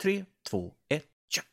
[0.00, 1.44] tre, två, ett, kör!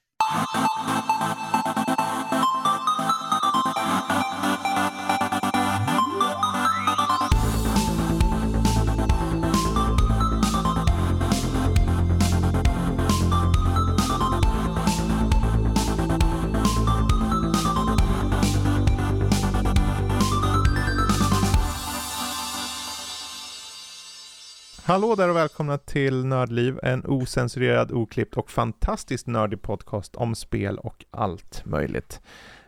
[24.88, 30.78] Hallå där och välkomna till Nördliv, en osensurerad, oklippt och fantastiskt nördig podcast om spel
[30.78, 32.22] och allt möjligt.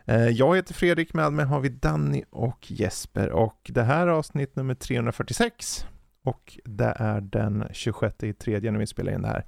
[0.05, 4.11] Eh, Jag heter Fredrik, med mig har vi Danny och Jesper och det här är
[4.11, 5.85] avsnitt nummer 346
[6.23, 9.45] och det är den 26 i tredje när vi spelar in det här.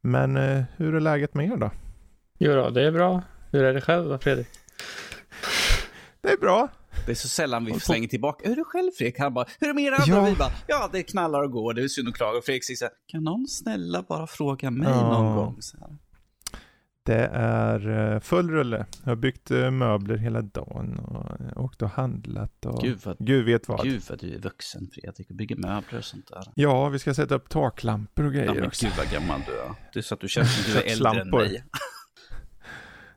[0.00, 1.70] Men eh, hur är läget med er då?
[2.38, 3.22] Jo då, det är bra.
[3.50, 4.48] Hur är det själv då, Fredrik?
[6.20, 6.68] Det är bra.
[7.06, 8.44] Det är så sällan vi slänger tillbaka.
[8.48, 9.18] Hur är det själv Fredrik?
[9.18, 10.06] Han bara, hur är det med er andra?
[10.16, 10.24] Ja.
[10.24, 12.38] Vi bara, ja det knallar och går, det är synd att klaga.
[12.38, 15.08] Och Fredrik säger kan någon snälla bara fråga mig Ja.
[15.18, 15.58] någon gång?
[17.04, 18.86] Det är eh, full rulle.
[19.02, 23.44] Jag har byggt eh, möbler hela dagen och åkt och handlat och Gud vad, Gud
[23.44, 23.82] vet vad.
[23.82, 26.42] Gud vad du är vuxen Fredrik och bygger möbler och sånt där.
[26.54, 28.86] Ja, vi ska sätta upp taklampor och Ja, grejer men också.
[28.86, 29.74] gud vad gammal du är.
[29.92, 31.64] Det är så att du känns som du är äldre än mig.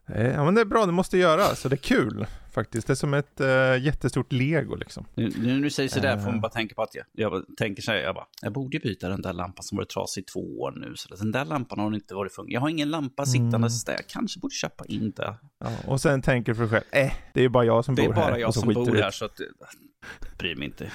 [0.07, 2.87] Eh, Ja men det är bra, det måste göras så det är kul faktiskt.
[2.87, 3.47] Det är som ett äh,
[3.83, 5.05] jättestort lego liksom.
[5.15, 6.31] Nu, nu när du säger sådär får Eh.
[6.31, 8.79] man bara tänka på att jag, jag bara tänker så här, jag bara, jag borde
[8.79, 10.93] byta den där lampan som varit trasig i två år nu.
[10.95, 12.51] Så den där lampan har inte varit funktion.
[12.53, 15.35] Jag har ingen lampa sittandes där, jag kanske borde köpa in det.
[15.59, 18.01] Ja, och sen tänker du för dig själv, eh, det är bara jag som Det
[18.03, 18.21] är bor här.
[18.29, 19.11] bara jag och så som bor här det.
[19.11, 19.45] så att, eh,
[20.37, 20.91] bryr mig inte.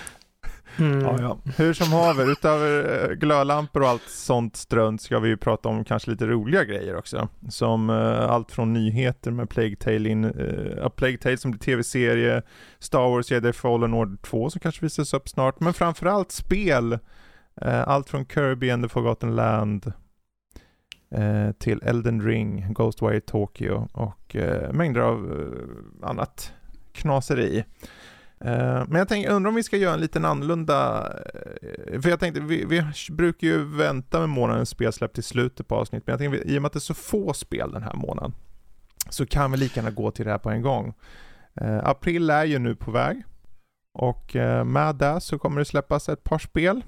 [0.79, 1.01] Mm.
[1.01, 1.39] Ja, ja.
[1.57, 5.85] Hur som haver, utöver eh, glödlampor och allt sånt strunt ska vi ju prata om
[5.85, 7.29] kanske lite roliga grejer också.
[7.49, 12.43] Som uh, allt från nyheter med Plague Tale in, uh, Plague Tale som blir tv-serie,
[12.79, 16.93] Star Wars Jedi Fallen Order 2 som kanske visas upp snart, men framförallt spel.
[17.65, 19.93] Uh, allt från Kirby and the Forgotten Land
[21.59, 24.37] till Elden Ring, Ghostwire Tokyo och
[24.73, 25.49] mängder av
[26.03, 26.53] annat
[26.93, 27.65] knaseri.
[28.45, 31.09] Eh, Men jag tänker, undrar om vi ska göra en liten annorlunda,
[31.93, 35.77] eh, för jag tänkte, vi, vi brukar ju vänta med månadens spelsläpp till slutet på
[35.77, 37.95] avsnitt, men jag tänker, i och med att det är så få spel den här
[37.95, 38.33] månaden,
[39.09, 40.95] så kan vi lika gärna gå till det här på en gång.
[41.61, 43.23] Eh, april är ju nu på väg,
[43.99, 44.37] och
[44.67, 46.83] med det så kommer det släppas ett par spel.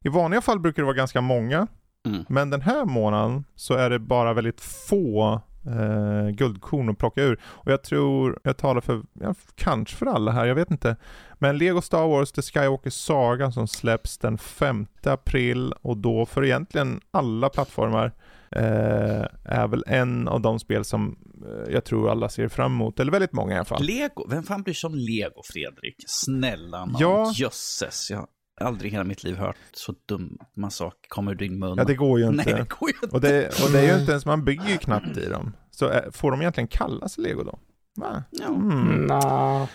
[0.00, 1.66] I vanliga fall brukar det vara ganska många,
[2.06, 2.24] Mm.
[2.28, 7.40] men den här månaden så är det bara väldigt få eh, guldkorn att plocka ur.
[7.44, 10.96] Och jag tror, jag talar för, ja, kanske för alla här, jag vet inte.
[11.38, 16.44] Men Lego Star Wars The Skywalker Saga som släpps den 5 april och då för
[16.44, 18.12] egentligen alla plattformar
[18.50, 23.00] eh, är väl en av de spel som eh, jag tror alla ser fram emot,
[23.00, 23.82] eller väldigt många i alla fall.
[23.82, 25.94] Lego, vem fan bryr sig om Lego, Fredrik?
[26.06, 27.32] Snälla nån, Ja.
[27.34, 28.10] jösses.
[28.10, 28.26] Har
[28.60, 31.74] aldrig i hela mitt liv hört så dumma saker komma ur din mun.
[31.78, 32.58] Ja, det går ju Nej, inte.
[32.58, 33.16] det går ju inte.
[33.16, 35.52] Och det, och det är ju inte ens, man bygger ju knappt i dem.
[35.70, 37.58] Så eh, får de egentligen kallas Lego då?
[37.96, 38.24] Va?
[38.30, 38.46] Ja.
[38.46, 39.06] Mm.
[39.06, 39.68] Nja.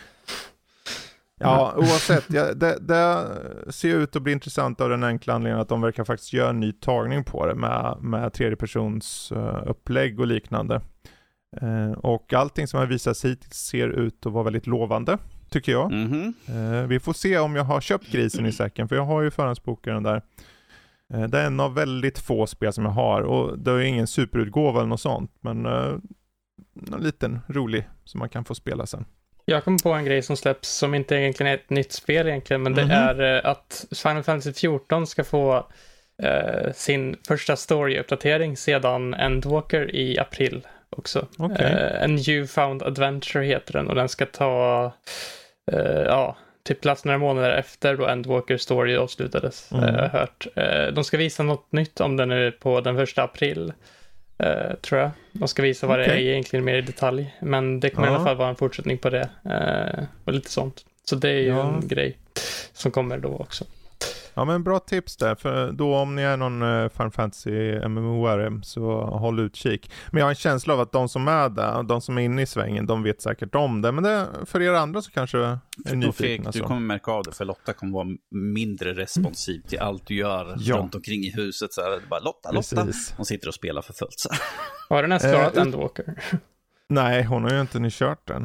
[1.39, 2.25] Ja, oavsett.
[2.29, 3.27] Ja, det, det
[3.69, 6.59] ser ut att bli intressant av den enkla anledningen att de verkar faktiskt göra en
[6.59, 10.81] ny tagning på det med, med tredjepersons uh, upplägg och liknande.
[11.61, 15.17] Eh, och allting som har visats hittills ser ut att vara väldigt lovande,
[15.49, 15.91] tycker jag.
[15.91, 16.33] Mhm.
[16.47, 19.31] Eh, vi får se om jag har köpt grisen i säcken, för jag har ju
[19.31, 20.21] förhandsbokaren där.
[21.13, 24.07] Eh, det är en av väldigt få spel som jag har och det är ingen
[24.07, 25.97] superutgåva eller något sånt, men uh,
[26.93, 29.05] en liten rolig som man kan få spela sen.
[29.45, 32.63] Jag kom på en grej som släpps som inte egentligen är ett nytt spel egentligen,
[32.63, 35.67] men det är eh, att Final Fantasy 14 ska få
[36.23, 40.67] eh, sin första story-uppdatering sedan Endwalker i april
[40.97, 41.27] också.
[41.37, 41.65] Okej.
[41.65, 44.91] Eh, en You Found Adventure heter den och den ska ta,
[45.71, 49.83] eh, ja, typ plats några månader efter då Endwalker Story avslutades, Mm.
[49.85, 50.47] eh, har jag hört.
[50.55, 53.73] Eh, de ska visa något nytt om den nu på den första april.
[54.37, 55.11] eh, tror jag.
[55.31, 56.27] De ska visa vad det Okej.
[56.27, 57.35] är egentligen mer i detalj.
[57.41, 58.15] Men det kommer i Ja.
[58.15, 59.29] alla fall vara en fortsättning på det.
[59.49, 60.85] eh, och lite sånt.
[61.05, 61.67] Så det är ju Ja.
[61.81, 62.17] en grej
[62.73, 63.65] som kommer då också.
[64.35, 68.61] Ja men bra tips där, för då om ni är någon uh, Final Fantasy MMO-are
[68.61, 69.91] så håll utkik.
[70.11, 72.41] Men jag har en känsla av att de som är där, de som är inne
[72.41, 73.91] i svängen, de vet säkert om det.
[73.91, 75.37] Men det, för er andra så kanske
[75.85, 76.65] är nyfikna du så.
[76.65, 80.77] kommer märka av det, för Lotta kommer vara mindre responsiv till allt du gör Ja.
[80.77, 81.73] runt omkring i huset.
[81.73, 82.85] Så här, det är bara Lotta, Lotta.
[82.85, 83.13] Precis.
[83.17, 84.19] Hon sitter och spelar för fullt.
[84.19, 84.29] Så.
[84.89, 86.23] Har den ens klarat Eh, Endwalker?
[86.89, 88.41] Nej, hon har ju inte ni kört den.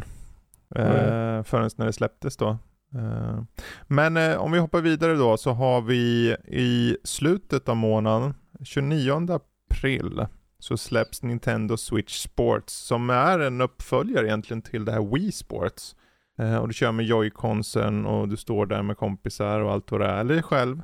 [0.78, 1.44] Uh, Nej.
[1.44, 2.58] förrän när det släpptes då.
[2.94, 3.42] Eh,
[3.87, 9.28] men eh, om vi hoppar vidare då så har vi i slutet av månaden, 29
[9.31, 10.26] april,
[10.58, 15.96] så släpps Nintendo Switch Sports som är en uppföljare egentligen till det här Wii Sports.
[16.38, 20.00] Eh, och du kör med joyconsen och du står där med kompisar och allt vad
[20.00, 20.82] det är, eller själv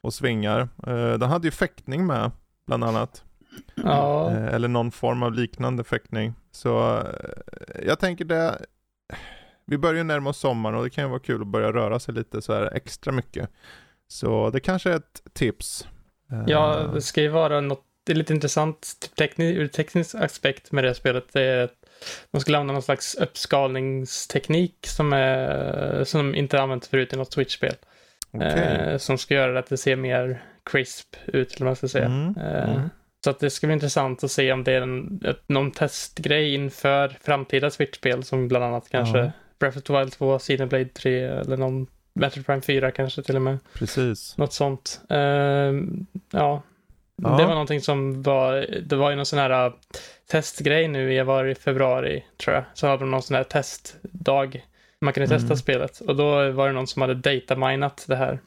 [0.00, 0.68] och svingar.
[1.18, 2.30] Den hade ju fäktning med,
[2.66, 3.24] bland annat.
[3.74, 4.30] Ja.
[4.30, 6.34] Eller någon form av liknande fäktning.
[6.50, 7.02] Så
[7.86, 8.58] jag tänker det,
[9.66, 12.14] vi börjar närma oss sommaren och det kan ju vara kul att börja röra sig
[12.14, 13.50] lite så här extra mycket.
[14.08, 15.86] Så det kanske är ett tips.
[16.32, 20.14] Eh, Ja, det ska ju vara något, det är lite intressant typ tekni, ur teknisk
[20.14, 21.24] aspekt med det här spelet.
[21.32, 21.74] Det är att
[22.30, 27.74] de skulle använda någon slags uppskalningsteknik som, är, som inte använt förut i något Switch-spel.
[28.32, 28.48] okej.
[28.48, 32.04] Eh, som ska göra att det ser mer crisp ut, eller man ska säga.
[32.06, 32.88] Mm, Eh, mm.
[33.24, 37.08] Så att det ska bli intressant att se om det är en, någon testgrej inför
[37.22, 39.30] framtida Switch-spel som bland annat kanske Ja.
[39.58, 43.42] Breath of the Wild 2, Xenoblade 3 eller någon Metroid Prime 4 kanske till och
[43.42, 43.58] med.
[43.74, 44.38] Precis.
[44.38, 45.00] Något sånt.
[45.10, 46.62] Ehm, ja.
[47.22, 47.28] Ja.
[47.28, 49.72] Det var någonting som var, det var ju någon sån här uh,
[50.30, 51.14] testgrej nu,
[51.50, 54.66] i februari tror jag, så hade de någon sån här testdag.
[55.00, 55.56] Man kunde testa Mm.
[55.56, 58.38] spelet och då var det någon som hade dataminat det här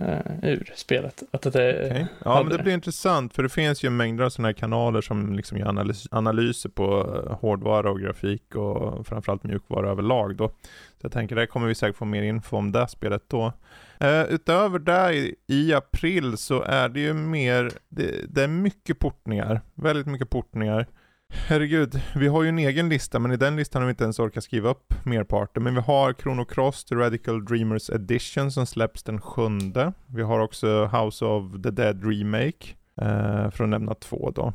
[0.00, 1.22] uh, ur spelet.
[1.30, 2.06] Att det, Okej.
[2.24, 5.36] Ja, men det blir intressant för det finns ju mängder av sådana här kanaler som
[5.36, 10.48] liksom gör analys analyser på eh, hårdvara och grafik och framförallt mjukvara överlag då.
[10.48, 13.52] Så jag tänker där kommer vi säkert få mer info om det spelet då.
[14.00, 18.98] Eh, utöver det i, i april så är det ju mer, det, det är mycket
[18.98, 20.86] portningar, väldigt mycket portningar.
[21.28, 24.18] Herregud, vi har ju en egen lista men i den listan har vi inte ens
[24.18, 25.62] orkat skriva upp merparten.
[25.62, 29.92] Men vi har Chrono Cross The Radical Dreamers Edition som släpps den sjunde.
[30.06, 32.66] Vi har också House of the Dead Remake,
[33.00, 34.52] eh, för att nämna två då.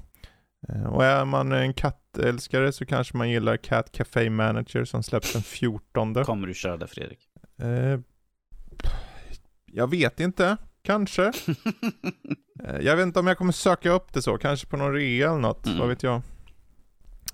[0.69, 5.33] Eh, och är man en kattälskare så kanske man gillar Cat Café Manager som släpps
[5.33, 6.23] den 14.
[6.23, 7.19] Kommer du köra det Fredrik?
[7.61, 7.99] Eh,
[9.65, 11.31] jag vet inte, kanske.
[12.67, 15.29] Eh, jag vet inte om jag kommer söka upp det så, kanske på någon rea
[15.29, 15.79] eller något, Mm.
[15.79, 16.21] vad vet jag.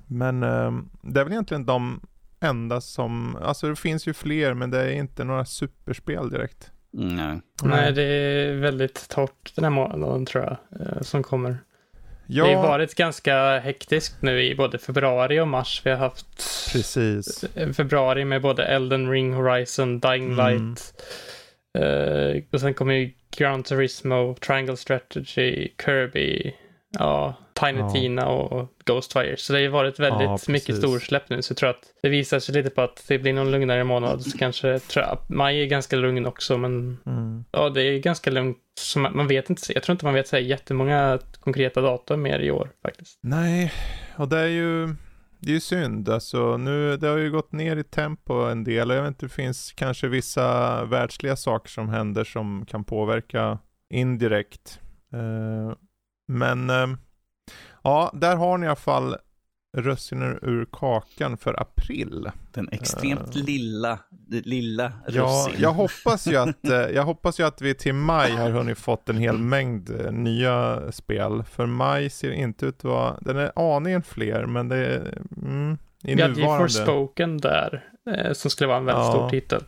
[0.07, 0.71] Men eh,
[1.01, 2.01] det är väl egentligen de
[2.39, 6.71] enda som, alltså det finns ju fler men det är inte några superspel direkt.
[6.97, 7.39] Mm, Nej.
[7.63, 11.57] Nej, det är väldigt torrt den här månaden tror jag, eh, som kommer.
[12.27, 15.81] Ja, Det har varit ganska hektiskt nu i både februari och mars.
[15.85, 16.27] Vi har haft
[16.73, 17.43] precis.
[17.43, 20.37] eh, februari med både Elden Ring, Horizon, Dying Mm.
[20.37, 20.93] Light.
[21.77, 26.53] eh, och sen kommer ju Gran Turismo, Triangle Strategy, Kirby,
[26.99, 27.89] ja, Tiny Ja.
[27.89, 29.37] Tina och Ghostfire.
[29.37, 31.41] Så det har ju varit väldigt Ja, mycket storsläpp nu.
[31.41, 34.21] Så jag tror att det visar sig lite på att det blir någon lugnare månad.
[34.21, 37.45] Så kanske, tror jag, maj är ganska lugn också, men Mm.
[37.51, 38.57] ja, det är ganska lugnt.
[38.79, 42.21] Så man, man vet inte, jag tror inte man vet så här jättemånga konkreta datum
[42.21, 43.19] mer i år faktiskt.
[43.23, 43.73] Nej,
[44.17, 44.87] och det är ju
[45.39, 46.09] det är ju synd.
[46.09, 49.25] Alltså, nu, det har ju gått ner i tempo en del och jag vet inte,
[49.25, 53.59] det finns kanske vissa världsliga saker som händer som kan påverka
[53.93, 54.79] indirekt.
[55.13, 55.75] Eh,
[56.27, 56.87] men eh,
[57.83, 59.15] ja, där har ni i alla fall
[59.77, 62.29] russinen ur kakan för april.
[62.53, 63.43] Den extremt Eh.
[63.43, 65.61] lilla, lilla Ja, russin.
[65.61, 69.09] jag hoppas ju att, eh, jag hoppas ju att vi till maj har hunnit fått
[69.09, 71.43] en hel mängd eh, nya spel.
[71.43, 75.77] För maj ser inte ut att vara, den är aningen fler, men det är, mm,
[76.07, 76.69] i Vi hade ju nuvarande.
[76.69, 79.11] Forspoken där, eh, som skulle vara en väldigt Ja.
[79.11, 79.63] stor titel.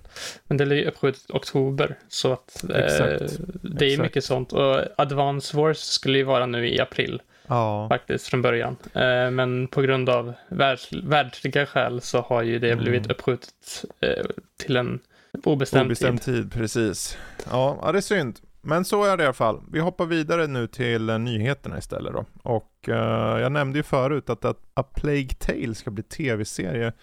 [0.47, 3.37] Men det är ju uppskjutet till oktober, så att eh, Exakt.
[3.61, 4.01] det är Exakt.
[4.03, 4.53] mycket sånt.
[4.53, 8.75] Och Advance Wars skulle ju vara nu i april, Ja, faktiskt, från början.
[8.93, 12.83] Eh, men på grund av världs, världsliga skäl så har ju det Mm.
[12.83, 14.25] blivit uppskjutet eh,
[14.57, 14.99] till en
[15.43, 16.35] obestämd, obestämd tid.
[16.35, 17.17] tid, precis.
[17.51, 18.39] Ja, ja, det är synd.
[18.61, 19.61] Men så är det i alla fall.
[19.71, 22.25] Vi hoppar vidare nu till eh, nyheterna istället då.
[22.43, 26.93] Och eh, jag nämnde ju förut att, att A Plague Tale ska bli tv-serie.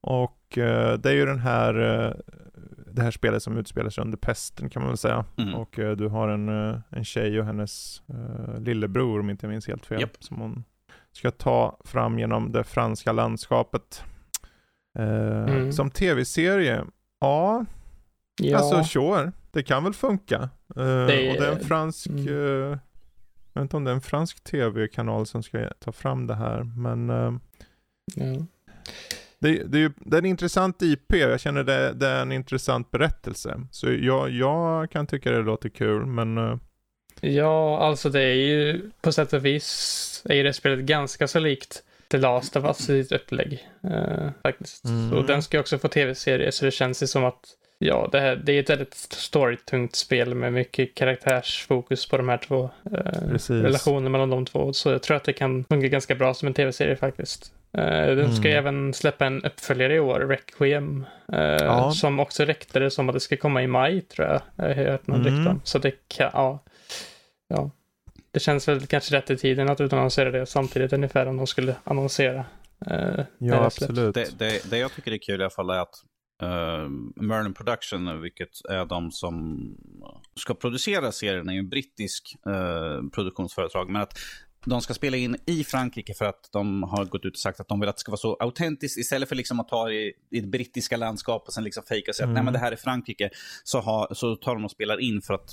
[0.00, 2.12] Och eh, det är ju den här, eh,
[2.92, 5.24] det här spelet som utspelar sig under pesten kan man väl säga.
[5.38, 5.54] Mm.
[5.54, 6.48] Och du har en,
[6.88, 8.02] en tjej och hennes
[8.58, 10.00] lillebror om inte jag minns helt fel.
[10.00, 10.16] Japp.
[10.18, 10.64] Som hon
[11.12, 14.04] ska ta fram genom det franska landskapet.
[14.98, 15.72] Mm.
[15.72, 16.84] Som tv-serie,
[17.20, 17.64] ja,
[18.40, 20.36] Ja, Alltså sure, det kan väl funka.
[20.76, 22.28] Eh, Det- och det är en fransk, mm.
[22.28, 22.78] eh,
[23.52, 26.62] jag vet inte om det är en fransk tv-kanal som ska ta fram det här,
[26.62, 27.08] men
[28.14, 28.46] ja.
[29.38, 32.90] det, det, är det är en intressant IP, jag känner det, det är en intressant
[32.90, 33.60] berättelse.
[33.70, 36.60] Så jag, jag kan tycka det låter kul, men
[37.20, 41.38] ja, alltså det är ju på sätt och vis är ju det spelet ganska så
[41.38, 43.68] likt The Last of Us i sitt upplägg.
[43.82, 44.84] eh, faktiskt.
[44.84, 45.12] Mm.
[45.12, 47.44] Och den ska ju också få tv-serie, så det känns ju som att
[47.84, 52.38] Ja, det, här, det är ett väldigt storytungt spel med mycket karaktärsfokus på de här
[52.38, 52.70] två.
[52.92, 53.50] Eh, Precis.
[53.64, 54.72] relationen mellan de två.
[54.72, 57.52] Så jag tror att det kan fungera ganska bra som en tv-serie faktiskt.
[57.78, 58.66] Eh, den ska ju Mm.
[58.66, 61.06] även släppa en uppföljare i år, Requiem.
[61.32, 61.90] Eh, Ja.
[61.92, 64.40] Som också räckte som att det ska komma i maj, tror jag.
[64.56, 65.34] Jag har hört någon Mm.
[65.36, 65.60] rykte om.
[65.64, 66.58] Så det kan, ja.
[67.48, 67.70] ja.
[68.30, 71.74] Det känns väl kanske rätt i tiden att utannonsera det samtidigt ungefär om de skulle
[71.84, 72.44] annonsera.
[72.90, 74.14] eh, ja absolut.
[74.14, 75.94] Det, det, det jag tycker är kul i alla fall är att
[76.42, 79.60] Eh, uh, Merlin Production, vilket är de som
[80.36, 83.90] ska producera serien, är ju en brittisk uh, produktionsföretag.
[83.90, 84.18] Men att
[84.66, 87.68] de ska spela in i Frankrike för att de har gått ut och sagt att
[87.68, 88.98] de vill att det ska vara så autentiskt.
[88.98, 92.14] Istället för liksom att ta i, i det brittiska landskapet och sen liksom fejka och
[92.14, 92.32] säga Mm.
[92.32, 93.30] att nej men det här är Frankrike.
[93.64, 95.50] Så, ha, så tar de och spelar in för att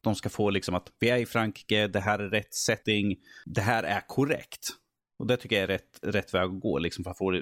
[0.00, 3.60] de ska få liksom att vi är i Frankrike, det här är rätt setting, det
[3.60, 4.68] här är korrekt.
[5.18, 7.40] Och det tycker jag är rätt, rätt väg att gå liksom för att få det,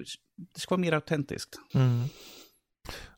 [0.55, 1.57] det ska vara mer autentiskt.
[1.75, 2.05] Mm.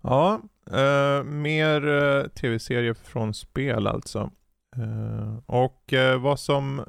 [0.03, 0.41] Ja,
[0.73, 4.31] eh, mer eh, tv-serier från spel alltså.
[4.77, 6.85] Eh, och eh, vad som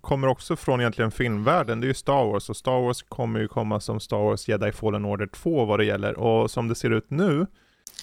[0.00, 2.50] kommer också från egentligen filmvärlden, det är ju Star Wars.
[2.50, 5.84] Och Star Wars kommer ju komma som Star Wars Jedi Fallen Order 2 vad det
[5.84, 6.18] gäller.
[6.18, 7.46] Och som det ser ut nu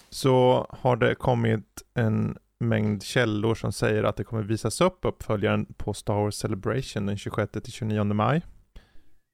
[0.10, 5.66] så har det kommit en mängd källor som säger att det kommer visas upp uppföljaren
[5.66, 8.42] på Star Wars Celebration den 26-29 maj.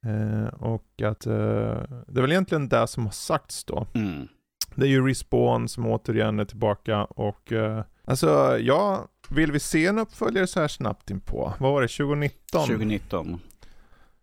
[0.06, 1.32] Eh, och att eh,
[2.06, 3.86] det är väl egentligen det som har sagts då.
[3.94, 4.28] Mm.
[4.74, 9.86] Det är ju Respawn som återigen är tillbaka och eh, alltså ja, vill vi se
[9.86, 11.54] en uppföljare så här snabbt in på?
[11.58, 12.66] Vad var det, 2019?
[12.66, 13.40] 2019.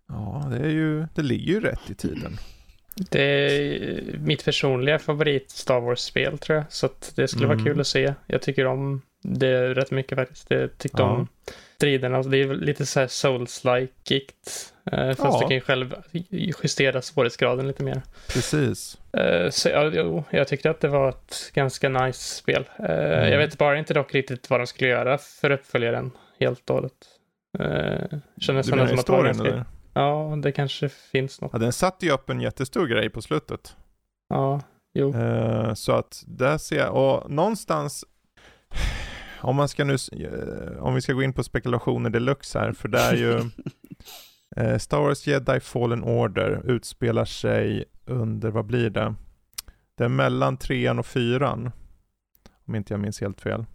[0.07, 2.37] Ja, det är ju, det ligger ju rätt i tiden.
[2.95, 6.65] Det är mitt personliga favorit Star Wars-spel tror jag.
[6.69, 7.57] Så att det skulle Mm.
[7.57, 8.13] vara kul att se.
[8.27, 10.45] Jag tycker om det rätt mycket faktiskt.
[10.51, 11.09] Jag tyckte Ja.
[11.09, 11.27] om
[11.75, 12.17] striderna.
[12.17, 14.21] Alltså, det är lite så här souls-like eh,
[14.91, 15.37] Fast Ja.
[15.41, 15.95] du kan ju själv
[16.61, 18.01] justera svårighetsgraden lite mer.
[18.33, 18.97] Precis.
[19.13, 22.69] Eh, så ja, jo, jag tyckte att det var ett ganska nice spel.
[22.79, 23.31] Eh, Mm.
[23.31, 26.93] Jag vet bara inte dock riktigt vad de skulle göra för uppföljaren helt och hållet.
[28.41, 29.47] Kändes Du som menar att var historien ganska...
[29.47, 29.65] eller?
[29.93, 31.49] Ja, det kanske finns något.
[31.53, 33.75] Ja, den satte ju upp en jättestor grej på slutet.
[34.29, 34.61] Ja,
[34.93, 35.15] jo.
[35.15, 38.05] Eh, så att där ser jag, och någonstans
[39.41, 42.87] om man ska nu, eh, om vi ska gå in på spekulationer deluxe här, för
[42.87, 43.39] det är ju
[44.55, 49.13] eh, Star Wars Jedi Fallen Order utspelar sig under, vad blir det?
[49.97, 51.71] Det är mellan trean och fyran.
[52.67, 53.65] Om inte jag minns helt fel.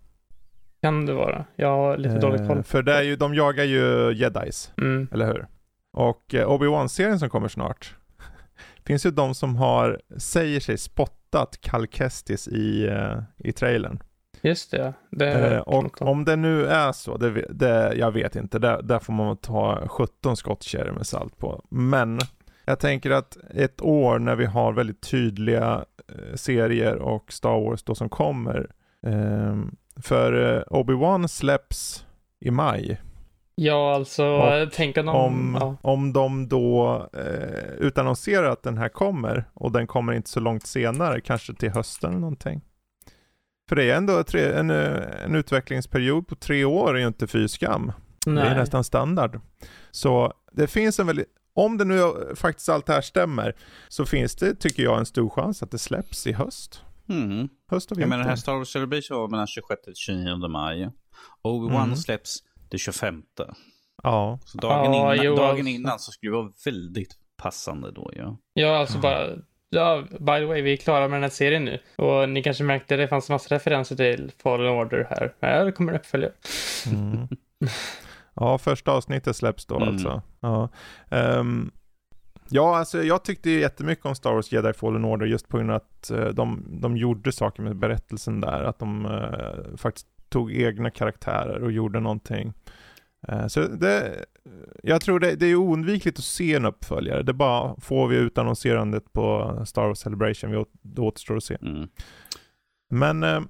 [0.82, 1.44] Kan det vara.
[1.56, 2.56] Jag har lite dålig koll.
[2.56, 5.08] Eh, För det är ju, de jagar ju jedis, Mm.
[5.12, 5.46] eller hur?
[5.92, 7.94] Och eh, Obi-Wan-serien som kommer snart.
[8.86, 13.98] finns ju de som har, säger sig spottat Cal Kestis i, eh, i trailern.
[14.46, 16.24] Just det, det Eh, och om.
[16.24, 20.36] det nu är så, det, det, jag vet inte, där, där får man ta 17
[20.36, 21.64] skottkärror med salt på.
[21.68, 22.18] Men
[22.64, 27.82] jag tänker att ett år när vi har väldigt tydliga eh, serier och Star Wars
[27.82, 28.70] då som kommer.
[29.06, 32.06] ehm, för eh, Obi-Wan släpps
[32.40, 33.00] i maj.
[33.54, 35.08] Ja, alltså, Och tänk om...
[35.08, 35.76] Om, ja.
[35.82, 40.66] om de då eh, utannonserar att den här kommer och den kommer inte så långt
[40.66, 42.60] senare, kanske till hösten eller någonting.
[43.68, 47.26] För det är ändå tre, en, eh, en utvecklingsperiod på tre år är ju inte
[47.26, 47.92] fy skam.
[48.24, 49.40] Det är nästan standard.
[49.90, 52.00] Så det finns en väldigt, om det nu
[52.36, 53.56] faktiskt allt det här stämmer,
[53.88, 56.82] så finns det, tycker jag, en stor chans att det släpps i höst.
[57.08, 57.48] Mm.
[57.70, 58.08] Höst och Jag vinter.
[58.08, 60.90] menar, den här Star Wars Celebration var mellan 26 och 29 maj.
[61.44, 61.96] Obi-Wan Mm.
[61.96, 62.38] släpps
[62.70, 63.22] det 25.
[64.02, 65.66] Ja, Så dagen, Ja, innan, jo, dagen alltså.
[65.68, 68.38] innan så skulle det vara väldigt passande då ja.
[68.52, 69.26] Ja, alltså bara...
[69.76, 71.78] Ja, by the way, vi är klara med den här serien nu.
[71.96, 75.32] Och ni kanske märkte att det fanns massa referenser till Fallen Order här.
[75.40, 76.32] Ja, det kommer uppföljare.
[76.92, 77.28] Mm.
[78.40, 79.88] Ja, första avsnittet släpps då Mm.
[79.88, 80.22] alltså.
[80.40, 80.68] Ja.
[81.10, 81.70] Ehm,
[82.48, 85.76] ja, alltså jag tyckte jättemycket om Star Wars Jedi Fallen Order just på grund av
[85.76, 88.64] att eh, de, de gjorde saker med berättelsen där.
[88.64, 92.52] Att de eh, faktiskt tog egna karaktärer och gjorde någonting.
[93.28, 94.24] Eh, så det,
[94.82, 97.22] jag tror det, det är oundvikligt att se en uppföljare.
[97.22, 100.50] Det bara får vi utannonserandet på Star Wars Celebration.
[100.50, 101.58] Vi åt, det återstår att se.
[101.62, 101.88] Mm.
[102.90, 103.40] Men eh,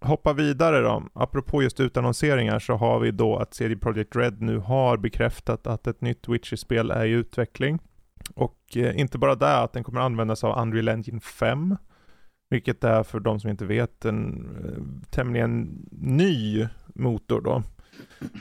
[0.00, 1.02] hoppa vidare då.
[1.12, 5.86] Apropå just utannonseringar så har vi då att CD Projekt Red nu har bekräftat att
[5.86, 7.78] ett nytt Witcher-spel är i utveckling.
[8.34, 11.76] Och eh, inte bara det, att den kommer användas av Unreal Engine 5.
[12.50, 17.62] Vilket är för de som inte vet en eh, tämligen ny motor då.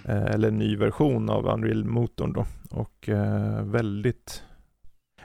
[0.05, 2.45] Eh, eller en ny version av Unreal-motorn då.
[2.69, 4.43] Och eh, väldigt,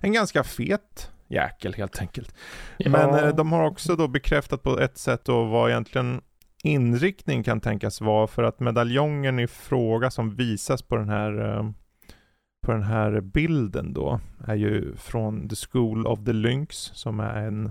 [0.01, 2.35] en ganska fet jäkel helt enkelt.
[2.79, 3.21] Men Ja.
[3.29, 6.21] eh, de har också då bekräftat på ett sätt då vad egentligen
[6.63, 11.65] inriktning kan tänkas vara för att medaljongen i fråga som visas på den här
[12.67, 17.43] på den här bilden då är ju från The School of the Lynx som är
[17.43, 17.71] en,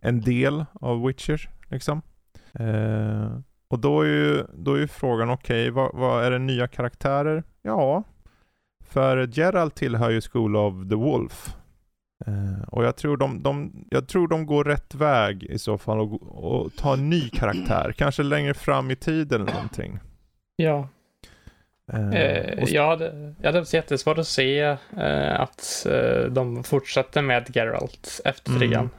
[0.00, 2.02] en del av Witcher liksom.
[2.52, 3.38] Eh,
[3.70, 7.42] och då är ju, då är ju frågan okej, vad, vad är det nya karaktärer?
[7.62, 8.04] Ja,
[8.84, 11.54] för Gerald tillhör ju School of the Wolf.
[12.26, 16.00] Eh, och jag tror, de, de, jag tror de går rätt väg i så fall
[16.00, 17.94] och, och tar en ny karaktär.
[17.96, 19.98] Kanske längre fram i tiden eller någonting.
[20.56, 20.88] Ja.
[21.92, 24.60] Eh, jag, hade, jag hade jättesvårt att se
[24.96, 28.60] eh, att eh, de fortsatte med Geralt efter Mm.
[28.60, 28.90] trean.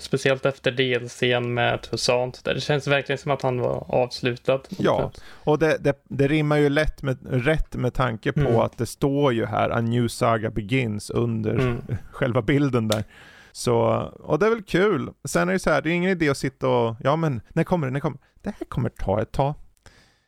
[0.00, 2.44] Speciellt efter DLCn med Toussaint.
[2.44, 4.60] Där det känns verkligen som att han var avslutad.
[4.78, 5.10] Ja,
[5.44, 8.56] och det, det, det rimmar ju lätt med, rätt med tanke på Mm.
[8.56, 11.82] att det står ju här A New Saga Begins under Mm.
[12.12, 13.04] själva bilden där.
[13.52, 13.76] Så,
[14.22, 15.10] och det är väl kul.
[15.28, 17.64] Sen är det så här, det är ingen idé att sitta och, ja men när
[17.64, 18.50] kommer det, när kommer det?
[18.58, 19.54] här kommer ta ett tag.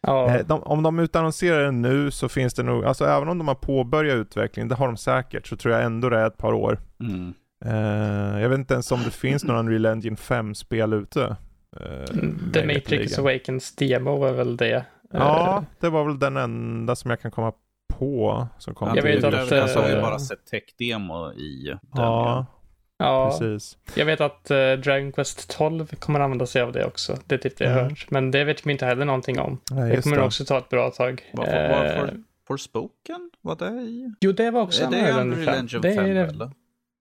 [0.06, 3.38] Ja, Eh, de, om de utannonserar det nu så finns det nog, alltså även om
[3.38, 6.37] de har påbörjat utvecklingen, det har de säkert, så tror jag ändå det är ett
[6.37, 6.78] par år.
[7.00, 7.35] Mm.
[7.64, 11.37] Eh, jag vet inte ens om det finns några Unreal Engine 5-spel ute.
[11.80, 12.04] eh,
[12.52, 13.18] The Matrix.
[13.18, 14.85] Awakens demo är väl det.
[15.12, 17.52] Ja, det var väl den enda som jag kan komma
[17.99, 18.88] på som kom.
[18.88, 21.78] Ja, Jag vet att, det- alltså, har eh, bara sett tech-demo i den.
[21.94, 22.47] Ja,
[23.02, 23.76] ja, precis.
[23.94, 27.18] jag vet att eh, Dragon Quest 12 kommer använda sig av det också.
[27.26, 27.85] Det är typ det jag Mm.
[27.85, 28.06] hört.
[28.11, 29.59] Men det vet vi inte heller någonting om.
[29.71, 30.23] Nej, det just kommer det.
[30.25, 31.23] också ta ett bra tag.
[31.32, 32.14] Varför, Eh, varför
[32.47, 33.30] Forspoken?
[33.40, 34.12] Var det i?
[34.21, 35.49] Jo, det var också Är det Unreal.
[35.59, 36.21] Engine Det 5 är det.
[36.21, 36.50] eller?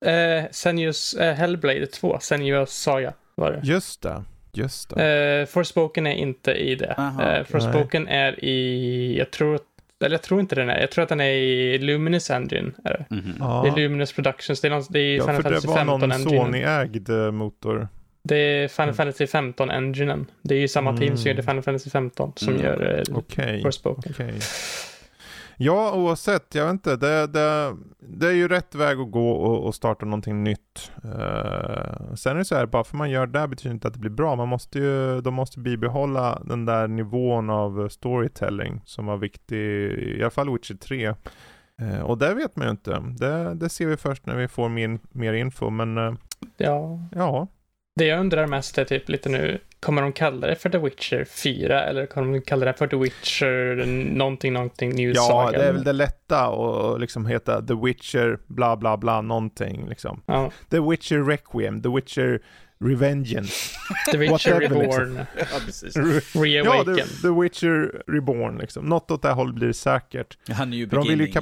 [0.06, 3.60] Eh, Senua's eh, Hellblade 2, Senua's Saga var det.
[3.64, 5.40] Just det, just det.
[5.42, 6.94] Eh, Forspoken är inte i det.
[6.98, 7.44] Aha, eh.
[7.46, 9.60] Forspoken är i, jag tror,
[10.04, 12.72] eller jag tror inte den är, jag tror att den är i Luminous Engine.
[12.84, 13.16] Är det.
[13.16, 13.34] Mhm.
[13.64, 15.76] det är Luminous Productions, det är, någon, det är ja, Final för det Fantasy var
[15.76, 16.30] 15 någon Engine.
[16.42, 17.88] Sony-ägd eh, motor.
[18.24, 18.96] Det är Final Mm.
[18.96, 20.26] Fantasy 15 Enginen.
[20.42, 21.38] Det är ju samma team som Mm.
[21.38, 22.66] gjorde Final Fantasy 15 som Mm.
[22.66, 23.62] gör eh, Okej.
[23.62, 24.14] Forspoken.
[24.16, 24.34] Okej.
[25.64, 26.96] Ja, oavsett, jag vet inte.
[26.96, 30.92] Det, det, det är ju rätt väg att gå och, och starta någonting nytt.
[31.04, 34.00] Eh, sen är det så här, bara för man gör det betyder inte att det
[34.00, 34.36] blir bra.
[34.36, 40.22] Man måste ju, de måste bibehålla den där nivån av storytelling som var viktig, i
[40.22, 41.06] alla fall Witcher 3.
[41.82, 43.04] Eh, och det vet man ju inte.
[43.20, 46.14] Det, det ser vi först när vi får mer, mer info, men eh,
[46.58, 47.48] Ja, ja.
[47.96, 51.26] det jag undrar mest är typ lite nu, kommer de kalla det för The Witcher
[51.26, 53.86] 4 eller kommer de kalla det för The Witcher
[54.16, 55.58] någonting, någonting New Ja, Saga?
[55.58, 60.22] det är väl det lätta och liksom heta The Witcher bla bla bla någonting liksom.
[60.26, 62.40] Ja, The Witcher Requiem, The Witcher
[62.84, 63.54] Revengeance.
[64.12, 64.80] The Witcher liksom.
[64.82, 65.96] Reborn, Ja, precis.
[65.96, 66.96] ja, Reawaken.
[66.96, 68.86] The, The Witcher Reborn liksom.
[68.86, 70.38] Något åt det här hållet blir det säkert.
[70.50, 71.34] Han är ju de vill ju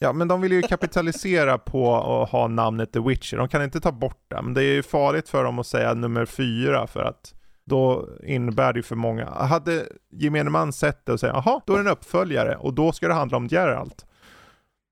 [0.00, 3.36] Ja, men de vill ju kapitalisera på att ha namnet The Witcher.
[3.36, 5.94] De kan inte ta bort det, men det är ju farligt för dem att säga
[5.94, 9.30] nummer fyra för att då innebär det ju för många.
[9.30, 12.92] Hade gemene man sett det och säga, jaha, då är det en uppföljare och då
[12.92, 14.06] ska det handla om Geralt.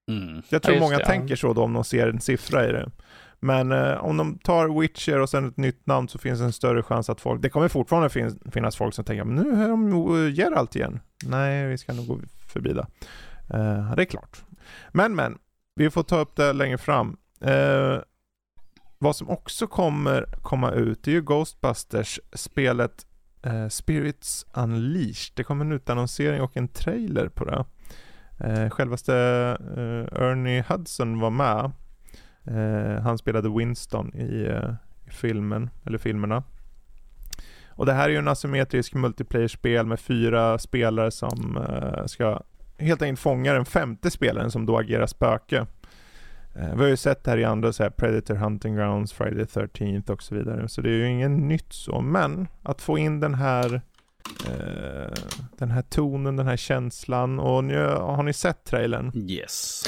[0.09, 0.43] Mm.
[0.49, 1.07] Jag tror Ja, många det, ja.
[1.07, 2.91] tänker så då om de ser en siffra i det.
[3.41, 6.53] Men eh, om de tar Witcher och sen ett nytt namn så finns det en
[6.53, 9.69] större chans att folk, det kommer fortfarande fin finnas folk som tänker, men nu är
[9.69, 11.01] de uh, Geralt igen.
[11.25, 12.19] Nej, vi ska nog gå
[12.53, 12.87] förbi det.
[13.55, 14.43] Eh, det är klart.
[14.93, 15.39] Men men,
[15.75, 17.17] vi får ta upp det längre fram.
[17.41, 17.99] Eh,
[19.03, 23.07] vad som också kommer komma ut är ju Ghostbusters, spelet
[23.43, 25.33] eh, Spirits Unleashed.
[25.35, 27.65] Det kommer en utannonsering och en trailer på det.
[28.41, 29.15] Eh, självaste
[29.77, 31.71] eh, Ernie Hudson var med.
[32.45, 34.75] Eh, han spelade Winston i, eh,
[35.07, 36.43] i filmen, eller filmerna.
[37.69, 42.41] Och det här är ju en asymmetrisk multiplayer-spel med fyra spelare som eh, ska
[42.79, 45.67] helt enkelt fånga den femte spelaren som då agerar spöke.
[46.55, 49.47] Eh, vi har ju sett det här i andra så här Predator Hunting Grounds, Friday
[49.47, 50.69] the 13th och så vidare.
[50.69, 53.75] Så det är ju inget nytt så, men att få in den här
[54.49, 55.13] eh,
[55.59, 59.13] den här tonen, den här känslan och nu, har ni sett trailern?
[59.31, 59.83] Yes.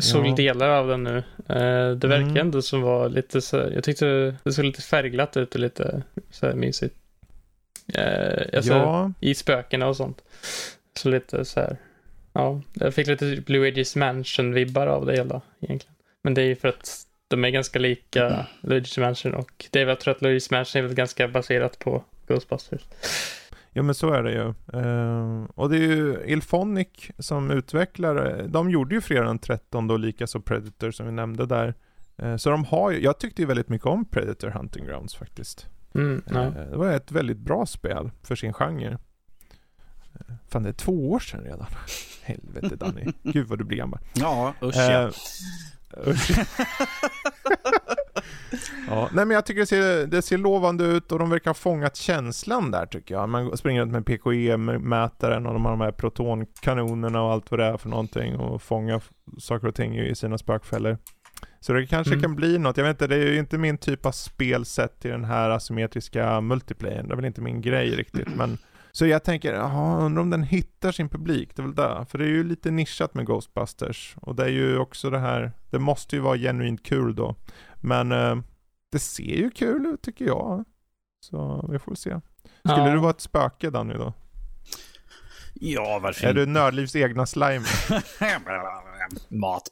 [0.00, 0.34] såg Ja.
[0.34, 1.16] delar av den nu.
[1.48, 2.36] Eh, det verkar Mm.
[2.36, 6.02] ändå som var lite så här, jag tyckte det såg lite färgglatt ut och lite
[6.30, 6.94] så här mysigt.
[7.94, 10.22] Eh, alltså, ja, i spökena och sånt.
[10.96, 11.76] Så lite så här,
[12.32, 15.93] ja, jag fick lite Blue Ages Mansion-vibbar av det hela egentligen.
[16.24, 18.44] Men det är ju för att de är ganska lika Mm.
[18.62, 21.78] Luigi's Mansion och det är väl, jag tror att Luigi's Mansion är väl ganska baserat
[21.78, 22.82] på Ghostbusters.
[23.72, 24.48] ja men så är det ju.
[24.80, 29.98] Eh, och det är ju Ilphonic som utvecklar, de gjorde ju fredagen den 13 och
[29.98, 31.74] likaså Predator som vi nämnde där.
[32.16, 35.66] Eh, så de har ju, jag tyckte ju väldigt mycket om Predator Hunting Grounds faktiskt.
[35.94, 36.22] Mm.
[36.34, 38.98] Eh, Det var ett väldigt bra spel för sin genre.
[40.14, 41.66] Eh, Fan det är två år sedan redan.
[42.22, 43.04] Helvete Danny.
[43.22, 44.00] Gud vad du blir gammal.
[44.14, 45.10] Ja, usch Eh, ja.
[48.88, 51.54] Ja, nej men jag tycker det ser, det ser lovande ut och de verkar ha
[51.54, 53.28] fångat känslan där tycker jag.
[53.28, 57.66] Man springer runt med PKE-mätaren och de har de här protonkanonerna och allt vad det
[57.66, 60.98] är för någonting och fånga f- saker och ting i sina spökfällor.
[61.60, 62.22] Så det kanske Mm.
[62.22, 62.76] kan bli något.
[62.76, 65.50] Jag vet inte, det är ju inte min typ av spel sett till den här
[65.50, 67.08] asymmetriska multiplayern.
[67.08, 68.28] Det är väl inte min grej riktigt.
[68.36, 68.58] Men
[68.96, 71.56] så jag tänker, jaha, undrar om den hittar sin publik.
[71.56, 72.06] Det är väl det.
[72.08, 74.14] För det är ju lite nischat med Ghostbusters.
[74.20, 77.36] Och det är ju också det här, det måste ju vara genuint kul då.
[77.80, 78.36] Men eh,
[78.92, 80.64] det ser ju kul ut tycker jag.
[81.20, 82.20] Så vi får se.
[82.58, 82.92] Skulle Ja.
[82.92, 84.12] du vara ett spöke Danny då?
[85.54, 87.64] Ja, varför Är du Nördlivs egna slime?
[89.28, 89.68] Mat.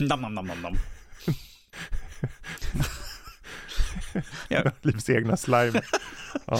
[0.00, 0.74] Nam, nam, nam, nam, nam.
[4.50, 5.82] Nördlivs egna slime.
[6.46, 6.58] Ja.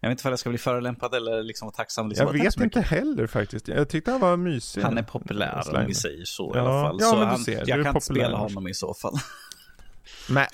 [0.00, 2.08] Jag vet inte om jag ska bli förolämpad eller liksom tacksam.
[2.08, 3.68] Liksom, Jag "Tack vet så mycket." inte heller faktiskt.
[3.68, 4.82] Jag tyckte han var mysig.
[4.82, 5.78] Han är populär Slime.
[5.80, 6.60] om vi säger så i Ja.
[6.62, 6.96] alla fall.
[7.00, 8.94] Ja, så men du han, ser, du jag är kan inte spela honom i så
[8.94, 9.14] fall.
[10.30, 10.46] Nej.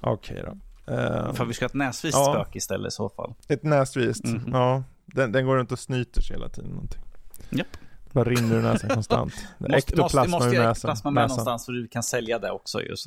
[0.00, 0.58] Okej då.
[0.94, 2.32] Eh, För vi ska ha ett näsvist Ja.
[2.34, 3.34] spöke istället i så fall.
[3.48, 4.24] ett näsvist.
[4.24, 4.50] Mhm.
[4.52, 4.84] Ja.
[5.06, 6.70] Den, den går runt och snyter sig hela tiden.
[6.70, 7.02] Någonting.
[7.50, 7.66] Japp.
[8.12, 9.34] Bara rinner ur näsan konstant.
[9.34, 10.88] Måste, måste, Ektoplasma måste ur jag näsan.
[10.88, 11.36] plasma med näsan.
[11.36, 13.06] någonstans för du kan sälja det också just.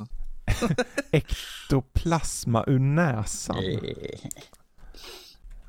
[1.10, 3.56] Ektoplasma ur näsan.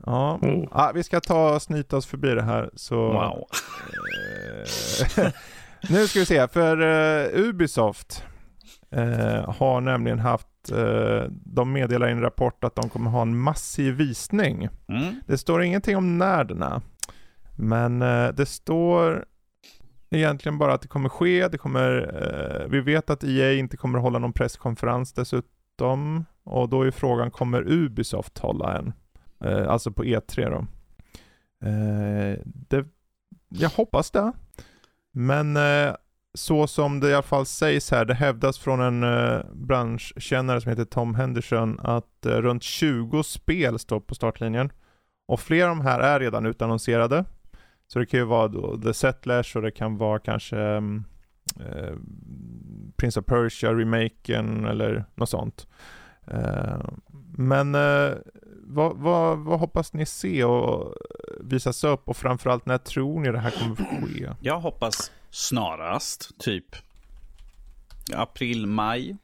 [0.06, 0.40] Ja.
[0.42, 0.68] Oh.
[0.72, 2.70] Ah, vi ska ta och snyta oss förbi det här.
[2.76, 2.96] Så...
[2.96, 3.48] Wow.
[5.18, 5.32] Eh,
[5.90, 8.24] nu ska vi se, för eh, Ubisoft
[8.92, 13.38] eh, har nämligen haft, eh, de meddelar i en rapport att de kommer ha en
[13.38, 14.70] massiv visning.
[14.88, 15.16] Mm.
[15.28, 16.82] Det står ingenting om när den är.
[17.58, 18.00] Men
[18.36, 19.26] det står
[20.10, 21.48] egentligen bara att det kommer ske.
[21.48, 21.92] Det kommer,
[22.62, 26.26] eh, vi vet att EA inte kommer hålla någon presskonferens dessutom.
[26.44, 28.94] Och då är frågan, kommer Ubisoft hålla en?
[29.44, 30.68] Eh, alltså på E3 då.
[31.68, 32.86] Eh, det,
[33.50, 34.32] jag hoppas det.
[35.12, 35.96] Men eh,
[36.34, 40.70] så som det i alla fall sägs här, det hävdas från en eh, branschkännare som
[40.70, 44.72] heter Tom Henderson att eh, runt 20 spel står på startlinjen.
[45.28, 47.26] Och flera av de här är redan utannonserade.
[47.88, 51.06] Så det kan ju vara då The Settlers och det kan vara kanske mm,
[51.60, 51.96] eh,
[52.98, 55.68] Prince of Persia, remaken eller något sånt.
[56.28, 56.80] Eh,
[57.38, 58.14] men eh,
[58.64, 63.32] vad, vad, vad hoppas ni se och eh, visas upp och framförallt när tror ni
[63.32, 64.30] det här kommer att ske?
[64.42, 66.66] Jag hoppas snarast, typ
[68.14, 69.18] april, maj.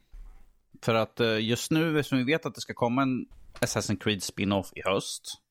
[0.82, 3.26] För att eh, just nu, eftersom vi vet att det ska komma en
[3.60, 5.41] Assassin's Creed spin-off i höst,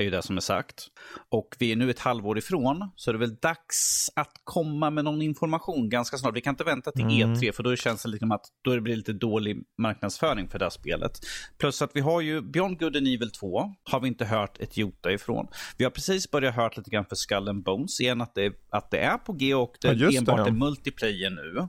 [0.00, 0.86] är ju det som är sagt.
[1.28, 5.04] Och vi är nu ett halvår ifrån, så är det väl dags att komma med
[5.04, 6.36] någon information ganska snart.
[6.36, 7.34] Vi kan inte vänta till Mm.
[7.34, 10.64] E3, för då känns det liksom att då det blir lite dålig marknadsföring för det
[10.64, 11.12] här spelet.
[11.58, 14.76] Plus att vi har ju Beyond Good and Evil 2, har vi inte hört ett
[14.76, 15.46] jota ifrån.
[15.76, 18.90] Vi har precis börjat hört lite grann för Skull and Bones igen, att det, att
[18.90, 20.46] det är på G och det Ja, just det, enbart ja.
[20.46, 21.68] är multiplayer nu.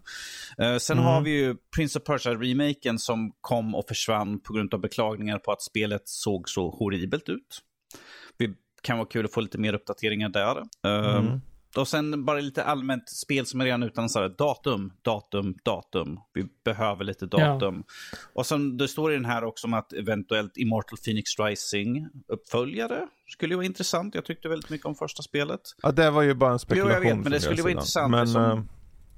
[0.66, 1.06] Eh, sen Mm.
[1.14, 5.52] har vi ju Prince of Persia-remaken som kom och försvann på grund av beklagningar på
[5.52, 7.62] att spelet såg så horribelt ut.
[8.82, 10.58] Kan vara kul att få lite mer uppdateringar där.
[10.86, 11.42] Eh, Mm.
[11.76, 16.20] Och sen bara lite allmänt spel som är redan utan så här, datum, datum, datum.
[16.34, 17.84] Vi behöver lite datum.
[18.34, 23.08] Och sen det står i den här också om att eventuellt Immortal Phoenix Rising uppföljare
[23.28, 24.16] skulle ju vara intressant.
[24.16, 25.62] Jag tyckte väldigt mycket om första spelet.
[25.82, 26.92] Ja, det var ju bara en Jo, spekulation.
[26.94, 28.12] jag vet, men det skulle vara intressant.
[28.12, 28.60] Men, som, eh,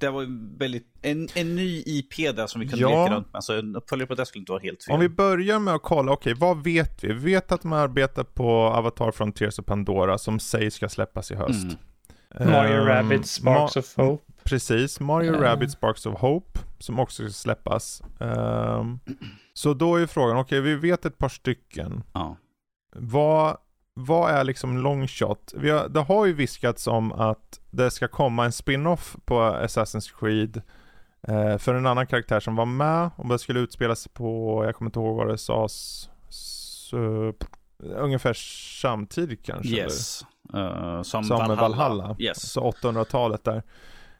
[0.04, 3.04] det var ju väldigt, en, en ny IP där som vi kunde Ja.
[3.04, 3.44] leka runt med.
[3.44, 4.94] Så en uppföljare på det skulle inte vara helt fel.
[4.94, 7.08] Om vi börjar med att kolla, okej, vad vet vi?
[7.08, 11.36] Vi vet att de arbetar på Avatar Frontiers och Pandora som sägs ska släppas i
[11.36, 11.78] höst.
[12.40, 12.52] Mm.
[12.52, 14.24] Mario Ehm, Rabbids Sparks Ma- of Hope.
[14.44, 15.40] Precis, Mario Eh.
[15.42, 18.02] Rabbids Sparks of Hope som också ska släppas.
[18.20, 19.00] Ehm,
[19.54, 22.04] så då är ju frågan, okej, vi vet ett par stycken.
[22.14, 22.38] Ja.
[22.96, 23.58] Vad,
[23.94, 25.54] vad är liksom long shot?
[25.56, 30.14] Vi har, det har ju viskats om att det ska komma en spin-off på Assassin's
[30.20, 30.62] Creed
[31.28, 33.10] eh, för en annan karaktär som var med.
[33.16, 37.34] Om det skulle utspela sig på, jag kommer inte ihåg vad det sades, så,
[37.96, 38.34] ungefär
[38.82, 39.70] samtidigt kanske.
[39.76, 40.22] Yes.
[40.54, 41.62] Eh, som, Som Valhalla.
[41.62, 42.16] Valhalla.
[42.20, 42.52] Yes.
[42.52, 43.64] Så 800-talet där.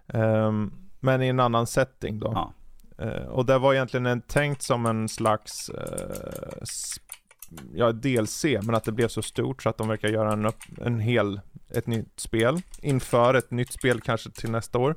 [0.08, 2.32] Ehm, men i en annan setting då.
[2.36, 2.54] Ja.
[3.06, 5.70] Eh, och det var egentligen en, tänkt som en slags
[6.62, 6.96] s-
[7.76, 10.52] ja, DLC, men att det blev så stort så att de verkar göra en,
[10.86, 11.40] en hel,
[11.70, 12.62] ett nytt spel.
[12.82, 14.96] Inför ett nytt spel kanske till nästa år.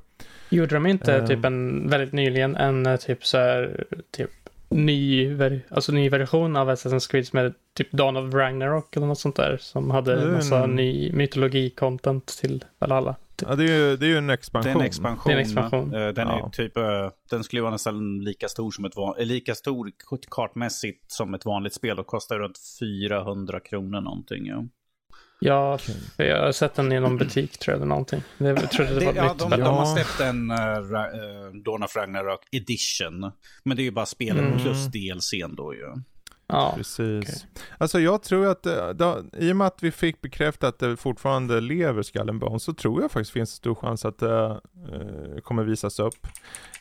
[0.50, 1.26] Gjorde de inte Ehm.
[1.26, 4.30] typ en, väldigt nyligen, en eh, typ så här, typ
[4.68, 5.38] ny,
[5.68, 9.56] alltså ny version av Assassin's Creed är typ Dawn of Ragnarok eller något sånt där
[9.60, 10.34] som hade Mm.
[10.34, 13.14] massa ny mytologi-content till Valhalla.
[13.36, 13.48] Typ.
[13.48, 14.70] Ja, det är ju, det är ju en Det expansion.
[14.70, 15.22] är en expansion.
[15.26, 15.94] Det är en expansion.
[15.94, 16.46] Eh, Den, Ja.
[16.46, 19.54] är typ, eh, den skulle ju vara nästan lika stor, som ett van, eh, lika
[19.54, 19.90] stor
[20.30, 24.46] kartmässigt som ett vanligt spel och kostar runt 400 kronor någonting.
[24.46, 24.64] Ja.
[25.40, 25.78] Ja,
[26.16, 28.22] jag har sett den i någon butik tror jag eller någonting.
[28.38, 29.38] Det, jag trodde det Det, var ja, nytt.
[29.38, 29.94] de, de har Ja.
[29.96, 33.32] släppt en uh, Dawn of Ragnarok edition.
[33.64, 34.58] Men det är ju bara spelet Mm.
[34.58, 35.86] plus DLCn då ju.
[36.48, 37.46] Ja, Precis.
[37.78, 40.96] Alltså jag tror att, det, det, i och med att vi fick bekräftat att det
[40.96, 44.60] fortfarande lever Skull and Bones så tror jag faktiskt finns stor chans att det
[44.92, 46.26] eh, kommer visas upp.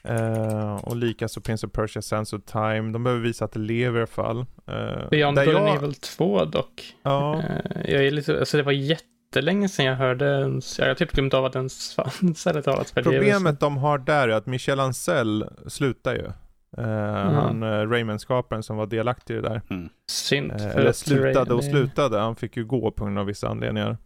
[0.03, 3.99] Eh, och likaså Prince of Persia Sense of Time, de behöver visa att det lever
[3.99, 4.37] i alla fall.
[4.39, 6.95] Uh, Beyond Good and Evil 2 dock.
[7.03, 10.95] Ja, Eh, Jag är lite, alltså det var jättelänge sedan jag hörde ens, jag har
[10.95, 12.89] typ glömt av att den ens fanns ärligt talat.
[12.89, 16.31] för problemet de har där är att Michel Ancel slutar ju.
[16.77, 19.61] Uh, Han uh, Rayman-skaparen som var delaktig i det där.
[19.69, 19.89] Mm.
[20.07, 20.51] Synd.
[20.51, 22.19] Uh, eller slutade och slutade.
[22.19, 23.97] Han fick ju gå på grund av vissa anledningar.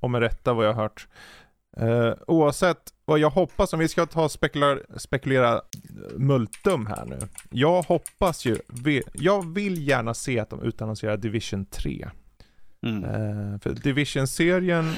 [0.00, 1.08] och med rätta vad jag har hört.
[2.26, 5.60] oavsett vad jag hoppas, om vi ska ta spekulera, spekulera
[6.16, 7.18] multum här nu.
[7.50, 8.58] Jag hoppas ju,
[9.12, 12.08] jag vill gärna se att de utannonserar Division 3.
[12.86, 13.04] Mm.
[13.04, 14.94] Uh, för Division-serien,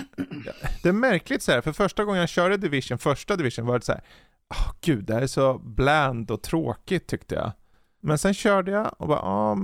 [0.83, 3.85] det är märkligt så här, för första gången jag körde Division, första Division var det
[3.85, 4.02] så här,
[4.51, 7.53] oh, gud det här är så bland och tråkigt tyckte jag.
[8.01, 9.59] Men sen körde jag och bara, ah,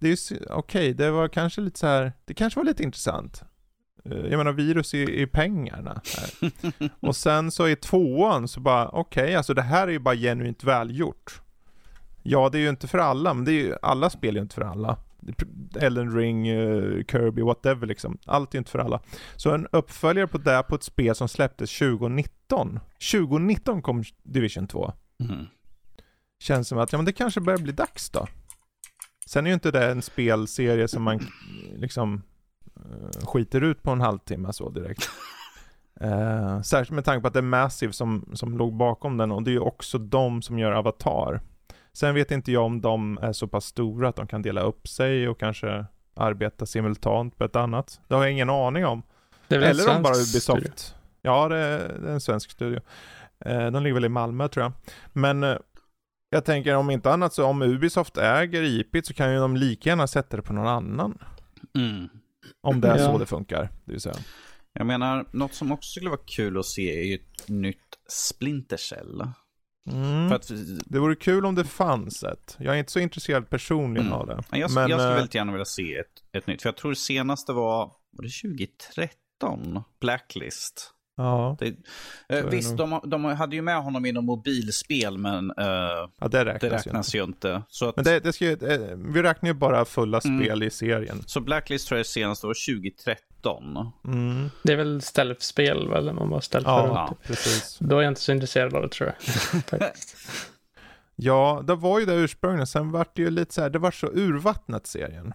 [0.00, 3.42] det är okej, okay, det var kanske lite så här, det kanske var lite intressant.
[4.06, 6.00] Uh, jag menar virus i, i pengarna.
[7.00, 10.14] och sen så i tvåan så bara, okej, okay, alltså det här är ju bara
[10.14, 11.40] genuint välgjort.
[12.22, 14.42] Ja, det är ju inte för alla, men det är ju, alla spel är ju
[14.42, 14.96] inte för alla.
[15.76, 18.18] Elden Ring, uh, Kirby, whatever liksom.
[18.26, 19.00] Allt är inte för alla.
[19.36, 22.80] Så en uppföljare på det på ett spel som släpptes 2019.
[23.12, 24.92] 2019 kom Division 2.
[25.20, 25.46] Mm.
[26.38, 28.26] Känns som att, ja men det kanske börjar bli dags då.
[29.26, 31.20] Sen är ju inte det en spelserie som man
[31.74, 32.22] liksom
[32.86, 35.10] uh, skiter ut på en halvtimme så direkt.
[36.04, 39.42] Uh, särskilt med tanke på att det är Massive som, som låg bakom den och
[39.42, 41.40] det är ju också de som gör Avatar.
[41.92, 44.88] Sen vet inte jag om de är så pass stora att de kan dela upp
[44.88, 48.00] sig och kanske arbeta simultant på ett annat.
[48.08, 49.02] Det har jag ingen aning om.
[49.48, 50.42] Eller om bara Ubisoft.
[50.42, 50.72] Studio.
[51.22, 52.80] Ja, det är, det är, en svensk studio.
[53.44, 54.72] Eh, de ligger väl i Malmö tror jag.
[55.12, 55.56] Men eh,
[56.30, 59.90] jag tänker om inte annat så om Ubisoft äger IP så kan ju de lika
[59.90, 61.18] gärna sätta det på någon annan.
[61.74, 62.08] Mm.
[62.60, 63.12] Om det är ja.
[63.12, 64.16] så det funkar, det vill säga.
[64.72, 68.76] Jag menar, något som också skulle vara kul att se är ju ett nytt Splinter
[68.76, 69.22] Cell.
[69.90, 70.32] Mm.
[70.32, 70.50] Att,
[70.86, 72.56] det vore kul om det fanns ett.
[72.58, 74.18] Jag är inte så intresserad personligen mm.
[74.18, 74.42] av det.
[74.50, 75.14] Jag, men, jag skulle äh...
[75.14, 76.62] väldigt gärna vilja se ett, ett nytt.
[76.62, 79.82] För jag tror det senaste var, var det 2013?
[80.00, 80.94] Blacklist.
[81.20, 81.56] Ja.
[81.58, 81.74] Det,
[82.28, 85.64] eh, visst, de, de, hade ju med honom i något mobilspel, men eh,
[86.20, 87.48] ja, det räknas, det räknas ju inte.
[87.48, 87.62] Ju inte.
[87.68, 90.38] Så att, men det, det ska, eh, vi räknar ju bara fulla mm.
[90.38, 91.22] spel i serien.
[91.26, 93.92] Så Blacklist tror jag senast var 2013.
[94.04, 94.50] Mm.
[94.62, 97.78] Det är väl stealth-spel väl, om man bara stealth ja, ja, precis.
[97.80, 99.12] Då är jag inte så intresserad av det tror
[99.70, 99.80] jag.
[101.16, 102.66] ja, det var ju det ursprungligen.
[102.66, 105.32] Sen vart det ju lite så här, det var så urvattnat serien.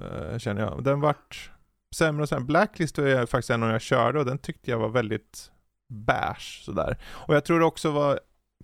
[0.00, 0.84] Uh, känner jag.
[0.84, 1.50] Den vart
[1.94, 2.44] sämre och sämre.
[2.44, 5.50] Blacklist är faktiskt en av jag körde och den tyckte jag var väldigt
[5.88, 6.96] bärs sådär.
[7.08, 8.20] Och jag tror det också var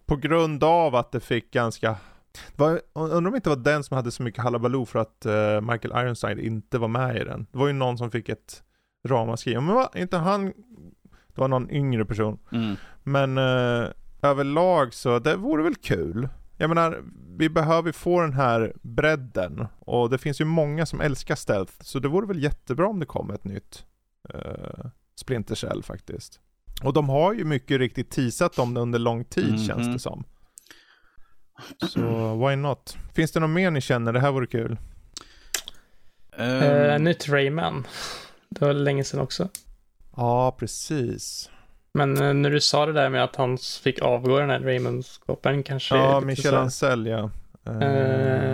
[0.06, 1.96] på grund av att det fick ganska
[2.56, 5.60] var, undrar om det inte var den som hade så mycket halabaloo för att uh,
[5.60, 7.46] Michael Ironside inte var med i den.
[7.52, 8.62] Det var ju någon som fick ett
[9.08, 9.54] ramaskri.
[9.54, 10.46] Men var inte han,
[11.34, 12.38] det var någon yngre person.
[12.52, 12.76] Mm.
[13.02, 13.88] Men uh,
[14.22, 16.28] överlag så, det vore väl kul.
[16.56, 17.02] Jag menar,
[17.38, 21.98] vi behöver få den här bredden och det finns ju många som älskar stealth så
[21.98, 23.84] det vore väl jättebra om det kom ett nytt
[24.34, 26.40] uh, Splinter Cell faktiskt.
[26.82, 29.66] Och de har ju mycket riktigt teasat om det under lång tid mm -hmm.
[29.66, 30.24] känns det som.
[31.88, 32.00] Så
[32.46, 32.96] why not?
[33.14, 34.12] Finns det något mer ni känner?
[34.12, 34.78] Det här vore kul.
[36.36, 36.46] Um...
[36.46, 37.86] Uh, nytt Rayman.
[38.48, 39.48] Det var länge sedan också.
[40.16, 41.50] Ja, precis.
[41.96, 45.62] Men uh, när du sa det där med att han fick avgå den här Raymond-skåparen
[45.62, 45.96] kanske.
[45.96, 47.30] Ja, Michel Ancel ja.
[47.68, 47.82] Uh,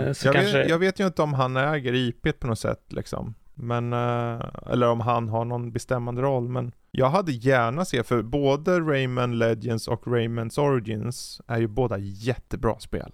[0.05, 0.57] jag, kanske...
[0.57, 3.35] vet, jag, vet, ju inte om han äger IP på något sätt liksom.
[3.55, 6.49] Men, eller om han har någon bestämmande roll.
[6.49, 11.97] Men jag hade gärna se, för både Rayman Legends och Raymans Origins är ju båda
[11.97, 13.11] jättebra spel.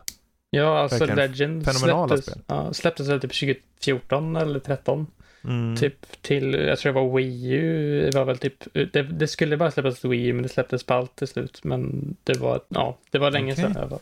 [0.49, 2.41] Ja, alltså Legends släpptes, spel.
[2.47, 5.07] Ja, släpptes väl typ 2014 eller 2013.
[5.43, 5.75] Mm.
[5.75, 9.57] Typ till, jag tror det var Wii U, det var väl typ, det, det skulle
[9.57, 11.59] bara släppas till Wii U men det släpptes på allt till slut.
[11.63, 13.63] Men det var, ja, det var länge okay.
[13.63, 13.99] sedan i alla fall.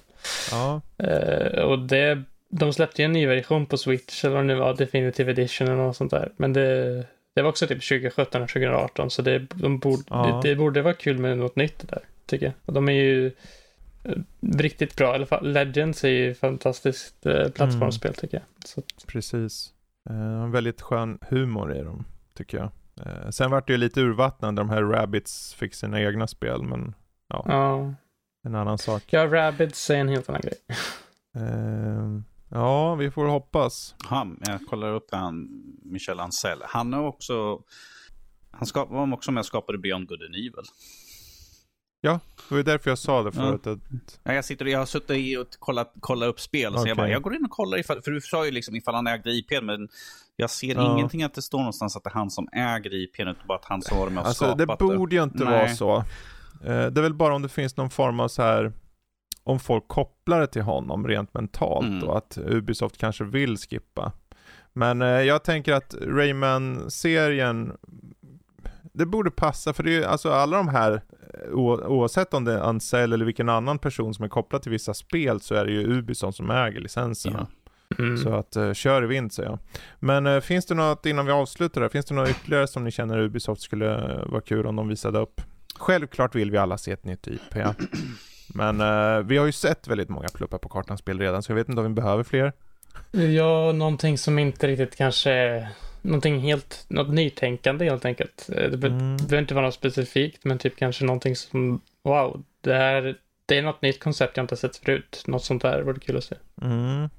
[0.52, 0.82] Ja.
[1.04, 4.56] Uh, och det, de släppte ju en ny version på Switch, eller vad det nu
[4.56, 6.32] var, Definitive Edition eller något sånt där.
[6.38, 10.41] Men det, det var också typ 2017 och 2018, så det, de borde, ja.
[10.43, 12.54] det, det, borde vara kul med något nytt där, tycker jag.
[12.65, 13.32] Och de är ju
[14.04, 14.12] eh,
[14.58, 18.15] riktigt bra, i alla fall Legends är ju fantastiskt eh, plattformsspel mm.
[18.19, 18.67] tycker jag.
[18.69, 18.82] Så.
[19.08, 19.73] Precis.
[20.09, 22.71] Eh, väldigt skön humor i dem, tycker jag.
[23.07, 26.63] Eh, sen vart det ju lite urvattnat när de här Rabbits fick sina egna spel,
[26.63, 26.95] men
[27.27, 27.45] ja.
[27.47, 27.93] ja.
[28.43, 29.03] En annan sak.
[29.07, 30.57] Ja, Rabbits är en helt annan grej.
[31.35, 33.95] Eh, Ja, vi får hoppas.
[34.03, 35.47] Han, jag kollar upp han,
[35.81, 36.61] Michel Ancel.
[36.63, 37.63] Han är också,
[38.51, 40.65] han skap, var också med och skapade Beyond Good and Evil.
[42.01, 43.62] Ja, det var därför jag sa det förut.
[43.63, 43.71] Ja.
[43.71, 43.79] Att...
[44.23, 46.81] Ja, jag, sitter, jag har suttit och kollat, kollat upp spel, okay.
[46.81, 48.95] så jag bara, jag går in och kollar ifall, för du sa ju liksom ifall
[48.95, 49.89] han ägde IP, men
[50.36, 50.93] jag ser ja.
[50.93, 53.65] ingenting att det står någonstans att det är han som äger IP, utan bara att
[53.65, 54.86] han som var med och alltså, skapat det.
[54.86, 55.53] borde ju inte Nej.
[55.53, 55.97] vara så.
[56.63, 58.73] Eh, det är väl bara om det finns någon form av så här
[59.43, 62.03] om folk kopplar det till honom rent mentalt mm.
[62.03, 64.12] och att Ubisoft kanske vill skippa.
[64.73, 67.77] Men eh, jag tänker att Rayman-serien,
[68.97, 71.01] det borde passa för det är alltså alla de här
[71.88, 75.41] oavsett om det är Ancel eller vilken annan person som är kopplad till vissa spel
[75.41, 77.47] så är det ju Ubisoft som äger licenserna.
[77.99, 78.17] Mm.
[78.17, 79.60] Så att uh, kör i vind säger jag.
[79.99, 82.91] Men uh, finns det något, innan vi avslutar där, finns det något ytterligare som ni
[82.91, 85.41] känner Ubisoft skulle vara kul om de visade upp?
[85.79, 87.55] Självklart vill vi alla se ett nytt IP.
[88.53, 91.69] Men uh, vi har ju sett väldigt många pluppar på kartan-spel redan, så jag vet
[91.69, 92.53] inte om vi behöver fler.
[93.12, 95.67] Ja, någonting som inte riktigt kanske
[96.07, 98.45] någonting helt, något nytänkande helt enkelt.
[98.47, 99.17] Det be mm.
[99.17, 103.61] behöver inte vara något specifikt, men typ kanske någonting som, wow, det här, det är
[103.61, 105.23] något nytt koncept jag inte sett förut.
[105.27, 106.35] Något sånt där vore kul att se.
[106.61, 107.09] Mm.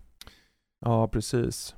[0.80, 1.74] Ja, precis.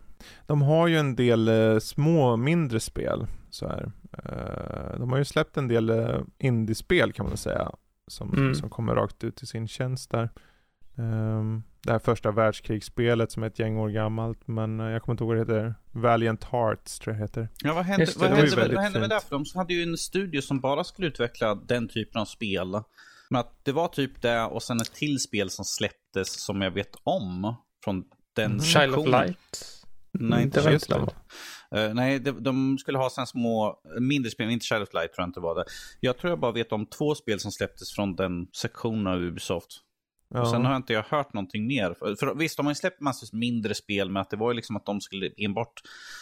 [0.47, 3.27] De har ju en del eh, små, mindre spel.
[3.51, 3.93] Så här.
[4.13, 7.73] Eh, de har ju släppt en del eh, indiespel kan man säga.
[8.07, 8.55] Som, mm.
[8.55, 10.29] som kommer rakt ut i sin tjänst där.
[10.95, 14.49] Um, det här första världskrigsspelet som är ett gäng år gammalt.
[14.49, 15.75] Men uh, jag kommer inte ihåg vad det heter.
[15.93, 17.49] Valiant Hearts tror jag det heter.
[17.63, 19.21] Ja, vad hände, vad hände, vad, vad hände med det?
[19.21, 22.83] För de hade ju en studio som bara skulle utveckla den typen av spel.
[23.31, 26.71] Men att det var typ det och sen ett till spel som släpptes som jag
[26.71, 27.57] vet om.
[27.85, 28.05] Från
[28.37, 28.61] den mm.
[28.61, 29.77] Child of Light?
[30.13, 31.15] Nej, inte Child of Light.
[31.77, 35.23] Uh, nej, de, de, skulle ha sen små, mindre spel, inte Child of Light tror
[35.23, 35.65] jag inte var det.
[36.01, 39.83] Jag tror jag bara vet om två spel som släpptes från den sektionen av Ubisoft.
[40.35, 40.41] Ja.
[40.41, 41.95] Och sen har jag inte jag hört någonting mer.
[41.99, 44.57] För, för visst, de har ju släppt massor mindre spel, men att det var ju
[44.57, 45.73] liksom att de skulle enbart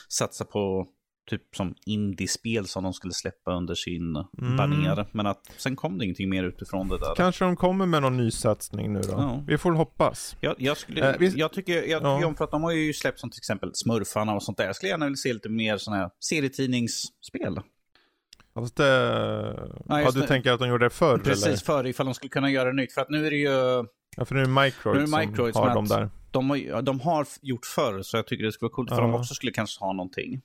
[0.09, 0.87] satsa på
[1.29, 4.57] typ som indiespel som de skulle släppa under sin mm.
[4.57, 5.07] baner.
[5.13, 7.15] Men att sen kom det ingenting mer utifrån det där.
[7.17, 9.13] Kanske de kommer med någon ny satsning nu då.
[9.13, 9.45] Ja.
[9.47, 10.37] Vi får hoppas.
[10.41, 11.29] Jag, jag, skulle, äh, vi...
[11.29, 12.27] jag tycker, jag tycker ja.
[12.27, 14.67] om, för att de har ju släppt som till exempel Smurfarna och sånt där.
[14.67, 17.61] Jag skulle gärna vilja se lite mer sådana här serietidningsspel.
[18.55, 18.85] Fast det...
[19.89, 21.19] Ja, ja, du tänker att de gjorde det förr?
[21.19, 21.57] Precis, eller?
[21.57, 22.93] förr ifall de skulle kunna göra det nytt.
[22.93, 23.85] För att nu är det ju...
[24.17, 26.11] Ja, för nu är det Microids, som har dem där.
[26.31, 29.15] De har, de har gjort förr, så jag tycker det skulle vara coolt för de
[29.15, 30.43] också skulle kanske ha någonting.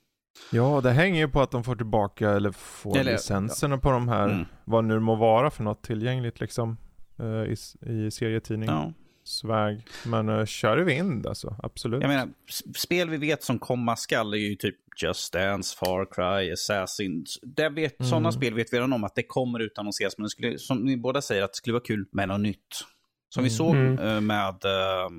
[0.52, 3.80] Ja, det hänger ju på att de får tillbaka eller får eller, licenserna ja.
[3.80, 4.46] på de här, mm.
[4.66, 6.78] vad nu må vara för något tillgängligt liksom
[7.20, 7.56] uh, i,
[7.92, 8.70] i serietidning.
[8.70, 8.94] Ja.
[9.24, 9.82] Swag.
[10.06, 12.02] Men uh, kör i vind alltså, absolut.
[12.02, 12.30] Jag menar,
[12.76, 17.40] spel vi vet som komma skall är ju typ Just Dance, Far Cry, Assassin's.
[17.42, 18.10] Det vet, mm.
[18.10, 20.18] Sådana spel vet vi redan om att det kommer utannonseras.
[20.18, 22.86] Men det skulle, som ni båda säger, att det skulle vara kul med något nytt.
[23.34, 23.44] Som mm.
[23.44, 24.66] vi såg uh, med...
[24.66, 25.12] Uh,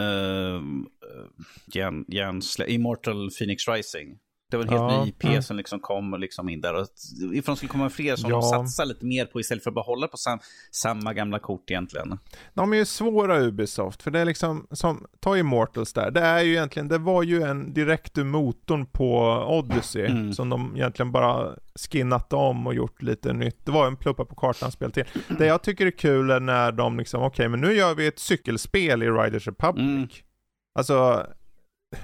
[0.00, 0.62] uh,
[1.74, 4.18] järn, järnsle- Immortal Phoenix Rising.
[4.56, 5.42] Det var en helt ja, ny IP ja.
[5.42, 6.74] som liksom kom liksom in där.
[6.74, 6.86] Och
[7.32, 8.36] ifall de skulle komma fler som ja.
[8.36, 10.38] de satsar lite mer på istället för att bara hålla på sam
[10.70, 12.18] samma gamla kort egentligen.
[12.54, 16.42] De är ju svåra Ubisoft, för det är liksom, som, ta Immortals där, det är
[16.42, 20.32] ju egentligen, det var ju en direkt ur motorn på Odyssey, mm.
[20.32, 23.66] som de egentligen bara skinnat om och gjort lite nytt.
[23.66, 25.04] Det var en pluppa på kartan-spel till.
[25.38, 28.06] Det jag tycker är kul är när de liksom, okej, okay, men nu gör vi
[28.06, 29.86] ett cykelspel i Riders Republic.
[29.86, 30.08] Mm.
[30.78, 31.26] Alltså,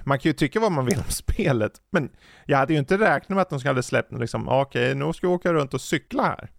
[0.05, 2.11] man kan ju tycka vad man vill om spelet, men
[2.47, 5.29] jag hade ju inte räknat med att de skulle släppt liksom, okej, okay, nu ska
[5.29, 6.51] vi åka runt och cykla här.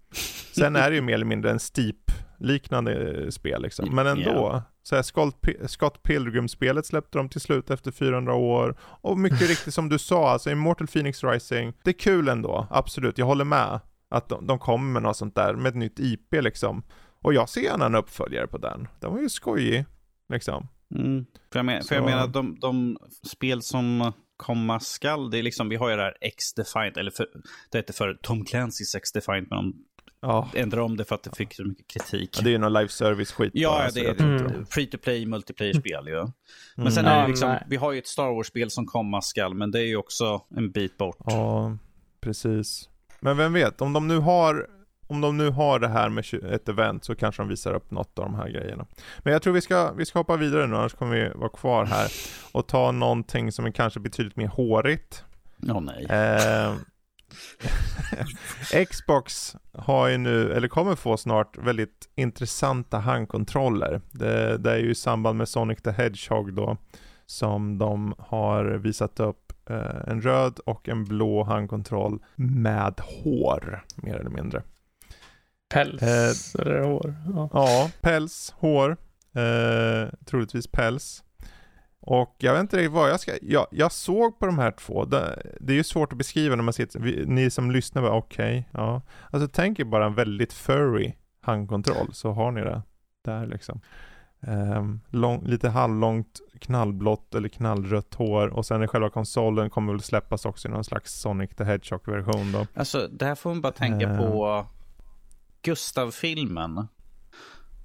[0.55, 4.31] Sen är det ju mer eller mindre en steep-liknande spel liksom, men ändå.
[4.31, 4.61] Yeah.
[4.83, 8.75] Så här, Scott Pilgrim-spelet släppte de till slut efter 400 år.
[8.79, 13.17] Och mycket riktigt som du sa, alltså Immortal Phoenix Rising, det är kul ändå, absolut,
[13.17, 13.79] jag håller med.
[14.09, 16.83] Att de, de kommer med något sånt där, med ett nytt IP liksom.
[17.21, 18.87] Och jag ser gärna en uppföljare på den.
[18.99, 19.85] Den var ju skojig,
[20.29, 20.67] liksom.
[20.95, 21.25] Mm.
[21.51, 25.69] För, jag men, för jag menar, de, de spel som komma skall, det är liksom,
[25.69, 27.27] vi har ju det här X-Defined, eller för,
[27.71, 29.73] det heter för Tom Clancy's X-Defined, men de
[30.21, 30.49] ja.
[30.53, 32.29] ändrade om det för att det fick så mycket kritik.
[32.37, 33.51] Ja, det är ju någon live service-skit.
[33.53, 34.65] Ja, det är mm.
[34.65, 36.27] free to play multiplayer-spel ju.
[36.75, 39.71] Men sen är det liksom, vi har ju ett Star Wars-spel som komma skall, men
[39.71, 41.17] det är ju också en bit bort.
[41.25, 41.77] Ja,
[42.21, 42.89] precis.
[43.19, 44.67] Men vem vet, om de nu har
[45.13, 48.19] om de nu har det här med ett event så kanske de visar upp något
[48.19, 48.85] av de här grejerna.
[49.19, 51.85] Men jag tror vi ska, vi ska hoppa vidare nu, annars kommer vi vara kvar
[51.85, 52.11] här
[52.51, 55.23] och ta någonting som är kanske betydligt mer hårigt.
[55.69, 56.05] Åh oh, nej.
[56.09, 56.73] Eh,
[58.89, 64.01] Xbox har ju nu, eller kommer få snart, väldigt intressanta handkontroller.
[64.11, 66.77] Det, det är ju i samband med Sonic the Hedgehog då,
[67.25, 74.15] som de har visat upp eh, en röd och en blå handkontroll med hår, mer
[74.15, 74.63] eller mindre.
[75.73, 77.15] Päls eh, eller hår?
[77.33, 77.49] Ja.
[77.53, 78.97] ja, päls, hår,
[79.35, 81.23] eh, troligtvis päls.
[82.05, 85.05] Och jag vet inte riktigt vad jag ska, jag, jag såg på de här två,
[85.05, 88.13] det, det är ju svårt att beskriva när man sitter, vi, ni som lyssnar bara
[88.13, 89.01] okej, okay, ja.
[89.31, 92.81] Alltså tänk er bara en väldigt furry handkontroll så har ni det
[93.25, 93.81] där liksom.
[94.47, 100.01] Um, lång, lite halvlångt knallblått eller knallrött hår och sen i själva konsolen kommer väl
[100.01, 102.67] släppas också i någon slags Sonic the Hedgehog version då.
[102.73, 104.65] Alltså det här får man bara tänka uh, på
[105.63, 106.87] Gustav-filmen,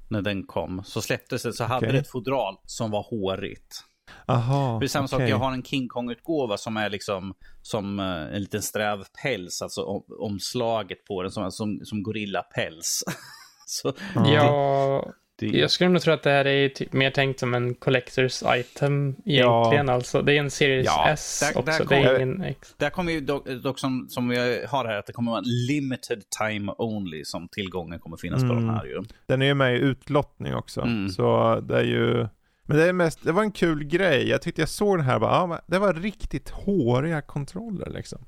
[0.09, 1.93] när den kom, så släpptes det så hade okay.
[1.93, 3.85] det ett fodral som var hårigt.
[4.27, 5.29] Aha, Det är samma sak, okej.
[5.29, 9.83] jag har en King Kong-utgåva som är liksom som eh, en liten sträv päls, alltså
[9.83, 13.05] om, omslaget på den som, som, som gorillapäls.
[13.67, 15.13] Så Ja.
[15.47, 17.75] Ja, det, jag skulle nog tro att det här är typ mer tänkt som en
[17.75, 19.89] collectors item egentligen.
[19.89, 21.85] Alltså, det är en Series Ja, S där- där också.
[21.85, 22.75] det är kommer- ingen X.
[22.79, 24.37] Där kommer ju dock, dock som, som vi
[24.69, 28.47] har här, att det kommer vara en limited time only som tillgången kommer finnas på
[28.53, 28.67] Mm.
[28.67, 29.03] de här ju.
[29.27, 30.81] Den är ju med i utlottning också.
[30.81, 31.09] Mm.
[31.09, 32.27] Så det är ju...
[32.71, 34.29] Men det, är mest, det var en kul grej.
[34.29, 38.19] Jag tyckte jag såg den här bara, ja, men det var riktigt håriga kontroller liksom.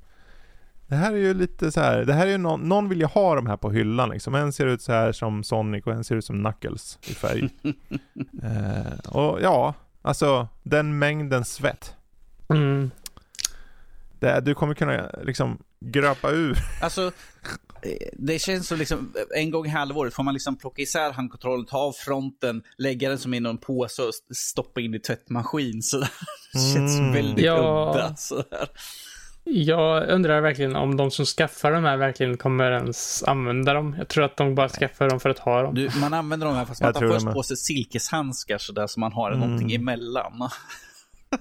[0.90, 3.06] Det här är ju lite så här, det här är ju någon, någon vill ju
[3.06, 4.34] ha de här på hyllan liksom.
[4.34, 7.48] En ser ut så här som Sonic och en ser ut som Knuckles i färg.
[8.42, 11.94] eh, och ja, alltså den mängden svett.
[12.48, 12.90] Mm.
[14.20, 16.58] Det, du kommer kunna liksom gröpa ur.
[16.82, 17.12] Alltså,
[18.12, 21.78] det känns som liksom, en gång i halvåret får man liksom plocka isär handkontrollen, ta
[21.78, 25.82] av fronten, lägga den som i någon påse och stoppa in i tvättmaskin.
[25.82, 25.98] Så
[26.52, 27.12] det känns Mm.
[27.12, 27.92] väldigt Ja.
[27.94, 28.14] udda.
[29.44, 33.94] Jag undrar verkligen om de som skaffar de här verkligen kommer ens använda dem.
[33.98, 35.74] Jag tror att de bara skaffar dem för att ha dem.
[35.74, 39.12] Du, man använder de här fast man tar först på sig silkeshandskar sådär så man
[39.12, 39.40] har Mm.
[39.40, 40.48] någonting emellan.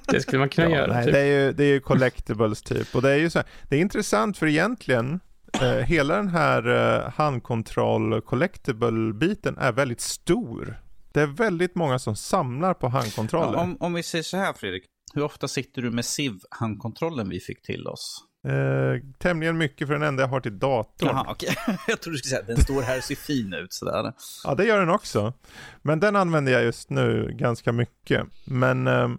[0.07, 0.93] Det skulle man kunna Ja, göra.
[0.93, 1.13] nej, typ.
[1.13, 2.95] det, är ju, det är ju collectibles typ.
[2.95, 5.19] Och det är ju så här, det är intressant för egentligen,
[5.61, 6.67] eh, hela den här
[7.05, 10.79] eh, handkontroll collectible-biten är väldigt stor.
[11.13, 13.53] Det är väldigt många som samlar på handkontroller.
[13.53, 14.83] Ja, om, om vi säger så här Fredrik,
[15.13, 18.25] hur ofta sitter du med SIV-handkontrollen vi fick till oss?
[18.47, 21.09] Eh, tämligen mycket för den enda jag har till datorn.
[21.09, 21.55] Jaha, okej.
[21.87, 24.13] Jag trodde du skulle säga att den står här och ser fin ut sådär.
[24.43, 25.33] Ja, det gör den också.
[25.81, 28.27] Men den använder jag just nu ganska mycket.
[28.45, 29.09] Men eh,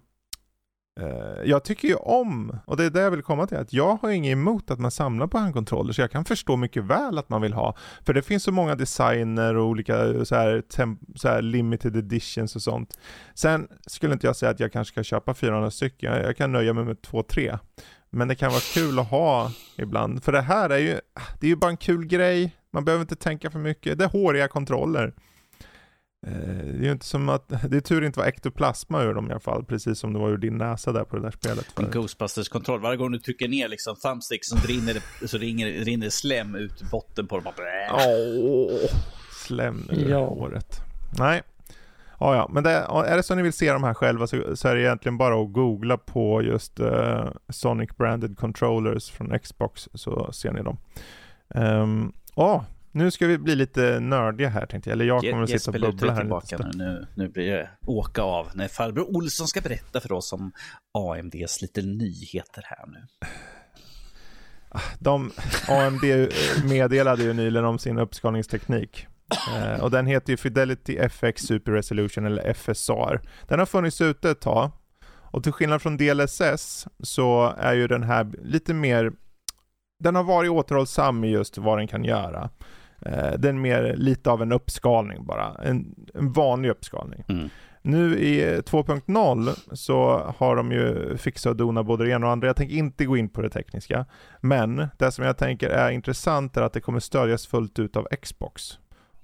[1.00, 3.98] Eh, jag tycker ju om, och det är det jag vill komma till, att jag
[4.02, 7.28] har inget emot att man samlar på handkontroller, så jag kan förstå mycket väl att
[7.28, 7.76] man vill ha.
[8.06, 11.96] För det finns så många designer och olika eh, så här, temp- så här limited
[11.96, 12.98] editions och sånt.
[13.34, 16.52] Sen skulle inte jag säga att jag kanske ska köpa 400 stycken, jag jag kan
[16.52, 17.58] nöja mig med två, tre.
[18.10, 20.24] Men det kan vara kul att ha ibland.
[20.24, 22.56] För det här är ju, ah, det är ju bara en kul grej.
[22.72, 23.98] Man behöver inte tänka för mycket.
[23.98, 25.14] Det är håriga kontroller.
[26.26, 26.32] Eh,
[26.64, 29.28] Det är ju inte som att, det är tur det inte var ektoplasma ur dem
[29.28, 31.66] i alla fall, precis som det var ur din näsa där på det där spelet.
[31.68, 31.92] En förut.
[31.94, 32.80] Ghostbusters-kontroll.
[32.80, 36.82] Varje gång du trycker ner liksom thumbstick så rinner det, så rinner, rinner slem ut
[36.90, 37.52] botten på dem.
[37.92, 38.90] Åh,
[39.46, 40.26] slem ur Ja.
[40.26, 40.80] håret.
[41.18, 41.42] Nej.
[42.22, 42.70] Ja, ja, men det,
[43.06, 45.42] är det så ni vill se de här själva så, så är det egentligen bara
[45.42, 50.78] att googla på just eh, Sonic Branded Controllers från Xbox så ser ni dem.
[51.54, 52.62] Um, åh,
[52.92, 54.94] nu ska vi bli lite nördiga här tänkte jag.
[54.94, 56.70] Eller jag kommer att sitta och bubbla här tillbaka lite.
[56.78, 56.84] nu.
[56.84, 57.06] nu.
[57.14, 60.52] Nu blir det åka av när farbror Olsson ska berätta för oss om
[60.98, 63.06] AMDs lite nyheter här nu.
[64.98, 65.32] De,
[65.68, 66.02] AMD
[66.64, 69.06] meddelade ju nyligen om sin uppskalningsteknik.
[69.56, 73.20] Eh, och den heter ju Fidelity FX Super Resolution eller FSR.
[73.48, 74.70] Den har funnits ute ett tag.
[75.32, 79.12] Och till skillnad från DLSS så är ju den här lite mer,
[79.98, 82.50] den har varit återhållsam i just vad den kan göra.
[83.06, 87.24] Eh, den är mer lite av en uppskalning bara, en, en vanlig uppskalning.
[87.28, 87.48] Mm.
[87.82, 92.32] Nu i 2.0 så har de ju fixat och donat både det ena och det
[92.32, 92.46] andra.
[92.46, 94.06] Jag tänker inte gå in på det tekniska.
[94.40, 98.08] Men det som jag tänker är intressant är att det kommer stödjas fullt ut av
[98.22, 98.78] Xbox.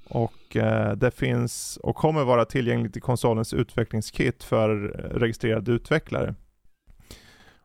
[0.09, 4.77] Och eh, det finns och kommer vara tillgängligt i konsolens utvecklingskit för
[5.15, 6.35] registrerade utvecklare.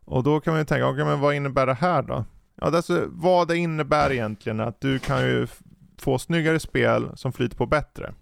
[0.06, 2.26] Och då kan man ju tänka, okay, men vad innebär det här då?
[2.56, 5.48] Ja, alltså, vad det innebär egentligen att du kan ju
[6.02, 8.14] få snyggare spel som flyter på bättre.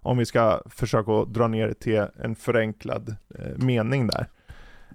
[0.00, 4.26] Om vi ska försöka dra ner det till en förenklad eh, mening där.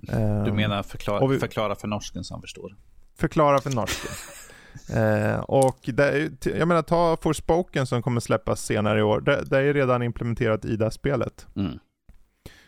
[0.01, 2.75] Du Ehm, menar förklara, vi- förklara för norsken så han förstår.
[3.17, 4.11] Förklara för norsken.
[5.03, 9.03] eh, och det är, ju- t- jag menar ta Forspoken som kommer släppas senare i
[9.03, 9.21] år.
[9.21, 11.47] Det, det är redan implementerat i det här spelet.
[11.55, 11.79] Mm.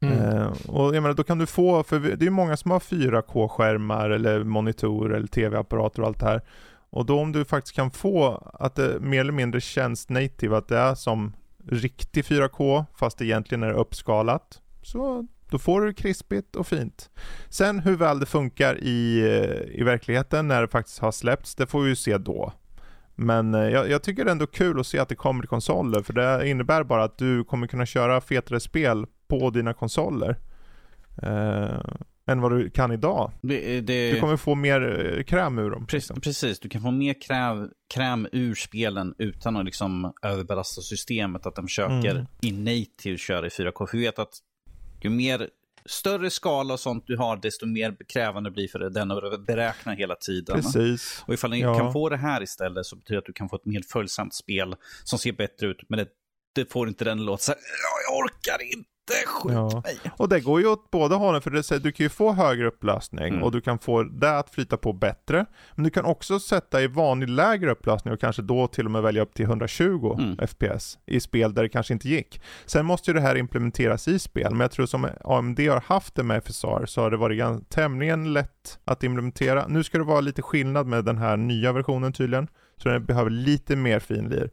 [0.02, 0.20] Mm.
[0.20, 2.80] Eh, och jag menar då kan du få, för det är ju många som har
[2.80, 6.42] 4K-skärmar eller monitorer eller tv-apparater och allt det här.
[6.94, 10.68] Och då om du faktiskt kan få att det mer eller mindre känns native, att
[10.68, 11.34] det är som
[11.68, 14.62] riktig 4K fast det egentligen är uppskalat.
[14.82, 17.10] Så då får du det krispigt och fint.
[17.50, 21.68] Sen hur väl det funkar i, eh, i verkligheten när det faktiskt har släppts, det
[21.68, 22.54] får vi ju se då.
[23.16, 25.50] Men eh, jag, jag tycker det är ändå kul att se att det kommer till
[25.50, 30.40] konsoler, för det innebär bara att du kommer kunna köra fetare spel på dina konsoler.
[31.24, 31.80] Uh,
[32.28, 33.32] än vad du kan idag.
[33.42, 35.86] Det, det, Du kommer få mer eh, kräm ur dem.
[35.88, 36.22] Precis, liksom.
[36.22, 41.46] precis, du kan få mer kräv, kräm ur spelen utan att liksom överbelasta systemet.
[41.46, 42.26] Att de försöker Mm.
[42.42, 43.88] i native köra i 4K.
[43.88, 44.34] För vi vet att
[45.02, 45.50] ju mer
[45.86, 50.16] större skala och sånt du har, desto mer krävande blir för den att beräkna hela
[50.16, 50.56] tiden.
[50.56, 51.24] Precis.
[51.28, 51.78] Och ifall ni Ja.
[51.80, 54.34] kan få det här istället så betyder det att du kan få ett mer följsamt
[54.34, 55.78] spel som ser bättre ut.
[55.90, 56.08] Men det,
[56.56, 58.90] det får inte den att låta så här, "Ja, jag orkar inte.
[59.28, 59.82] Skjut Ja.
[59.86, 59.98] mig.
[60.18, 62.68] Och det går ju åt båda hållen för det, säger- du kan ju få högre
[62.68, 63.44] upplösning Mm.
[63.44, 65.46] och du kan få det att flyta på bättre.
[65.76, 69.02] Men du kan också sätta i vanlig lägre upplösning och kanske då till och med
[69.02, 70.38] välja upp till 120 Mm.
[70.48, 72.42] FPS i spel där det kanske inte gick.
[72.66, 76.16] Sen måste ju det här implementeras i spel, men jag tror som AMD har haft
[76.16, 79.68] det med FSR så har det varit tämligen lätt att implementera.
[79.68, 82.48] Nu ska det vara lite skillnad med den här nya versionen tydligen,
[82.78, 84.50] så den behöver lite mer finlir.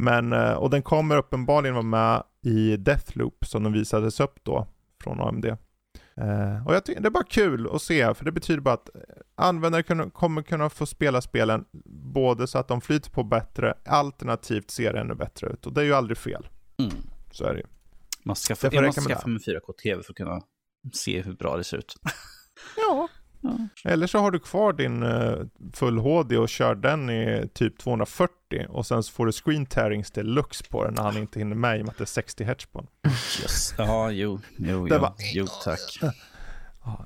[0.00, 4.68] Men, eh, och den kommer uppenbarligen vara med i Deathloop som de visades upp då
[5.02, 5.44] från AMD.
[6.14, 8.94] Eh, och jag tycker det är bara kul att se, för det betyder bara att
[8.94, 9.00] eh,
[9.34, 11.64] användare kunna, kommer kunna få spela spelen
[12.14, 15.66] både så att de flyter på bättre, alternativt ser ännu bättre ut.
[15.66, 16.48] Och det är ju aldrig fel.
[16.78, 16.92] Mm.
[17.30, 17.66] Så är det ju.
[18.24, 20.40] Man ska jag måste med skaffa mig 4K-TV för att kunna
[20.92, 21.94] se hur bra det ser ut.
[22.76, 23.08] Ja.
[23.84, 25.34] Eller så har du kvar din eh,
[25.74, 28.32] full HD och kör den i typ 240
[28.68, 31.78] och sen så får du screen tearings deluxe på den när han inte hinner med
[31.78, 33.12] i och med att det är 60 Hz på den.
[33.42, 33.74] Yes.
[33.78, 36.00] Ja, jo, jo, Det jo, var- jo tack.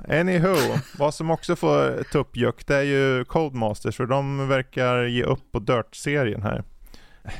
[0.08, 0.56] Anywho,
[0.98, 5.58] vad som också får tuppjuck det är ju Codemasters för de verkar ge upp på
[5.58, 6.64] Dirt-serien här.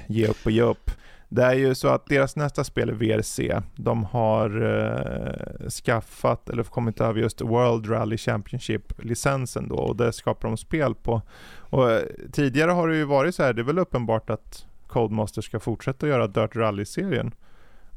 [0.07, 0.91] Ge upp och ge upp.
[1.35, 3.61] Det är ju så att deras nästa spel är VRC.
[3.77, 10.49] De har eh, skaffat, eller kommit över just World Rally Championship-licensen då och det skapar
[10.49, 11.23] de spel på.
[11.59, 15.43] Och eh, tidigare har det ju varit så här, det är väl uppenbart att Codemaster
[15.43, 17.35] ska fortsätta göra Dirt Rally-serien.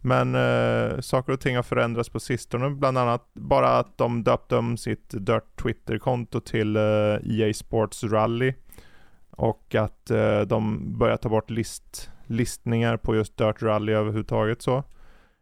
[0.01, 4.55] Men eh, saker och ting har förändrats på sistone, bland annat bara att de döpte
[4.55, 6.83] om sitt Dirt Twitter-konto till eh,
[7.23, 8.53] EA Sports Rally.
[9.29, 14.83] Och att eh, de börjar ta bort list, listningar på just Dirt Rally överhuvudtaget så.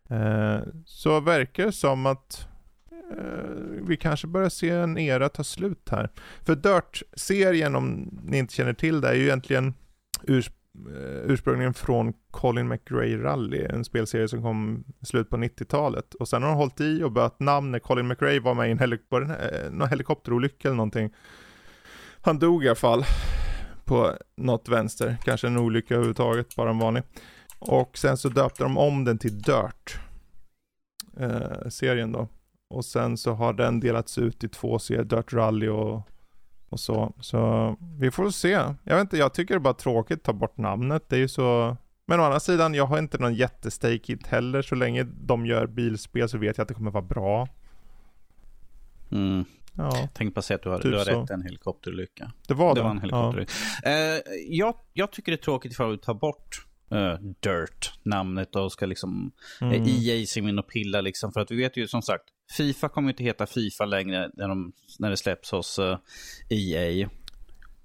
[0.10, 2.48] Eh, så verkar det som att
[2.92, 3.50] eh,
[3.82, 6.10] vi kanske börjar se en era ta slut här.
[6.44, 9.74] För Dirt-serien, om ni inte känner till det, är ju egentligen
[10.24, 16.14] urs eh, ursprungligen från Colin McRae Rally, en spelserie som kom i slutet på 90-talet.
[16.14, 18.72] Och sen har de hållit i och bytt namn när Colin McRae var med i
[18.72, 21.14] en helik en, eh, någon helikopterolycka eller någonting.
[22.22, 23.04] Han dog i alla fall
[23.86, 27.04] på något vänster, kanske en olycka överhuvudtaget, bara en vanlig.
[27.60, 30.00] Och sen så döpte de om den till Dirt,
[31.18, 32.28] eh, serien då.
[32.70, 36.02] Och sen så har den delats ut i två serier, Dirt Rally och,
[36.70, 37.14] och så.
[37.20, 38.50] Så vi får se.
[38.84, 41.10] Jag vet inte, jag tycker det är bara tråkigt att ta bort namnet.
[41.10, 41.78] Det är ju så...
[42.08, 44.62] Men å andra sidan, jag har inte någon jättestake hit heller.
[44.62, 47.48] Så länge de gör bilspel så vet jag att det kommer vara bra.
[49.12, 49.46] Mm.
[49.78, 52.32] Ja, Tänk på att säga att du har, Typ du har rätt en helikopterolycka.
[52.48, 52.84] det var Det det.
[52.84, 53.46] var en helikopter.
[53.84, 58.72] Eh, jag, jag tycker det är tråkigt ifall vi tar bort eh, Dirt, namnet och
[58.72, 59.66] ska liksom Ja.
[59.68, 59.88] eh, Mm.
[59.90, 61.32] EA sig in och pilla liksom.
[61.34, 62.24] För att vi vet ju som sagt,
[62.58, 65.98] Fifa kommer inte heta Fifa längre när, de, när det släpps hos eh,
[66.50, 67.10] EA.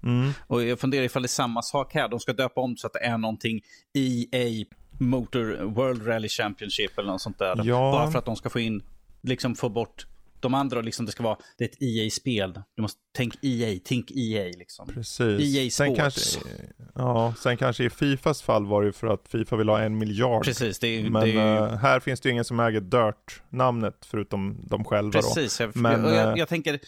[0.03, 0.31] Mm.
[0.47, 2.07] Och jag funderar ifall det är samma sak här.
[2.09, 3.61] De ska döpa om så att det är någonting
[3.93, 4.65] EA
[4.99, 7.61] Motor World Rally Championship eller något sånt där.
[7.63, 7.91] Ja.
[7.91, 8.83] Bara för att de ska få in,
[9.21, 10.05] liksom få bort
[10.41, 12.61] de andra, liksom det ska vara, det är ett EA-spel.
[12.75, 14.87] Du måste, tänk EA, tänk EA liksom.
[14.87, 15.55] Precis.
[15.55, 15.97] EA sen Sports.
[15.97, 16.39] kanske,
[16.95, 20.43] ja, sen kanske i Fifas fall var det för att Fifa vill ha en miljard.
[20.43, 21.33] Precis, det är, Men det är
[21.67, 21.73] ju...
[21.73, 25.27] eh, här finns det ju ingen som äger Dirt-namnet förutom de själva då.
[25.27, 26.79] Precis, jag, Men, jag, eh, jag, jag tänker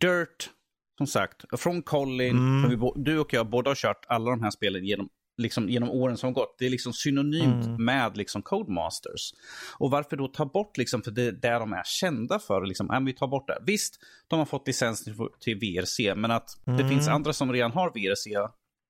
[0.00, 0.50] Dirt,
[0.98, 2.70] som sagt, från Colin, Mm.
[2.70, 5.08] vi, du och jag båda har kört alla de här spelen genom,
[5.38, 6.56] liksom, genom åren som gått.
[6.58, 7.84] Det är liksom synonymt Mm.
[7.84, 9.32] med liksom Codemasters.
[9.78, 12.90] Och varför då ta bort, liksom, för det är det de är kända för, liksom,
[12.90, 13.58] äh, vi tar bort det.
[13.66, 15.04] Visst, de har fått licens
[15.40, 16.88] till, VRC, men att det Mm.
[16.88, 18.34] finns andra som redan har VRC.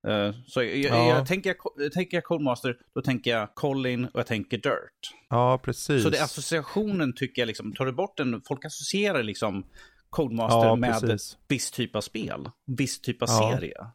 [0.07, 1.09] eh, så jag, jag, Ja.
[1.17, 5.13] jag, tänker, jag tänker jag Codemaster, då tänker jag Colin och jag tänker Dirt.
[5.29, 6.03] Ja, precis.
[6.03, 9.65] Så det associationen tycker jag, liksom, tar du bort den, folk associerar liksom
[10.09, 11.37] Codemaster Ja, med precis.
[11.47, 13.51] viss typ av spel, viss typ av Ja.
[13.59, 13.85] serie.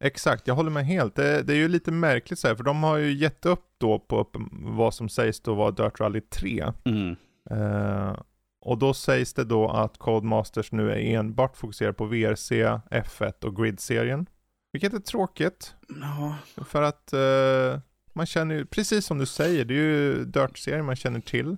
[0.00, 1.14] Exakt, jag håller med helt.
[1.14, 3.98] Det, det är ju lite märkligt så här, för de har ju gett upp då
[3.98, 6.64] på vad som sägs då vara Dirt Rally 3.
[6.84, 7.16] Mm.
[7.50, 8.16] Eh,
[8.60, 12.52] och då sägs det då att Codemasters nu är enbart fokuserad på VRC,
[12.90, 14.26] F1 och Grid-serien.
[14.72, 17.80] Vilket är tråkigt, Ja, för att eh,
[18.12, 21.56] man känner ju, precis som du säger, det är ju Dirt-serien man känner till.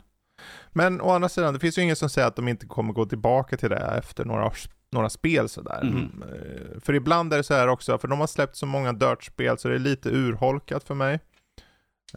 [0.72, 3.06] Men å andra sidan, det finns ju ingen som säger att de inte kommer gå
[3.06, 4.52] tillbaka till det efter några,
[4.92, 5.80] några spel sådär.
[6.22, 9.58] Eh, För ibland är det så här också, för de har släppt så många Dirt-spel
[9.58, 11.20] så det är lite urholkat för mig.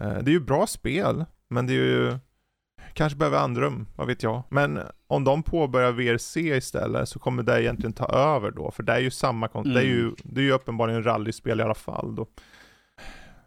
[0.01, 2.17] Eh, Det är ju bra spel, men det är ju
[2.93, 4.43] kanske behöver andrum, vad vet jag.
[4.49, 8.93] Men om de påbörjar VRC istället så kommer det egentligen ta över då, för det
[8.93, 12.15] är ju samma, kon- det är ju, det är ju uppenbarligen rallyspel i alla fall
[12.15, 12.27] då.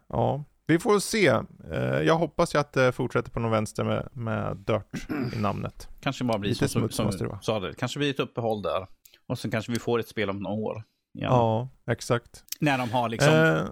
[0.08, 1.26] Ja, vi får se.
[1.72, 5.88] Eh, Jag hoppas ju att det fortsätter på någon vänster med, med Dirt i namnet.
[6.00, 7.40] kanske bara blir Lite som, som, som vara.
[7.40, 7.74] sa det.
[7.74, 8.86] Kanske blir ett uppehåll där.
[9.32, 10.82] Och sen kanske vi får ett spel om några år.
[11.12, 11.26] Ja.
[11.26, 12.44] Ja, exakt.
[12.60, 13.64] När de har liksom Eh,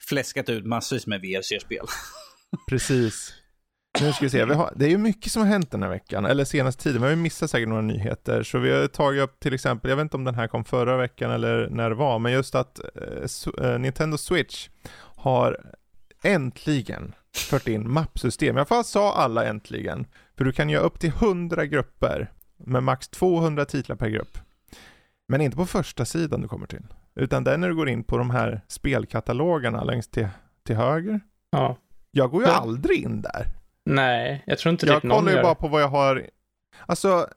[0.00, 1.86] fläskat ut massvis med VRC-spel.
[2.68, 3.34] precis.
[4.00, 5.90] Nu ska vi se, vi har, det är ju mycket som har hänt den här
[5.90, 7.00] veckan, eller senaste tiden.
[7.00, 8.42] Vi har ju missat säkert några nyheter.
[8.42, 10.96] Så vi har tagit upp till exempel, jag vet inte om den här kom förra
[10.96, 12.80] veckan eller när det var, men just att
[13.60, 15.72] eh, Nintendo Switch har
[16.22, 18.56] äntligen fört in mappsystem.
[18.56, 20.06] I alla fall sa alla äntligen.
[20.36, 24.38] För du kan göra upp till 100 grupper med max 200 titlar per grupp.
[25.28, 26.82] Men inte på första sidan du kommer till.
[27.14, 30.28] Utan där när du går in på de här spelkatalogerna längst till,
[30.66, 31.20] till höger.
[31.50, 31.76] Ja.
[32.10, 32.54] Jag går ju Ja.
[32.54, 33.46] aldrig in där.
[33.84, 36.26] Nej, jag tror inte Jag riktigt någon kollar ju gör bara på vad jag har.
[36.86, 37.28] Alltså,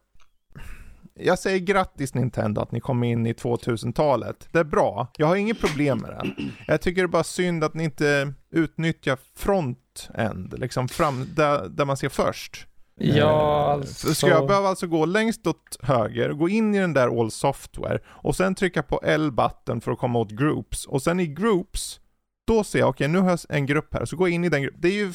[1.13, 4.47] jag säger grattis Nintendo att ni kom in i 2000-talet.
[4.51, 5.07] Det är bra.
[5.17, 6.43] Jag har inget problem med det.
[6.67, 11.85] Jag tycker det är bara synd att ni inte utnyttjar front-end, liksom fram, där, där
[11.85, 12.67] man ser först.
[12.99, 14.07] Ja, Eh, alltså.
[14.07, 17.31] för Ska jag behöva alltså gå längst åt höger, gå in i den där All
[17.31, 21.99] Software och sen trycka på L-button för att komma åt Groups och sen i Groups,
[22.47, 24.49] då ser jag okej nu har jag en grupp här, så går jag in i
[24.49, 24.81] den gruppen.
[24.81, 25.13] Det är ju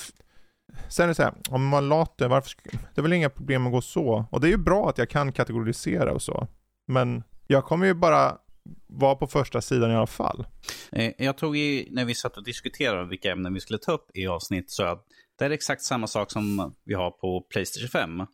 [0.89, 2.53] Sen är det så här, om man låter, varför
[2.95, 4.25] Det är väl inga problem att gå så.
[4.31, 6.49] Och det är ju bra att jag kan kategorisera och så.
[6.87, 8.37] Men jag kommer ju bara
[8.87, 10.47] vara på första sidan i alla fall.
[10.93, 14.11] Eh, Jag tog i, när vi satt och diskuterade vilka ämnen vi skulle ta upp
[14.15, 15.07] i avsnitt, så att
[15.39, 18.21] det är exakt samma sak som vi har på Playstation 5.
[18.21, 18.27] Eh,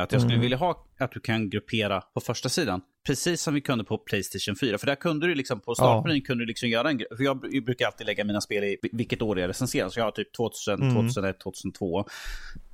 [0.00, 0.40] Att jag skulle Mm.
[0.40, 2.80] vilja ha att du kan gruppera på första sidan.
[3.06, 4.78] Precis som vi kunde på Playstation 4.
[4.78, 7.64] För där kunde du liksom, på startmenyn kunde du liksom göra en För jag br-
[7.64, 9.88] brukar alltid lägga mina spel i vilket år jag recenserar.
[9.88, 10.94] Så jag har typ 2000, Mm.
[10.94, 12.04] 2001, 2002.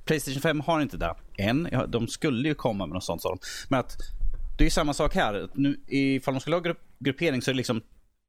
[0.05, 1.67] Playstation 5 har inte det än.
[1.71, 3.23] Ja, De skulle ju komma med något sånt.
[3.23, 3.37] de.
[3.69, 3.97] Men att
[4.57, 5.49] det är samma sak här.
[5.53, 7.81] Nu, ifall de skulle ha grupp, gruppering så är det liksom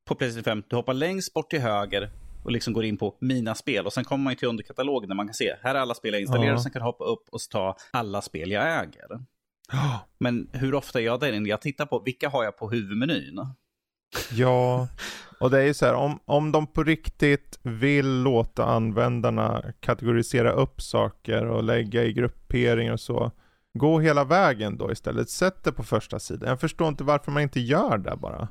[0.08, 2.10] på Playstation 5, du hoppar längst bort till höger
[2.42, 3.86] och liksom går in på mina spel.
[3.86, 6.12] Och sen kommer man ju till underkatalogen där man kan se, här är alla spel
[6.12, 6.58] jag installerat.
[6.58, 6.62] Ja.
[6.62, 9.08] Sen kan du hoppa upp och ta alla spel jag äger.
[10.18, 11.48] Men hur ofta gör jag det?
[11.48, 13.46] Jag tittar på, vilka har jag på huvudmenyn?
[14.32, 14.88] Ja,
[15.40, 20.52] och det är ju så här, om, om de på riktigt vill låta användarna kategorisera
[20.52, 23.30] upp saker och lägga i grupperingar och så,
[23.74, 25.30] gå hela vägen då istället.
[25.30, 26.48] Sätt det på första sidan.
[26.48, 28.48] Jag förstår inte varför man inte gör det bara.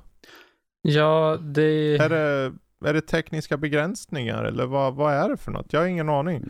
[0.82, 1.98] Ja, det...
[1.98, 2.54] Är det,
[2.86, 5.73] är det tekniska begränsningar eller vad, vad är det för något?
[5.73, 6.49] Jag har ingen aning.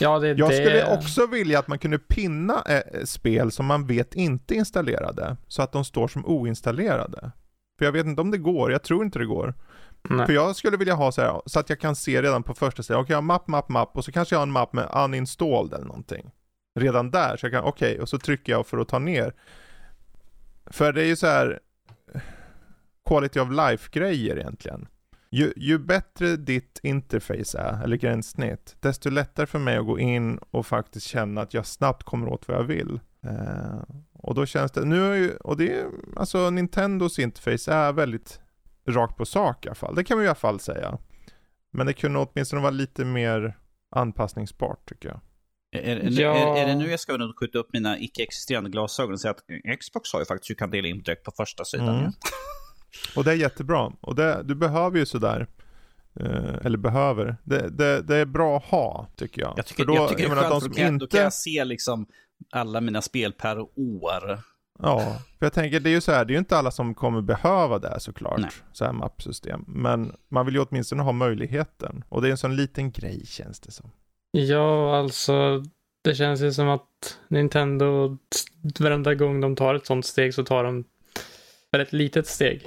[0.00, 0.54] Ja, det, Jag det...
[0.54, 5.36] skulle också vilja att man kunde pinna eh, spel som man vet inte är installerade,
[5.48, 7.32] så att de står som oinstallerade.
[7.78, 9.54] För jag vet inte om det går, jag tror inte det går.
[10.02, 10.26] Nej.
[10.26, 12.82] För jag skulle vilja ha så här, så att jag kan se redan på första
[12.82, 14.88] sidan, okej jag har mapp, mapp, mapp och så kanske jag har en mapp med
[15.04, 16.30] uninstalled eller någonting.
[16.78, 19.34] Redan där, så jag kan, okej, och så trycker jag för att ta ner.
[20.66, 21.60] För det är ju så här
[23.08, 24.88] quality of life-grejer egentligen.
[25.32, 30.38] Ju, ju bättre ditt interface är, eller gränssnitt, desto lättare för mig att gå in
[30.50, 33.00] och faktiskt känna att jag snabbt kommer åt vad jag vill.
[33.26, 37.92] Eh, och då känns det, nu är ju, och det är, alltså Nintendos interface är
[37.92, 38.40] väldigt
[38.88, 39.94] rakt på sak i alla fall.
[39.94, 40.98] Det kan vi i alla fall säga.
[41.72, 43.58] Men det kunde åtminstone vara lite mer
[43.96, 45.20] anpassningsbart tycker jag.
[45.72, 46.34] Är, är, Ja.
[46.34, 50.12] är, är det nu jag ska skjuta upp mina icke-existerande glasögon och säga att Xbox
[50.12, 51.88] har ju faktiskt, du kan dela in direkt på första sidan.
[51.88, 52.02] Mm.
[52.04, 52.10] ja.
[53.16, 53.92] Och det är jättebra.
[54.00, 55.46] Och det, du behöver ju sådär,
[56.20, 59.54] eh, eller behöver, det, det, det är bra att ha tycker jag.
[59.56, 60.98] Jag tycker, För då, jag tycker det är skönt, de som då kan, jag- då
[60.98, 62.06] kan inte, jag se liksom
[62.52, 64.38] alla mina spel per år.
[64.82, 66.94] ja, för jag tänker det är ju så här, det är ju inte alla som
[66.94, 68.50] kommer behöva det såklart, Nej.
[68.72, 69.64] så här mappsystem.
[69.66, 72.04] Men man vill ju åtminstone ha möjligheten.
[72.08, 73.90] Och det är en sån liten grej känns det som.
[74.30, 75.62] Ja, alltså
[76.04, 78.18] det känns ju som att Nintendo
[78.80, 80.84] varenda gång de tar ett sånt steg så tar de
[81.72, 82.62] väldigt litet steg.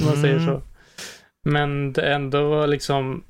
[0.00, 0.46] Om man säger Mm.
[0.46, 0.62] så.
[1.42, 3.24] Men det är ändå liksom,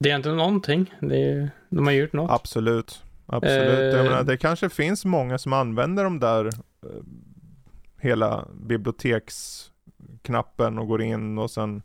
[0.00, 0.94] det är inte någonting.
[1.00, 2.30] Är, de har gjort något.
[2.30, 3.02] Absolut.
[3.26, 3.94] Absolut.
[3.94, 4.02] Eh.
[4.02, 6.52] Menar, det kanske finns många som använder de där eh,
[8.00, 11.82] hela biblioteksknappen och går in och sen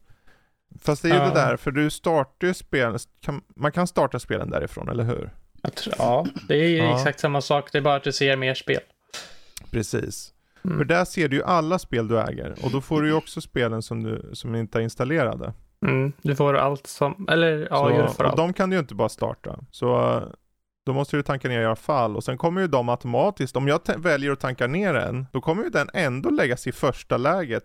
[0.81, 1.25] Fast det är ju Ja.
[1.27, 5.29] det där, för du startar ju spel, kan, man kan starta spelen därifrån, eller hur?
[5.75, 6.95] Tror, ja, det är ju Ja.
[6.97, 7.71] exakt samma sak.
[7.71, 8.81] Det är bara att du ser mer spel.
[9.71, 10.33] Precis.
[10.65, 10.77] Mm.
[10.77, 13.41] För där ser du ju alla spel du äger, och då får du ju också
[13.41, 15.53] spelen som du som inte är installerade.
[15.85, 18.37] Mm, du får allt som, eller ja, Så- gör för allt.
[18.37, 19.59] de kan du ju inte bara starta.
[19.71, 20.23] Så eh,
[20.85, 22.15] då måste du tanka ner i alla fall.
[22.15, 25.63] Och sen kommer ju de automatiskt, om jag väljer att tanka ner en, då kommer
[25.63, 27.63] ju den ändå läggas i första läget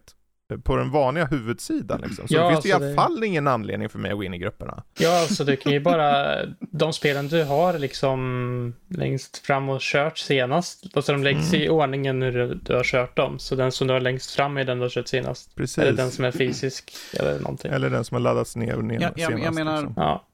[0.64, 2.28] på den vanliga huvudsidan liksom.
[2.28, 4.16] Så Ja, då finns det i alltså alla det- fall ingen anledning för mig att
[4.16, 4.82] gå in i grupperna.
[4.98, 10.18] Ja, alltså du kan ju bara, de spelen du har liksom längst fram och kört
[10.18, 11.62] senast, alltså de läggs Mm.
[11.62, 13.38] i ordningen när du, du har kört dem.
[13.38, 15.54] Så den som du har längst fram är den du har kört senast.
[15.56, 15.78] Precis.
[15.78, 17.72] Eller den som är fysisk, eller någonting.
[17.72, 19.94] Eller den som har laddats ner och ner Ja, jag- jag senast, menar- liksom.
[19.96, 20.26] Ja,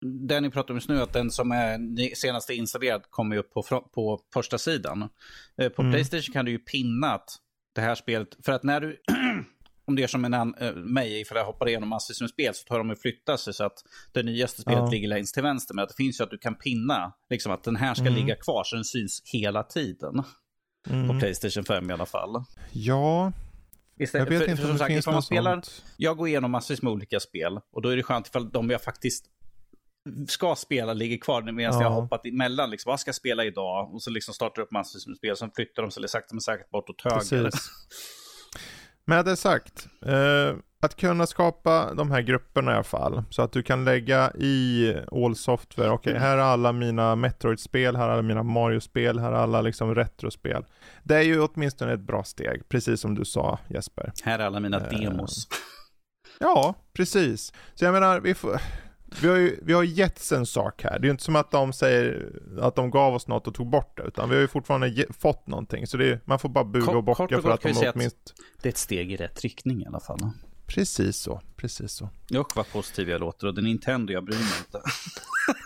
[0.00, 3.52] Det ni pratar om just nu, att den som är senaste installerad kommer ju upp
[3.54, 3.62] på,
[3.94, 5.08] på första sidan.
[5.60, 5.92] Eh, På Mm.
[5.94, 7.30] Playstation kan du ju pinna att
[7.78, 8.96] det här spelet, för att när du,
[9.86, 12.54] om du gör som en an, äh, mig, för jag hoppar igenom massvis med spel,
[12.54, 13.78] så tar de och flyttar sig så att
[14.12, 14.90] det nyaste spelet Ja.
[14.90, 15.74] ligger längst till vänster.
[15.74, 18.14] Men att det finns ju att du kan pinna, liksom att den här ska Mm.
[18.14, 20.22] ligga kvar så den syns hela tiden.
[20.88, 21.18] På Mm.
[21.18, 22.44] Playstation 5 i alla fall.
[22.72, 23.32] Ja,
[23.96, 25.84] jag Istället, vet för, inte för, om som det sagt, finns något spelar, sånt.
[25.96, 28.82] jag går igenom massvis med olika spel och då är det skönt ifall de jag
[28.82, 29.24] faktiskt
[30.28, 31.82] ska spela ligger kvar medan Ja.
[31.82, 32.70] jag har hoppat emellan.
[32.70, 33.94] Liksom, vad ska jag spela idag?
[33.94, 36.70] Och så liksom startar upp massvis med spel, sen flyttar de sig sakta men säkert
[36.70, 37.50] bort åt höger.
[39.04, 43.52] Med det sagt, eh, att kunna skapa de här grupperna i alla fall, så att
[43.52, 46.22] du kan lägga i all software, okej Mm.
[46.22, 50.64] här är alla mina Metroid-spel, här är alla mina Mario-spel, här är alla liksom retrospel.
[51.02, 54.12] Det är ju åtminstone ett bra steg, precis som du sa Jesper.
[54.24, 55.48] Här är alla mina Eh, demos.
[56.40, 57.52] Ja, precis.
[57.74, 58.60] Så jag menar, vi, får,
[59.20, 60.90] vi har ju vi har getts en sak här.
[60.98, 63.70] Det är ju inte som att de säger att de gav oss något och tog
[63.70, 65.86] bort det, utan vi har ju fortfarande ge, fått någonting.
[65.86, 67.68] Så det, är- man får bara buga Kort- och bocka kort och för att de
[67.68, 68.10] åtminstone...
[68.62, 70.18] Det är ett steg i rätt riktning i alla fall.
[70.66, 72.08] Precis så, precis så.
[72.38, 74.80] Och vad positiv jag låter och det är Nintendo, jag bryr mig inte.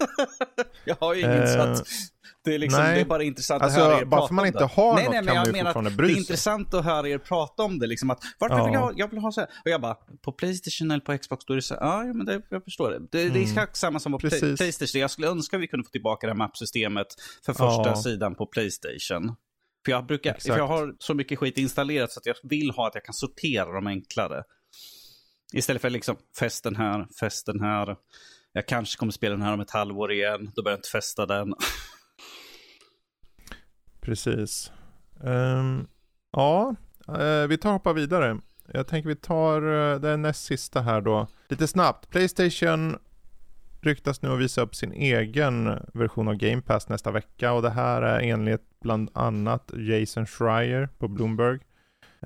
[0.84, 1.86] jag har ju inget Eh, så att
[2.44, 2.94] det är, liksom, nej.
[2.94, 4.64] det är bara intressant Alltså, att höra er bara prata för man om inte det.
[4.64, 6.20] har nej, något nej, men kan jag man ju menar, fortfarande bry Det är sig.
[6.20, 7.86] intressant att höra er prata om det.
[7.86, 8.64] Liksom att, varför Ja.
[8.64, 9.48] vill jag, jag vill ha så här.
[9.64, 12.12] Och jag bara, på Playstation eller på Xbox, då är det så här, ja, ja
[12.12, 12.98] men det, jag förstår det.
[12.98, 13.42] Det, det är Mm.
[13.42, 14.58] exakt samma som på Precis.
[14.58, 15.00] Playstation.
[15.00, 17.06] Jag skulle önska vi kunde få tillbaka det här mappsystemet
[17.46, 17.96] för första Ja.
[17.96, 19.36] sidan på Playstation.
[19.84, 22.86] För jag, brukar, för jag har så mycket skit installerat så att jag vill ha
[22.88, 24.42] att jag kan sortera dem enklare.
[25.54, 27.96] Istället för liksom, fäst den här, fäst den här.
[28.52, 30.50] Jag kanske kommer spela den här om ett halvår igen.
[30.54, 31.54] Då börjar jag inte fästa den.
[34.02, 34.72] Precis.
[35.20, 35.86] Um,
[36.32, 36.74] ja,
[37.08, 38.38] uh, vi tar och hoppar vidare.
[38.72, 41.26] Jag tänker vi tar uh, det näst sista här då.
[41.48, 42.10] Lite snabbt.
[42.10, 42.98] Playstation
[43.80, 47.70] ryktas nu att visa upp sin egen version av Game Pass nästa vecka och det
[47.70, 51.58] här är enligt bland annat Jason Schreier på Bloomberg.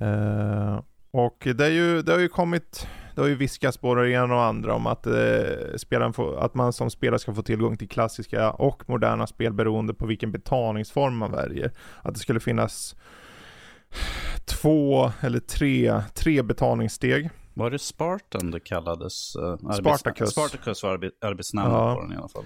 [0.01, 2.87] Uh, och det, är ju, det har ju kommit,
[3.17, 5.13] det har ju viskats både ena och andra om att, eh,
[5.77, 9.93] spelaren får, att man som spelare ska få tillgång till klassiska och moderna spel beroende
[9.93, 11.71] på vilken betalningsform man väljer.
[12.01, 12.95] Att det skulle finnas
[14.45, 17.29] två eller tre, tre betalningssteg.
[17.53, 19.35] Var det Spartan det kallades?
[19.35, 20.29] Arbets- Spartacus.
[20.31, 21.95] Spartacus var arbe- arbetsnamnet Ja.
[21.95, 22.45] på den i alla fall.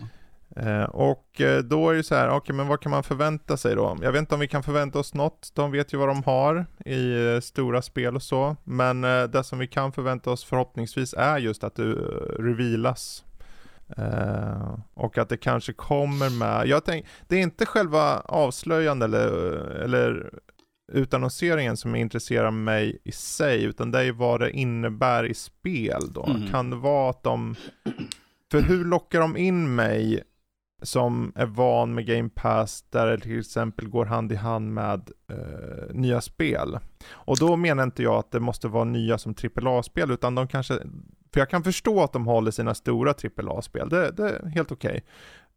[0.56, 3.76] Eh, och eh, då är det så här, okej men vad kan man förvänta sig
[3.76, 3.98] då?
[4.02, 6.66] Jag vet inte om vi kan förvänta oss något, de vet ju vad de har
[6.86, 8.56] i eh, stora spel och så.
[8.64, 11.94] Men det som vi kan förvänta oss förhoppningsvis är just att det
[12.40, 13.24] revealas.
[14.94, 19.28] Och att det kanske kommer med, jag tänk, det är inte själva avslöjande eller,
[19.84, 20.34] eller
[20.92, 26.26] utannonseringen som intresserar mig i sig, utan det är vad det innebär i spel då.
[26.26, 26.48] Mm.
[26.48, 27.56] Kan det vara att de,
[28.52, 30.24] för hur lockar de in mig
[30.82, 35.12] som är van med Game Pass där det till exempel går hand i hand med
[35.32, 36.80] eh, nya spel.
[37.12, 40.74] Och då menar inte jag att det måste vara nya som AAA-spel utan de kanske,
[41.34, 45.04] för jag kan förstå att de håller sina stora AAA-spel, det, det är helt okej.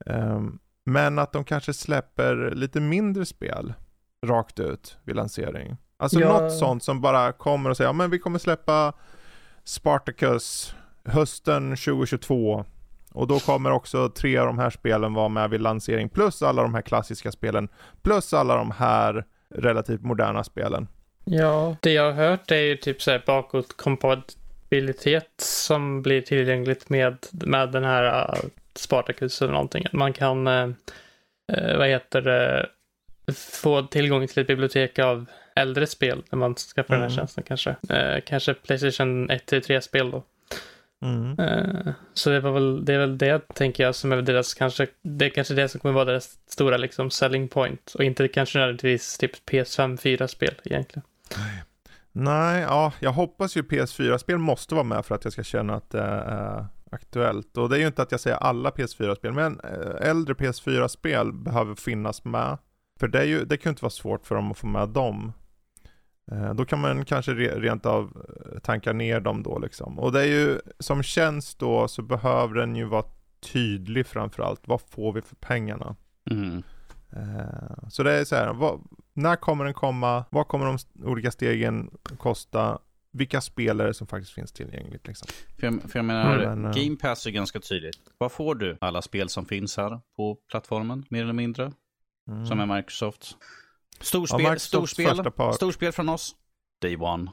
[0.07, 3.75] Ehm, men att de kanske släpper lite mindre spel
[4.27, 5.77] rakt ut vid lansering.
[5.97, 6.41] Alltså Ja.
[6.41, 8.93] något sånt som bara kommer och säger, ja men vi kommer släppa
[9.64, 12.64] Spartacus hösten 2022
[13.15, 16.62] och då kommer också tre av de här spelen vara med vid lansering, plus alla
[16.62, 17.69] de här klassiska spelen,
[18.03, 20.89] plus alla de här relativt moderna spelen.
[21.25, 27.17] Ja, det jag har hört är ju typ så här bakåtkompatibilitet som blir tillgängligt med,
[27.31, 28.35] med den här uh,
[28.75, 29.87] Spartacus eller någonting.
[29.93, 30.69] Man kan, uh,
[31.57, 32.67] uh, vad heter det,
[33.33, 37.11] få tillgång till ett bibliotek av äldre spel när man skaffar den Mm.
[37.11, 37.77] här tjänsten kanske.
[38.27, 40.23] Kanske Playstation 1-3-spel då.
[41.05, 41.39] Mm.
[41.39, 44.87] Eh, Så det var väl, det är väl det tänker jag som är deras kanske,
[45.03, 48.59] det är kanske det som kommer vara deras stora liksom selling point och inte kanske
[48.59, 51.03] nödvändigtvis typ PS5 4-spel egentligen.
[52.13, 55.91] Nej, ja, jag hoppas ju PS4-spel måste vara med för att jag ska känna att
[55.91, 57.57] det är aktuellt.
[57.57, 61.75] Och det är ju inte att jag säger alla PS4-spel, men eh, äldre PS4-spel behöver
[61.75, 62.59] finnas med.
[63.01, 64.89] För det, är ju, det kan ju inte vara svårt för dem att få med
[64.89, 65.33] dem.
[66.33, 69.99] Eh, Då kan man kanske re, rent av eh, tanka ner dem då liksom.
[69.99, 73.05] Och det är ju, som känns då så behöver den ju vara
[73.53, 74.61] tydlig framförallt.
[74.68, 75.97] Vad får vi för pengarna?
[76.31, 76.62] Mm.
[77.12, 78.81] Eh, Så det är så här, vad,
[79.12, 80.25] när kommer den komma?
[80.31, 82.79] Vad kommer de olika stegen kosta?
[83.16, 85.29] Vilka spelare som faktiskt finns tillgängligt liksom?
[85.59, 87.99] För, jag, för jag menar, Mm, men, Game Pass är ganska tydligt.
[88.18, 88.79] Vad får du?
[88.81, 91.72] Alla spel som finns här på plattformen, mer eller mindre.
[92.29, 92.47] Mm.
[92.47, 93.37] Som är Microsoft.
[94.01, 96.35] Storspel, Microsofts storspel, storspel från oss.
[96.83, 97.31] Day one.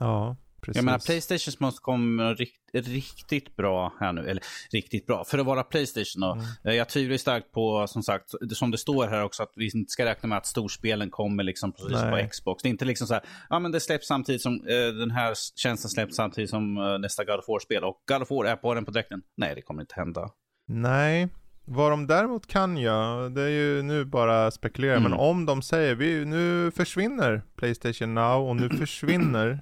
[0.00, 0.76] Ja, Precis.
[0.76, 4.20] Jag menar, Playstations måste komma rikt, riktigt bra här nu.
[4.20, 4.42] Eller
[4.72, 6.20] riktigt bra, för att vara Playstation.
[6.20, 6.32] Då.
[6.32, 6.76] Mm.
[6.76, 10.04] Jag tvivlar starkt på, som sagt, som det står här också, att vi inte ska
[10.04, 12.62] räkna med att storspelen kommer liksom precis på Xbox.
[12.62, 15.34] Det är inte liksom så här, ja men det släpps samtidigt som, eh, den här
[15.56, 17.84] tjänsten släpps samtidigt som eh, nästa God of War-spel.
[17.84, 19.22] Och God of War är på den på direkten.
[19.36, 20.30] Nej, det kommer inte hända.
[20.68, 21.28] Nej,
[21.68, 25.10] vad de däremot kan göra, det är ju nu bara spekulera, mm.
[25.10, 29.60] men om de säger vi, nu försvinner Playstation Now och nu försvinner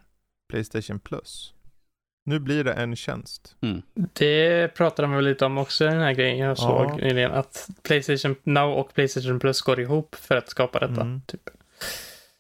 [0.49, 1.53] Playstation Plus.
[2.25, 3.57] Nu blir det en tjänst.
[3.63, 3.83] Mm.
[4.13, 7.33] Det pratade de väl lite om också i den här grejen jag såg nyligen.
[7.33, 11.01] Att Playstation Now och Playstation Plus går ihop för att skapa detta.
[11.01, 11.21] Mm.
[11.27, 11.41] Typ.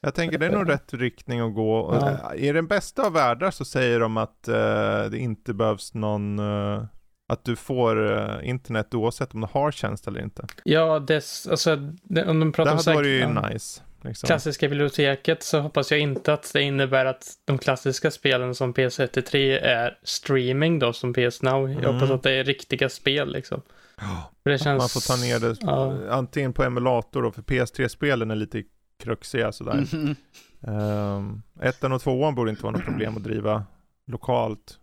[0.01, 1.99] Jag tänker det är nog rätt riktning att gå.
[2.01, 2.35] Ja.
[2.35, 6.85] I den bästa av världar så säger de att uh, det inte behövs någon uh,
[7.29, 10.47] att du får uh, internet oavsett om du har tjänst eller inte.
[10.64, 11.14] Ja, det,
[11.51, 13.83] alltså, det, om de pratar det om hade varit ju nice.
[14.03, 14.27] Liksom.
[14.27, 19.59] Klassiska biblioteket så hoppas jag inte att det innebär att de klassiska spelen som PS1-3
[19.62, 21.70] är streaming då som PS Now.
[21.70, 22.16] Jag hoppas mm.
[22.16, 23.62] att det är riktiga spel liksom.
[24.01, 24.81] Ja, det känns...
[24.81, 25.95] Man får ta ner det ja.
[26.11, 28.62] antingen på emulator då, för PS3-spelen är lite
[29.03, 29.85] kruxiga sådär.
[29.93, 30.16] Mm.
[30.61, 33.64] Um, ettan och tvåan borde inte vara något problem att driva
[34.07, 34.79] lokalt.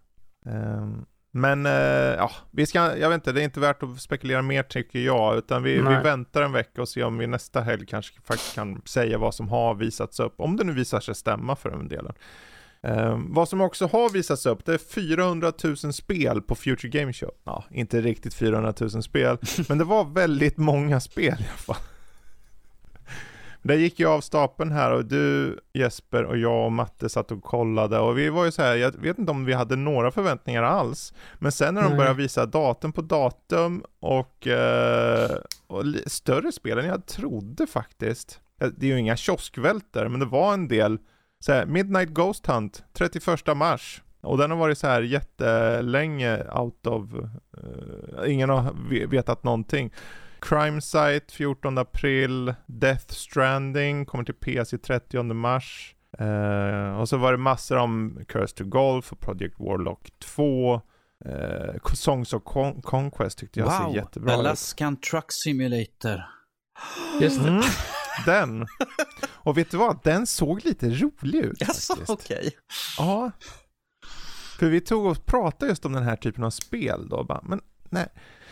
[0.46, 1.06] Um,
[1.36, 1.72] men eh,
[2.18, 5.38] ja, vi ska, jag vet inte, det är inte värt att spekulera mer tycker jag,
[5.38, 8.82] utan vi, vi väntar en vecka och ser om vi nästa helg kanske faktiskt kan
[8.86, 12.14] säga vad som har visats upp, om det nu visar sig stämma för den delen.
[12.84, 17.14] Eh, vad som också har visats upp, det är 400 000 spel på Future Game
[17.14, 17.32] Show.
[17.44, 19.38] Ja, inte riktigt 400 000 spel,
[19.70, 21.93] men det var väldigt många spel i alla fall.
[23.64, 27.44] Det gick ju av stapeln här och du Jesper och jag och Matte satt och
[27.44, 30.64] kollade och vi var ju så här, jag vet inte om vi hade några förväntningar
[30.64, 31.14] alls.
[31.40, 35.32] Men sen när de började visa datum på datum och, eh,
[35.68, 38.40] och större spel än jag trodde faktiskt.
[38.62, 40.98] Eh, det är ju inga kioskvälter, men det var en del.
[41.40, 44.02] Så här, Midnight Ghost Hunt, 31 mars.
[44.22, 48.74] Och den har varit så här jättelänge out of, uh, ingen har
[49.08, 49.94] vetat någonting.
[50.44, 55.96] Crime Site 14 april, Death Stranding kommer till PC 30 mars.
[56.22, 60.74] Uh, och så var det massor om Curse to Golf och Project Warlock 2.
[61.26, 64.40] Uh, eh, Songs of Con Conquest tyckte jag wow, ser jättebra ut.
[64.40, 66.24] Alaskan Truck Simulator.
[67.22, 67.50] Just det.
[67.50, 67.64] Mm,
[68.26, 68.68] den.
[69.28, 70.00] Och vet du vad?
[70.04, 72.38] Den såg lite rolig ut Jaså, okej.
[72.38, 72.52] Okay.
[72.98, 73.32] Ja.
[74.60, 77.24] För vi tog och pratade just om den här typen av spel då.
[77.24, 77.62] Bara, men
[77.94, 78.08] nej.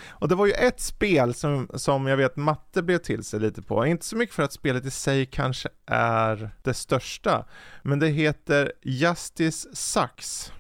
[0.10, 3.62] Och det var ju ett spel som, som jag vet Matte blev till sig lite
[3.62, 3.86] på.
[3.86, 7.46] Inte så mycket för att spelet i sig kanske är det största.
[7.82, 10.54] Men det heter Justice Sucks.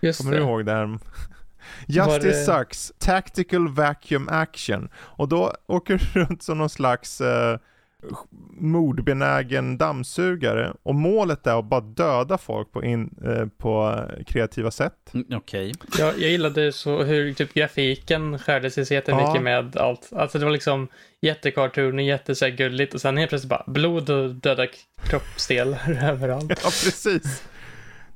[0.00, 0.38] Just Kommer det.
[0.38, 0.72] du ihåg det?
[0.72, 0.98] Här?
[1.86, 2.44] Justice det...
[2.44, 4.88] Sucks, Tactical Vacuum Action.
[4.96, 7.56] Och då åker du runt som någon slags uh,
[8.58, 15.14] mordbenägen dammsugare och målet är att bara döda folk på, in, eh, på kreativa sätt.
[15.14, 15.72] Mm, okej.
[15.84, 16.06] Okay.
[16.06, 19.40] Ja, jag gillade så hur typ grafiken skärde sig så jättemycket ja.
[19.40, 20.12] med allt.
[20.12, 20.88] Alltså det var liksom
[21.20, 24.66] jättekartoon och jättesgulligt och sen helt plötsligt bara blod och döda
[25.02, 26.48] kroppsdelar överallt.
[26.48, 27.44] Ja, precis.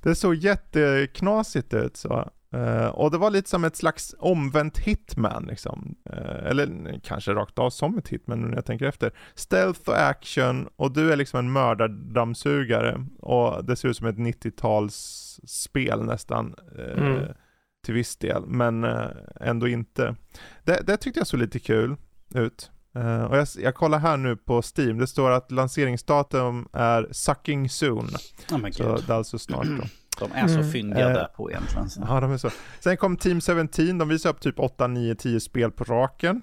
[0.03, 2.31] Det såg jätteknasigt ut så.
[2.55, 5.95] Uh, och det var lite som ett slags omvänt hitman liksom.
[6.13, 9.13] Uh, eller kanske rakt av som ett hitman när jag tänker efter.
[9.35, 13.07] Stealth och action och du är liksom en mördardammsugare.
[13.19, 16.55] Och det ser ut som ett 90-talsspel nästan.
[16.79, 17.25] Uh, mm.
[17.85, 18.85] Till viss del, men
[19.41, 20.17] ändå inte.
[20.65, 21.97] Det, det, tyckte jag såg lite kul
[22.35, 22.71] ut.
[23.29, 28.09] och jag, jag kollar här nu på Steam, det står att lanseringsdatum är sucking soon.
[28.53, 29.85] Oh så det är alltså snart då.
[30.21, 30.71] De är så mm.
[30.71, 31.15] fyndiga mm.
[31.15, 31.89] där på egentligen.
[32.09, 32.51] Ja, de är så.
[32.81, 36.43] Sen kom Team 17, de visade upp typ 8, 9, 10 spel på raken.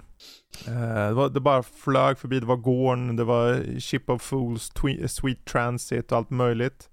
[0.68, 0.74] Uh,
[1.08, 4.72] det, var, det bara flög förbi, det var Gorn, det var Ship of Fools,
[5.06, 6.88] Sweet Transit och allt möjligt.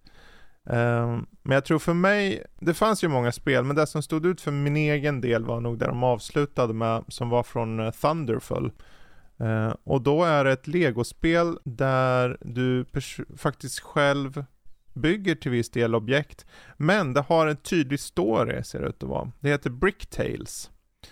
[0.69, 4.25] Uh, men jag tror för mig, det fanns ju många spel, men det som stod
[4.25, 7.91] ut för min egen del var nog det de avslutade med, som var från uh,
[7.91, 8.71] Thunderful.
[9.41, 12.85] Uh, och då är det ett legospel där du
[13.37, 14.45] faktiskt själv
[14.95, 16.45] bygger till viss del objekt,
[16.77, 19.31] men det har en tydlig story ser det ut att vara.
[19.39, 20.71] Det heter Bricktales.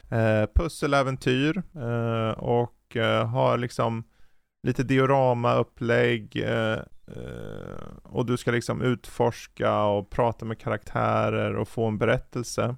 [0.09, 4.03] Eh, pusseläventyr eh, och eh, har liksom
[4.67, 11.87] lite diorama-upplägg eh, eh, och du ska liksom utforska och prata med karaktärer och få
[11.87, 12.75] en berättelse.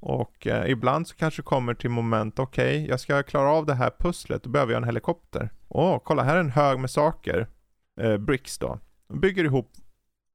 [0.00, 3.74] Och eh, ibland så kanske kommer till moment, okej, okay, jag ska klara av det
[3.74, 5.50] här pusslet, då behöver jag en helikopter.
[5.68, 7.46] Åh, oh, kolla här är en hög med saker.
[8.00, 8.78] Eh, bricks då.
[9.14, 9.70] Bygger ihop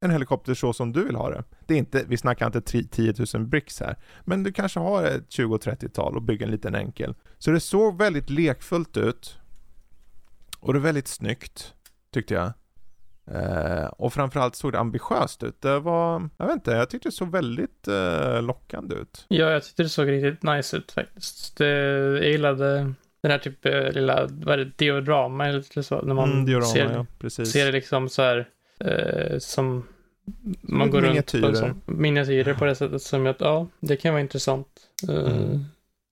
[0.03, 1.43] en helikopter så som du vill ha det.
[1.67, 3.95] det är inte, vi snackar inte 10 000 bricks här,
[4.25, 7.15] men du kanske har ett 20-30-tal och bygger en liten enkel.
[7.37, 9.37] Så det såg väldigt lekfullt ut.
[10.59, 11.73] Och det är väldigt snyggt,
[12.13, 12.53] tyckte jag.
[13.31, 15.61] Eh, och framförallt såg det ambitiöst ut.
[15.61, 19.25] Det var, jag vet inte, jag tyckte det såg väldigt eh, lockande ut.
[19.27, 21.57] Ja, jag tyckte det såg riktigt nice ut faktiskt.
[21.57, 26.13] Det, jag gillade den här typ eh, lilla, vad är det, diodrama eller så, när
[26.13, 28.49] man Mm, diorama, ser, ja, ser det liksom så här,
[28.79, 29.87] eh, som
[30.61, 31.41] man går runt miniatyrer.
[31.41, 34.67] på en sån, miniatyrer på det sättet som att, ja, det kan vara intressant.
[35.09, 35.65] Eh, Mm.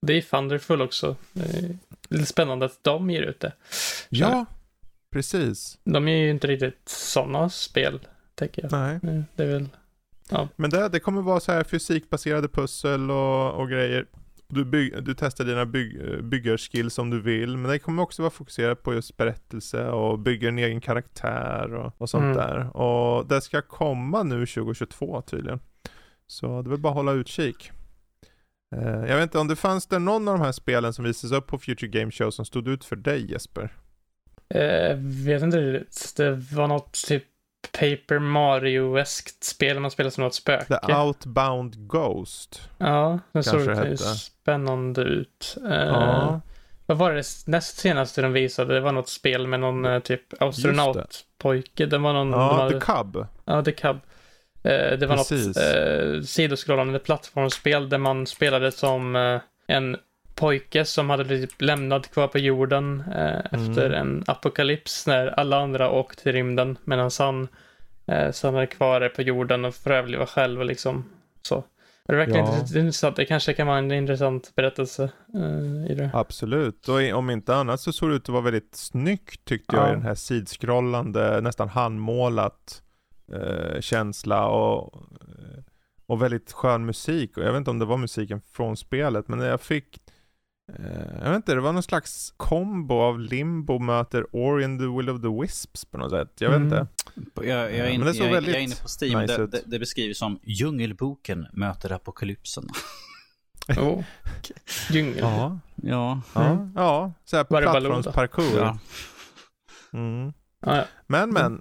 [0.08, 1.16] Det är Thunderful också.
[1.34, 1.78] Det är
[2.10, 3.54] lite spännande att de ger ut det.
[4.10, 4.46] Ja,
[5.12, 5.78] precis.
[5.84, 8.00] De är ju inte riktigt sådana spel,
[8.36, 8.72] tänker jag.
[8.72, 9.00] Nej.
[9.16, 9.70] Eh, Det är väl,
[10.56, 14.06] Men det, det kommer vara så här fysikbaserade pussel och, och grejer.
[14.52, 18.30] Du, bygg, du testar dina bygg, byggarskills som du vill, men det kommer också vara
[18.32, 22.38] fokuserat på just berättelse och bygga en egen karaktär och, och sånt Mm.
[22.38, 22.78] där.
[22.78, 25.60] Och det ska komma nu 2022 tydligen.
[26.28, 27.72] Så det väl bara att hålla utkik.
[28.76, 31.38] Eh, jag vet inte om det fanns det någon av de här spelen som visades
[31.38, 33.74] upp på Future Game Show som stod ut för dig Jesper?
[34.50, 36.14] eh, vet inte riktigt.
[36.18, 37.24] Det var något typ
[37.72, 40.80] Paper Mario-eskt spel man spelar som något spöke.
[40.88, 42.70] The Outbound Ghost.
[42.78, 43.98] Ja, den såg hette.
[43.98, 45.58] spännande ut.
[45.70, 46.42] Eh, Ja.
[46.86, 48.74] Vad var det näst senaste de visade?
[48.74, 51.86] Det var något spel med någon eh, typ astronautpojke.
[51.86, 52.30] Det var någon...
[52.32, 53.28] Ja, hade, The Cub.
[53.46, 54.00] ja, The Cub.
[54.64, 55.48] Eh, det var Precis.
[55.48, 59.98] något eh, sidoskrollande plattformsspel där man spelade som eh, en
[60.42, 63.70] pojke som hade blivit lämnad kvar på jorden eh, Mm.
[63.72, 67.48] efter en apokalyps när alla andra åkte till rymden medan han
[68.08, 71.06] eh, stannade kvar på jorden och får överleva själv liksom
[71.42, 71.64] så.
[72.08, 72.60] Det verkar Ja.
[72.60, 73.16] intressant.
[73.16, 75.04] Det kanske kan vara en intressant berättelse
[75.36, 76.10] eh, i det.
[76.14, 79.86] Absolut, och om inte annat så såg det ut att vara väldigt snyggt tyckte jag
[79.86, 79.90] Ja.
[79.90, 82.82] i den här sidskrollande, nästan handmålat
[83.34, 85.64] eh, känsla och, eh,
[86.08, 87.38] och väldigt skön musik.
[87.38, 90.00] Och jag vet inte om det var musiken från spelet, men jag fick
[91.22, 95.10] jag vet inte, det var någon slags kombo av Limbo möter Ori and the Will
[95.10, 96.32] of the Wisps på något sätt.
[96.40, 96.68] Jag vet Mm.
[96.68, 96.88] inte.
[97.36, 97.46] Jag,
[97.76, 99.22] jag, är det såg jag, jag väldigt är inne på Steam.
[99.22, 102.64] nice det, det, det beskrivs som Djungelboken möter apokalypsen.
[103.78, 104.04] Oh.
[104.92, 105.18] Djungel.
[105.20, 106.22] Ja, Ja.
[106.36, 106.74] ja, Mm.
[106.76, 107.14] ja.
[107.26, 108.58] Så här plattformsparkour.
[108.60, 108.78] ja.
[109.94, 110.34] Mm.
[110.66, 110.84] Ja.
[111.08, 111.54] Men men.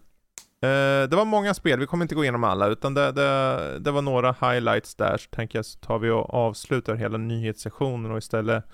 [0.62, 3.90] Eh, det var många spel, vi kommer inte gå igenom alla utan det, det, det
[3.90, 8.18] var några highlights där så tänker jag så tar vi och avslutar hela nyhetssessionen och
[8.18, 8.64] istället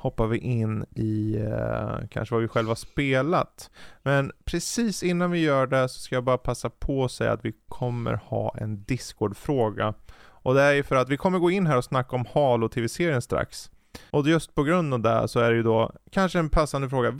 [0.00, 3.70] hoppar vi in i eh, kanske vad vi själva spelat.
[4.02, 7.44] Men precis innan vi gör det så ska jag bara passa på att säga att
[7.44, 9.94] vi kommer ha en Discord-fråga.
[10.42, 12.68] Och det är ju för att vi kommer gå in här och snacka om Halo
[12.68, 13.70] TV-serien strax.
[14.10, 17.18] Och just på grund av det så är det ju då kanske en passande fråga.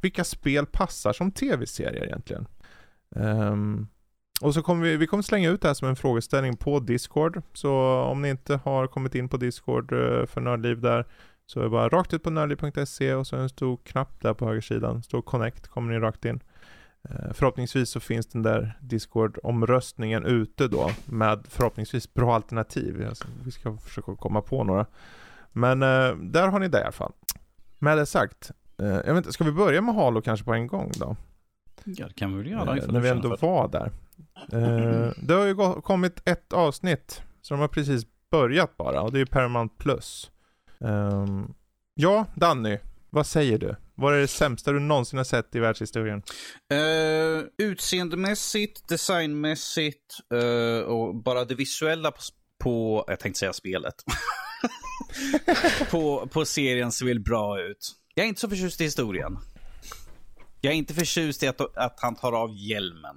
[0.00, 2.46] Vilka spel passar som tv-serier egentligen?
[3.16, 3.88] Um,
[4.42, 7.42] och så kommer vi, vi kommer slänga ut det här som en frågeställning på Discord.
[7.52, 11.06] Så om ni inte har kommit in på Discord eh, för Nördliv där
[11.46, 14.34] så är det bara rakt ut på nördliv.se och så är en stor knapp där
[14.34, 15.02] på högersidan.
[15.02, 16.40] Står Connect, kommer ni rakt in.
[17.08, 23.06] Eh, Förhoppningsvis så finns den där Discord-omröstningen ute då med förhoppningsvis bra alternativ.
[23.08, 24.86] Alltså, vi ska försöka komma på några.
[25.52, 27.12] Men eh, där har ni det i alla fall.
[27.78, 30.66] Med det sagt, eh, jag vet inte, ska vi börja med Halo kanske på en
[30.66, 31.16] gång då?
[31.84, 32.76] ja, det kan vi väl göra.
[32.76, 33.90] Eh, när vi ändå var där.
[34.52, 39.16] Eh, det har ju kommit ett avsnitt, så de har precis börjat bara, och det
[39.16, 40.30] är ju Paramount Plus.
[40.84, 41.54] Ehm,
[41.94, 42.78] ja, Danny,
[43.10, 43.76] vad säger du?
[43.94, 46.22] Vad är det sämsta du någonsin har sett i världshistorien?
[46.72, 52.18] Uh, utseendemässigt, designmässigt eh, och bara det visuella på,
[52.62, 53.94] på jag tänkte säga spelet.
[55.90, 57.92] på, på serien ser väl bra ut.
[58.14, 59.38] Jag är inte så förtjust i historien.
[60.60, 63.16] Jag är inte förtjust i att, att han tar av hjälmen.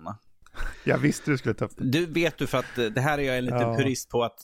[0.83, 1.83] Jag visste du skulle ta upp det.
[1.83, 3.75] Du vet du för att det här är jag en liten Ja.
[3.77, 4.39] purist på att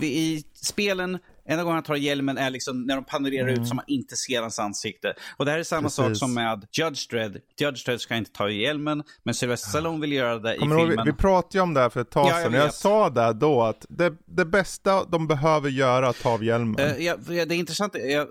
[0.00, 1.18] vi, i spelen,
[1.50, 3.62] enda gången han tar hjälmen är liksom när de panorerar Mm.
[3.62, 5.14] ut så man inte ser hans ansikte.
[5.36, 5.96] Och det här är samma Precis.
[5.96, 7.40] sak som med Judge Dredd.
[7.60, 10.80] Judge Dredd ska inte ta hjälmen, men Sylvester Stallone vill göra det i Kommer du
[10.80, 11.06] ihåg, vi, filmen.
[11.06, 12.74] vi pratade ju om det här för ett tag Ja, jag sedan, jag, vet.
[12.74, 16.78] sa där då att det, det bästa de behöver göra är att ta av hjälmen.
[16.78, 17.96] Eh, ja, det är intressant.
[18.04, 18.26] Ja,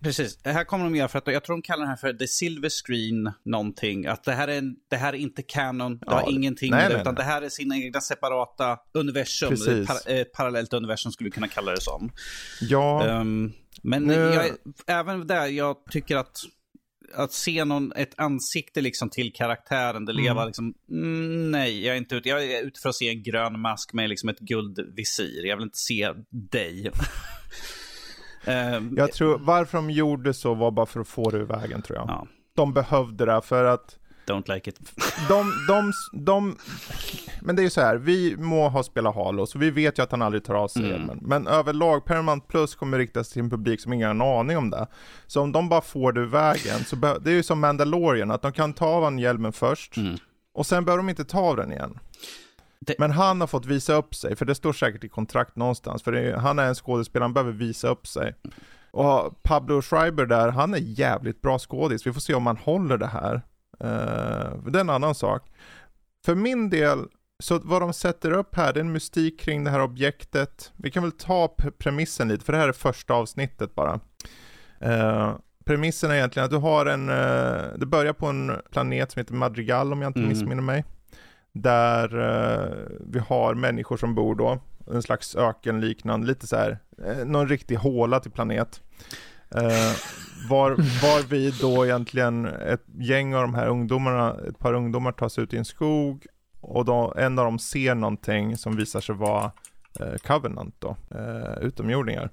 [0.00, 0.36] precis.
[0.36, 2.26] Det här kommer de göra för att jag tror de kallar den här för the
[2.28, 4.06] silver screen någonting.
[4.06, 5.98] Att det här är, det här är inte canon.
[5.98, 6.94] Det Ja, har ingenting nej, med det.
[6.94, 7.24] nej, Utan nej.
[7.24, 9.52] det här är sina egna separata universum.
[9.52, 12.12] Ett, par, ett parallellt universum skulle vi kunna kalla det som.
[12.68, 13.52] Ja, Ehm,
[13.82, 14.50] men Nu- jag,
[14.86, 16.36] även där, jag tycker att
[17.14, 20.46] att se någon, ett ansikte liksom till karaktären, det Mm.
[20.46, 23.60] liksom, mm, nej, jag är inte ute, jag är ute för att se en grön
[23.60, 25.46] mask med liksom ett guldvisir.
[25.46, 26.90] Jag vill inte se dig.
[28.44, 31.82] Ehm, jag tror, varför de gjorde så var bara för att få det ur vägen
[31.82, 32.08] tror jag.
[32.08, 34.80] ja, De behövde det för att don't like it.
[35.28, 36.56] de, de, de,
[37.40, 40.02] men det är ju så här, vi må ha spelat Halo, så vi vet ju
[40.02, 41.18] att han aldrig tar av sig Mm.
[41.22, 44.70] Men överlag, Paramount Plus kommer riktas till en publik som ingen har en aning om
[44.70, 44.86] det.
[45.26, 48.42] Så om de bara får det ur vägen, så det är ju som Mandalorian, att
[48.42, 50.16] de kan ta av han hjälmen först, Mm.
[50.54, 51.98] Och sen behöver de inte ta av den igen.
[52.80, 56.02] Det- Men han har fått visa upp sig, för det står säkert i kontrakt någonstans.
[56.02, 58.34] För är, han är en skådespelare, han behöver visa upp sig.
[58.90, 62.06] Och Pablo Schreiber där, han är jävligt bra skådis.
[62.06, 63.42] Vi får se om han håller det här.
[63.84, 65.42] Uh, det är en annan sak.
[66.24, 66.98] För min del,
[67.42, 70.72] så vad de sätter upp här, det är en mystik kring det här objektet.
[70.76, 74.00] Vi kan väl ta premissen lite, för det här är första avsnittet bara.
[74.80, 79.20] Eh, premissen är egentligen att du har en, uh, det börjar på en planet som
[79.20, 80.28] heter Madrigal om jag inte Mm.
[80.28, 80.84] missminner mig.
[81.52, 84.58] Där eh, vi har människor som bor då,
[84.90, 86.78] en slags ökenliknande, lite så här,
[87.24, 88.80] någon riktig håla till planet.
[89.54, 89.92] Eh,
[90.48, 90.70] var,
[91.02, 95.54] var vi då egentligen ett gäng av de här ungdomarna, ett par ungdomar tas ut
[95.54, 96.26] i en skog
[96.60, 99.52] och då, en av dem ser någonting som visar sig vara
[100.00, 102.30] eh, Covenant då, eh, utomjordingar.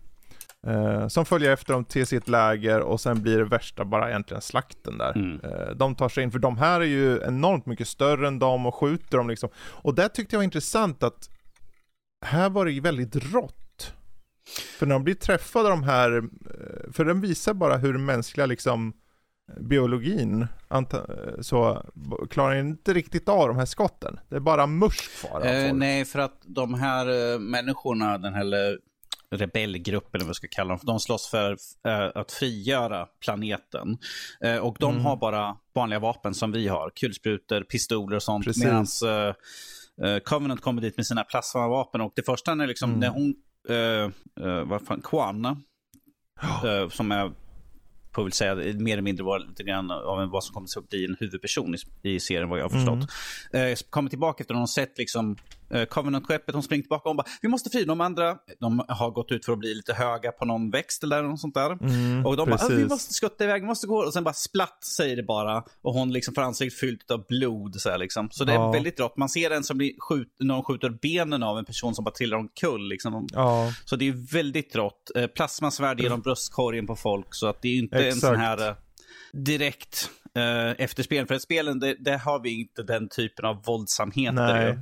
[0.68, 4.42] Eh, som följer efter dem till sitt läger och sen blir det värsta bara egentligen
[4.42, 5.16] slakten där.
[5.16, 5.40] Mm.
[5.44, 8.66] Eh, de tar sig in, för de här är ju enormt mycket större än dem
[8.66, 9.50] och skjuter dem liksom.
[9.58, 11.30] Och det tyckte jag var intressant att
[12.26, 13.69] här var det ju väldigt rått.
[14.80, 18.94] För när de blir träffade de här, eh, för den visar bara hur mänskliga liksom
[19.60, 20.88] biologin eh,
[21.42, 21.86] så
[22.30, 24.20] klarar inte riktigt av de här skotten.
[24.30, 28.78] Det är bara musch kvar Eh, nej, för att de här eh, människorna, den här
[29.32, 31.52] rebellgruppen, eller vad vi ska kalla dem, de slåss för
[31.88, 33.98] eh, att frigöra planeten.
[34.44, 35.06] Eh, och de Mm.
[35.06, 38.46] har bara vanliga vapen som vi har, kulsprutor, pistoler och sånt.
[38.46, 38.64] Precis.
[38.64, 38.86] Medan
[40.06, 43.00] uh, Covenant kommer dit med sina plasmavapen och det första är liksom Mm.
[43.00, 43.36] när hon,
[43.70, 44.10] uh,
[44.46, 47.32] uh, vad fan, Kwan, eh, som är
[48.16, 50.90] får väl säga mer eller mindre var lite grann av en, vad som kommer att
[50.90, 53.10] bli en huvudperson i, i serien vad jag har förstått.
[53.54, 53.76] Mm.
[53.90, 55.36] Kommer tillbaka efter att de sett liksom,
[55.90, 57.84] Covenant-skeppet, de springer tillbaka och bara vi måste fly.
[57.86, 61.24] De andra de har gått ut för att bli lite höga på någon växt eller
[61.24, 61.72] något sånt där.
[61.72, 62.90] Mm, och de bara, ah, vi precis.
[62.90, 63.98] måste skutta iväg, vi måste gå.
[64.06, 65.64] Och sen bara splatt säger det bara.
[65.82, 67.76] Och hon liksom får ansiktet fyllt av blod.
[67.82, 68.30] Så, här, liksom.
[68.32, 68.72] så det är Ja.
[68.72, 69.18] väldigt rått.
[69.18, 72.12] Man ser en som blir skjut, när de skjuter benen av en person som bara
[72.16, 72.90] trillar omkull.
[72.90, 73.28] Liksom.
[73.34, 75.12] Ja, Så det är väldigt rått.
[75.16, 77.28] Eh, plasmasvärd genom bröstkorgen på folk.
[77.36, 78.22] Så att det är inte en Exakt.
[78.22, 78.76] sån här eh,
[79.34, 81.28] direkt eh, efterspel.
[81.28, 84.80] För spelen, det, det har vi inte den typen av våldsamheter.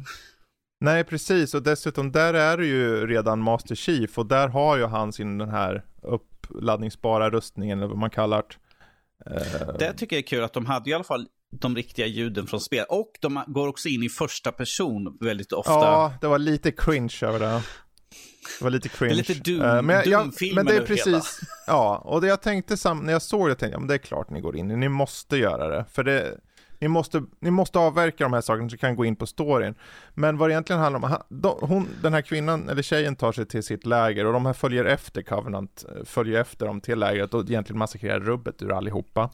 [0.80, 1.04] Nej.
[1.04, 1.54] precis.
[1.54, 5.38] Och dessutom, där är det ju redan Master Chief och där har ju han sin
[5.38, 9.36] den här uppladdningsbara rustningen, eller vad man kallar det.
[9.36, 11.28] Eh, Det tycker jag är kul att de hade i alla fall
[11.60, 12.86] de riktiga ljuden från spel.
[12.90, 15.72] Och de går också in i första person väldigt ofta.
[15.72, 17.62] Ja, det var lite cringe över det.
[18.60, 19.14] Det var lite cringe.
[19.14, 21.18] Det är lite Doom- Eh, men, jag, jag, men det är över hela.
[21.18, 23.88] precis, ja, och det jag tänkte sam, när jag såg det, tänkte jag, ja, men
[23.88, 25.86] det är klart ni går in, ni måste göra det.
[25.92, 26.38] För det,
[26.80, 29.76] ni måste, ni måste avverka de här sakerna så ni kan gå in på storyn.
[30.14, 31.22] Men vad det egentligen handlar om, han,
[31.70, 34.86] hon, den här kvinnan, eller tjejen tar sig till sitt läger och de här följer
[34.86, 39.30] efter Covenant, eh, följer efter dem till lägret och egentligen massakrerar rubbet ur allihopa.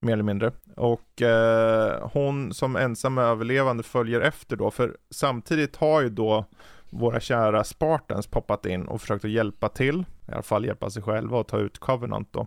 [0.00, 0.52] Mer eller mindre.
[0.76, 6.44] Och eh, hon som ensam överlevande följer efter då, för samtidigt har ju då
[6.90, 11.02] våra kära Spartans poppat in och försökt att hjälpa till, i alla fall hjälpa sig
[11.02, 12.46] själva och ta ut Covenant då.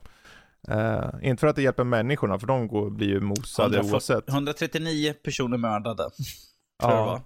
[0.68, 4.30] Eh, inte för att det hjälper människorna, för de går, blir ju mosade 140 oavsett.
[4.30, 6.10] 139 personer mördade.
[6.82, 7.22] Ja,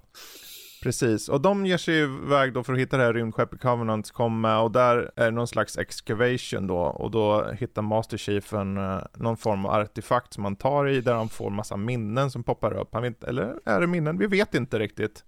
[0.83, 1.29] precis.
[1.29, 4.59] Och de ger sig iväg då för att hitta det här rymdskeppet Covenant kom med
[4.59, 9.01] och där är det någon slags excavation då och då hittar Master Chief en, eh,
[9.17, 12.77] någon form av artefakt som han tar i där han får massa minnen som poppar
[12.77, 12.89] upp.
[12.93, 14.17] Han vet, eller är det minnen?
[14.17, 15.23] Vi vet inte riktigt.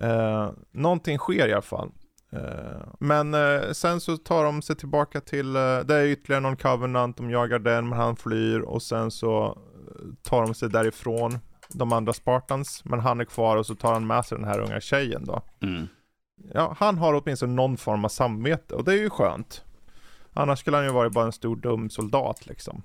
[0.00, 1.90] Eh, någonting sker i alla fall.
[2.34, 6.56] Eh, men eh, sen så tar de sig tillbaka till, eh, det är ytterligare någon
[6.56, 9.58] Covenant, de jagar den men han flyr och sen så
[10.22, 14.06] tar de sig därifrån de andra Spartans, men han är kvar och så tar han
[14.06, 15.42] med sig den här unga tjejen då.
[15.62, 15.86] Mm.
[16.54, 19.64] Ja, han har åtminstone någon form av samvete och det är ju skönt.
[20.32, 22.82] Annars skulle han ju varit bara en stor dum soldat liksom.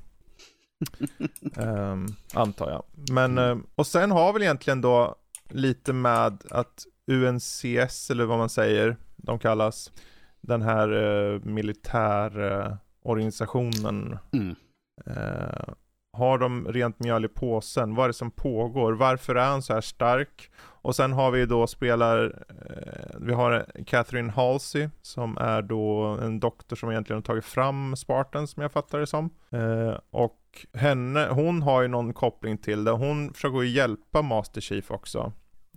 [1.57, 2.83] Ehm, antar jag.
[3.11, 5.15] Men, och sen har väl egentligen då
[5.49, 9.91] lite med att UNCS eller vad man säger, de kallas,
[10.41, 14.55] den här uh, militärorganisationen Mm.
[15.05, 15.73] Eh,
[16.13, 17.95] har de rent mjöl i påsen?
[17.95, 18.93] Vad är det som pågår?
[18.93, 20.51] Varför är han så här stark?
[20.81, 26.39] Och sen har vi då spelar, eh, vi har Catherine Halsey som är då en
[26.39, 29.29] doktor som egentligen har tagit fram Spartan som jag fattar det som.
[29.51, 32.91] Eh, och henne, hon har ju någon koppling till det.
[32.91, 35.33] Hon försöker ju hjälpa Master Chief också.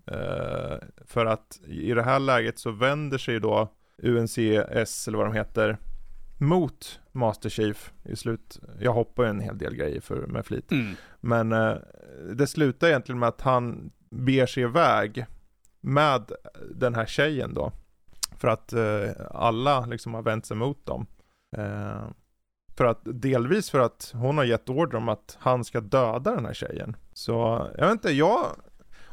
[0.07, 0.77] Eh,
[1.07, 3.73] för att i det här läget så vänder sig då
[4.03, 5.79] UNCS eller vad de heter
[6.39, 8.61] mot Master Chief i slut.
[8.81, 10.73] Jag hoppar ju en hel del grejer för, med flit.
[10.73, 10.95] Mm.
[11.21, 11.77] Men eh,
[12.35, 15.27] det slutar egentligen med att han beger sig iväg
[15.81, 16.33] med
[16.75, 17.73] den här tjejen då.
[18.39, 21.07] För att eh, alla liksom har vänt sig mot dem.
[21.57, 22.07] Eh,
[22.77, 26.47] för att, delvis för att hon har gett order om att han ska döda den
[26.47, 26.97] här tjejen.
[27.13, 28.47] Så, jag vet inte, jag,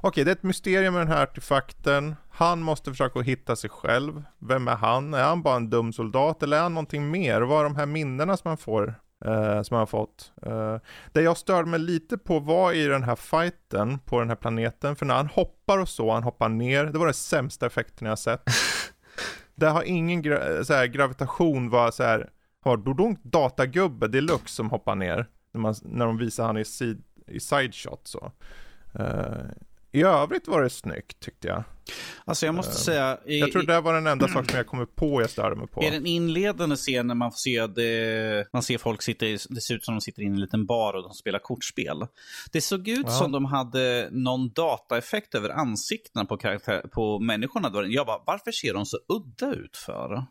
[0.02, 2.16] Okej, det är ett mysterium med den här artefakten.
[2.30, 4.24] Han måste försöka hitta sig själv.
[4.40, 5.14] Vem är han?
[5.14, 7.42] Är han bara en dum soldat eller är han någonting mer?
[7.42, 8.96] Vad är de här minnena som han får?
[9.26, 10.32] Eh, som han har fått.
[10.42, 10.78] Eh,
[11.12, 14.96] det jag störde mig lite på var i den här fighten på den här planeten.
[14.96, 16.86] För när han hoppar och så, han hoppar ner.
[16.86, 18.44] Det var den sämsta effekten jag sett.
[19.56, 22.30] det har ingen gra så här, gravitation var så här.
[22.62, 25.26] Har dodonk datagubbe deluxe som hoppar ner.
[25.54, 28.32] När, man, när de visar han i, sid, i side shot så.
[29.00, 29.52] Uh,
[29.91, 31.64] I övrigt var det snyggt tyckte jag.
[32.26, 33.20] Alltså jag måste uh, säga.
[33.26, 35.68] I, jag tror det var den enda sak som jag kommer på jag störde mig
[35.68, 35.84] på.
[35.84, 39.76] I den inledande scenen man får se det, man ser folk sitta i, det ser
[39.76, 42.07] ut som de sitter i en liten bar och de spelar kortspel.
[42.52, 43.11] Det såg ut ja.
[43.11, 47.72] som de hade någon dataeffekt över ansiktena på, karaktär, på människorna.
[47.88, 50.26] Jag bara, varför ser de så udda ut för?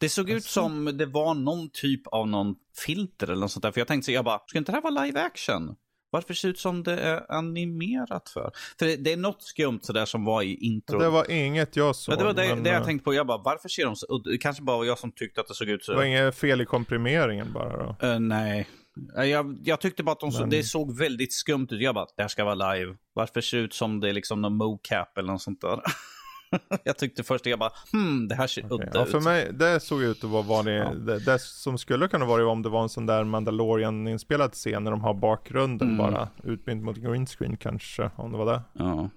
[0.00, 2.54] Det såg ut som det var någon typ av någon
[2.84, 3.72] filter eller något sånt där.
[3.72, 5.76] För jag tänkte så jag bara, ska inte det här vara live action?
[6.12, 8.50] Varför ser det ut som det är animerat för?
[8.78, 10.98] För det, det är något skumt sådär som var i intro.
[10.98, 12.12] Det var inget jag såg.
[12.12, 12.62] Ja, det var det, men...
[12.62, 13.14] det jag eh, tänkte på.
[13.14, 15.54] Jag bara, varför ser de så udda Kanske bara var jag som tyckte att det
[15.54, 15.92] såg ut så.
[15.92, 18.06] Det var inget fel i komprimeringen bara då?
[18.06, 18.68] Uh, nej.
[19.16, 21.82] Jag, jag, tyckte bara att de så, det såg väldigt skumt ut.
[21.82, 22.96] Jag bara, det här ska vara live.
[23.12, 25.80] Varför ser det ut som det är liksom någon mocap eller något sånt där?
[26.84, 28.88] jag tyckte först, jag bara, hmm, det här ser okay.
[28.88, 29.10] udda ja, ut.
[29.10, 30.94] För mig, det såg ut att vara vanlig, ja.
[30.94, 34.90] det, det, som skulle kunna vara om det var en sån där Mandalorian-inspelad scen när
[34.90, 35.98] de har bakgrunden mm.
[35.98, 38.62] bara utbytt mot green screen kanske, om det var det.
[38.72, 39.10] Ja.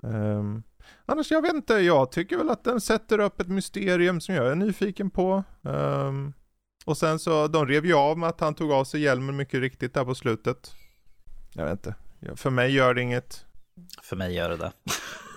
[0.00, 0.62] Um,
[1.06, 4.50] annars, jag vet inte, jag tycker väl att den sätter upp ett mysterium som jag
[4.50, 5.44] är nyfiken på.
[5.62, 6.32] Um,
[6.84, 9.60] och sen så, de rev ju av med att han tog av sig hjälmen mycket
[9.60, 10.74] riktigt där på slutet.
[11.52, 11.94] Jag vet inte,
[12.36, 13.44] för mig gör det inget.
[14.02, 14.72] För mig gör det det.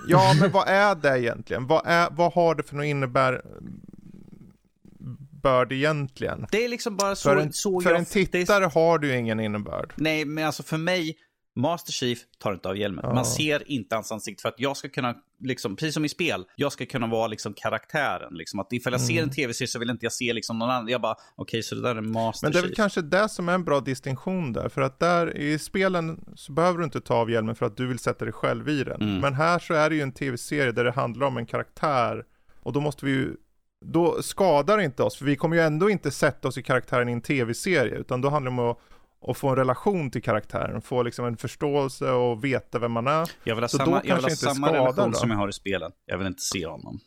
[0.07, 1.68] Ja, men vad är det egentligen?
[1.68, 3.41] Vad, är, vad har det för något innebär
[5.41, 6.48] börd egentligen?
[6.52, 9.18] Det är liksom bara så, för en, så för jag, en tittare har du ju
[9.18, 9.94] ingen innebörd.
[9.95, 11.15] Nej, men alltså för mig,
[11.56, 13.15] Master Chief tar inte av hjälmen.
[13.15, 16.45] Man ser inte hans ansikte för att jag ska kunna, liksom, precis som i spel,
[16.56, 18.34] jag ska kunna vara liksom karaktären.
[18.34, 18.60] Liksom.
[18.60, 19.30] Att ifall jag ser en mm.
[19.30, 20.88] tv-serie så vill inte jag se liksom någon annan.
[20.88, 22.45] Jag bara, okej, okay, så det där är Master.
[22.45, 24.69] Men det är väl kanske det som är en bra distinktion där.
[24.69, 27.88] För att där i spelen så behöver du inte ta av hjälmen för att du
[27.88, 29.02] vill sätta dig själv i den.
[29.02, 29.19] Mm.
[29.19, 32.26] Men här så är det ju en tv-serie där det handlar om en karaktär.
[32.64, 33.36] Och då måste vi ju
[33.86, 37.10] då skadar det inte oss, för vi kommer ju ändå inte sätta oss i karaktären
[37.10, 38.78] i en tv-serie, utan då handlar det om att
[39.22, 43.31] och få en relation till karaktären, få liksom en förståelse och veta vem man är.
[43.43, 45.18] Jag vill ha så samma, jag vill ha samma relation då.
[45.18, 45.91] som jag har i spelen.
[46.06, 46.99] Jag vill inte se honom.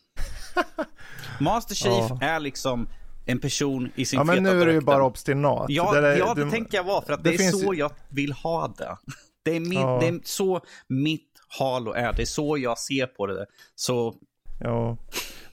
[1.40, 2.18] Master Chief ja.
[2.20, 2.88] är liksom
[3.26, 5.66] en person i sin Ja men nu är du ju bara obstinat.
[5.68, 7.74] Ja, det, är, ja, det du, tänker jag vara för att det, det är så
[7.74, 8.96] jag vill ha det.
[9.44, 9.98] Det är, min, ja.
[10.00, 12.12] det är så mitt Halo är.
[12.12, 13.46] Det är så jag ser på det.
[13.74, 14.14] Så...
[14.60, 14.96] Ja.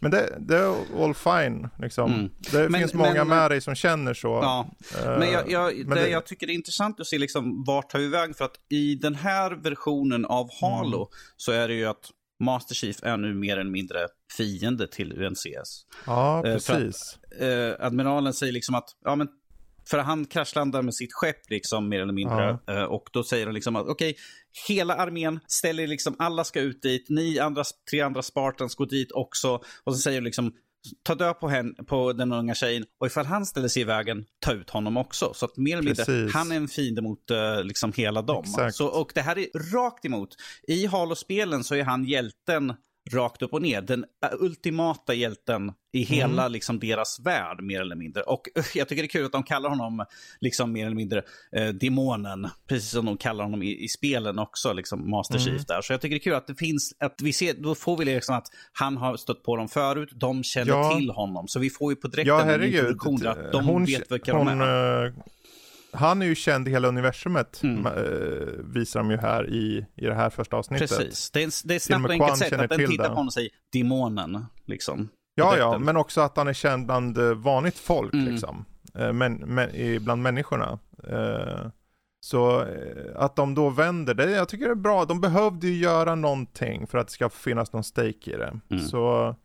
[0.01, 2.13] Men det, det är all fine liksom.
[2.13, 2.29] Mm.
[2.51, 4.27] Det men, finns många men, med dig som känner så.
[4.27, 4.69] Ja.
[5.05, 7.63] Uh, men jag, jag, men det, det, jag tycker det är intressant att se liksom
[7.67, 8.33] vart tar vi vägen.
[8.33, 11.07] För att i den här versionen av Halo mm.
[11.37, 12.09] så är det ju att
[12.43, 14.07] Master Chief är nu mer eller mindre
[14.37, 15.85] fiende till UNCS.
[16.05, 17.19] Ja, precis.
[17.41, 19.27] Uh, att, uh, admiralen säger liksom att, ja men
[19.89, 22.59] för han kraschlandar med sitt skepp liksom mer eller mindre.
[22.65, 22.73] Ja.
[22.73, 24.21] Eh, och då säger de liksom att okej, okay,
[24.67, 27.09] hela armén ställer liksom, alla ska ut dit.
[27.09, 29.61] Ni andra, tre andra Spartans går dit också.
[29.83, 30.53] Och så säger de liksom,
[31.03, 34.25] ta död på, hen, på den unga tjejen och ifall han ställer sig i vägen,
[34.39, 35.33] ta ut honom också.
[35.33, 38.43] Så att mer eller mindre, han är en fiende mot uh, liksom hela dem.
[38.71, 40.29] Så, och det här är rakt emot.
[40.67, 42.73] I Halo-spelen så är han hjälten
[43.13, 43.81] rakt upp och ner.
[43.81, 44.05] Den
[44.39, 46.51] ultimata hjälten i hela mm.
[46.51, 48.23] liksom, deras värld mer eller mindre.
[48.23, 48.41] Och
[48.73, 50.05] jag tycker det är kul att de kallar honom
[50.39, 51.23] liksom, mer eller mindre
[51.55, 52.47] eh, demonen.
[52.67, 55.45] Precis som de kallar honom i, i spelen också, liksom Master mm.
[55.45, 55.81] Chief där.
[55.81, 58.05] Så jag tycker det är kul att det finns, att vi ser, då får vi
[58.05, 60.97] liksom att han har stött på dem förut, de känner ja.
[60.97, 61.47] till honom.
[61.47, 64.45] Så vi får ju på direkten ja, en introduktion att de hon, vet vilka hon,
[64.45, 65.05] de är.
[65.05, 65.13] Uh
[65.93, 67.85] han är ju känd i hela universumet, mm.
[67.85, 67.93] äh,
[68.63, 70.89] visar de ju här i, i det här första avsnittet.
[70.89, 73.33] Precis, det är, det är snabbt och enkelt sätt att den tittar på honom och
[73.33, 75.09] säger demonen, liksom.
[75.35, 78.25] Ja, ja, men också att han är känd bland eh, vanligt folk, mm.
[78.31, 78.65] liksom.
[78.95, 79.69] Äh, men, men,
[80.03, 80.79] bland människorna.
[82.23, 82.65] Så
[83.15, 85.05] att de då vänder, det jag tycker det är bra.
[85.05, 88.59] De behövde ju göra någonting för att det ska finnas någon stake i det.
[88.69, 88.83] Mm.
[88.83, 89.35] Så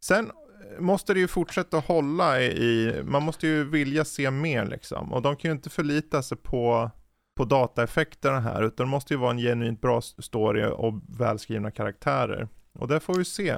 [0.00, 0.30] sen
[0.78, 5.12] måste det ju fortsätta hålla i, man måste ju vilja se mer liksom.
[5.12, 6.90] Och de kan ju inte förlita sig på,
[7.36, 12.48] på dataeffekterna här, utan det måste ju vara en genuint bra story och välskrivna karaktärer.
[12.78, 13.56] Och det får vi se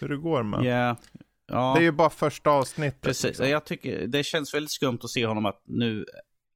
[0.00, 0.64] hur det går med.
[0.64, 0.96] Yeah.
[1.46, 1.72] Ja.
[1.76, 3.00] Det är ju bara första avsnittet.
[3.00, 3.48] Precis, liksom.
[3.48, 6.04] jag tycker det känns väldigt skumt att se honom att nu,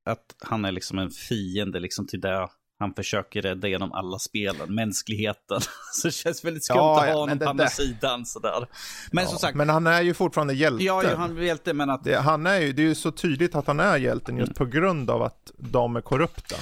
[0.05, 2.49] att han är liksom en fiende liksom till det
[2.79, 5.61] han försöker rädda genom alla spelen, mänskligheten.
[5.93, 8.67] Så det känns väldigt skumt ja, att ha honom på andra sidan sådär.
[9.13, 9.57] Men ja, som sagt.
[9.57, 10.85] Men han är ju fortfarande hjälte.
[10.85, 12.05] Ja, ja han är hjälte men att.
[12.05, 14.55] Det, han är ju, det är ju så tydligt att han är hjälten just mm.
[14.55, 16.57] på grund av att de är korrupta.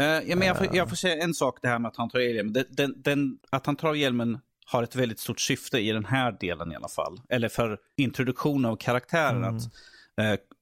[0.00, 2.10] Uh, ja, men jag, får, jag får säga en sak, det här med att han
[2.10, 2.52] tar hjälmen.
[2.52, 6.36] Den, den, den, att han tar hjälmen har ett väldigt stort syfte i den här
[6.40, 7.20] delen i alla fall.
[7.28, 9.44] Eller för introduktion av karaktären.
[9.44, 9.56] Mm.
[9.56, 9.62] Att,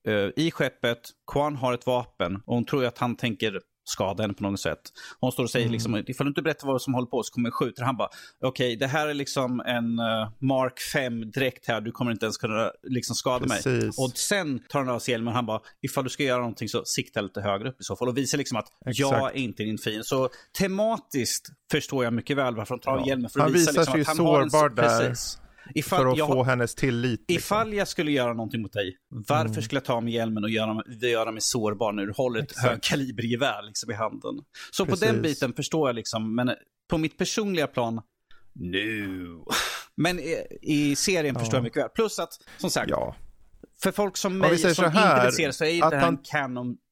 [0.08, 0.98] uh, uh, I skeppet,
[1.32, 4.80] Kwan har ett vapen och hon tror att han tänker skada henne på något sätt.
[5.20, 5.72] Hon står och säger Mm.
[5.72, 7.84] liksom, ifall du inte berättar vad som håller på så kommer jag skjuta.
[7.84, 8.08] Han bara,
[8.44, 12.36] okej det här är liksom en uh, Mark 5 direkt här, du kommer inte ens
[12.36, 13.62] kunna liksom skada mig.
[13.62, 13.98] Precis.
[13.98, 16.68] Och sen tar han av sig hjälmen och han bara, ifall du ska göra någonting
[16.68, 18.08] så sikta lite högre upp i så fall.
[18.08, 19.34] Och visar liksom att jag Exakt.
[19.36, 20.04] är inte din fiende.
[20.04, 20.28] Så
[20.58, 23.06] tematiskt förstår jag mycket väl varför han tar av Ja.
[23.06, 23.30] hjälmen.
[23.30, 25.38] För att Han visa visar liksom sig att han har en- sårbar där Precis.
[25.74, 27.20] Ifall för att jag, få hennes tillit.
[27.28, 27.36] Liksom.
[27.36, 29.62] Ifall jag skulle göra någonting mot dig, varför Mm.
[29.62, 32.56] skulle jag ta av mig hjälmen och göra, göra mig sårbar när du håller ett
[32.58, 34.34] högkalibergevär liksom i handen?
[34.70, 35.08] Så på Precis.
[35.08, 36.50] den biten förstår jag liksom, men
[36.90, 38.00] på mitt personliga plan,
[38.52, 39.16] nu.
[39.96, 41.40] Men i, i serien Ja.
[41.40, 41.88] förstår jag mycket väl.
[41.88, 43.16] Plus att, som sagt, Ja,
[43.82, 45.96] för folk som Om mig som här, inte vill se det så är inte det
[45.96, 46.22] här han- en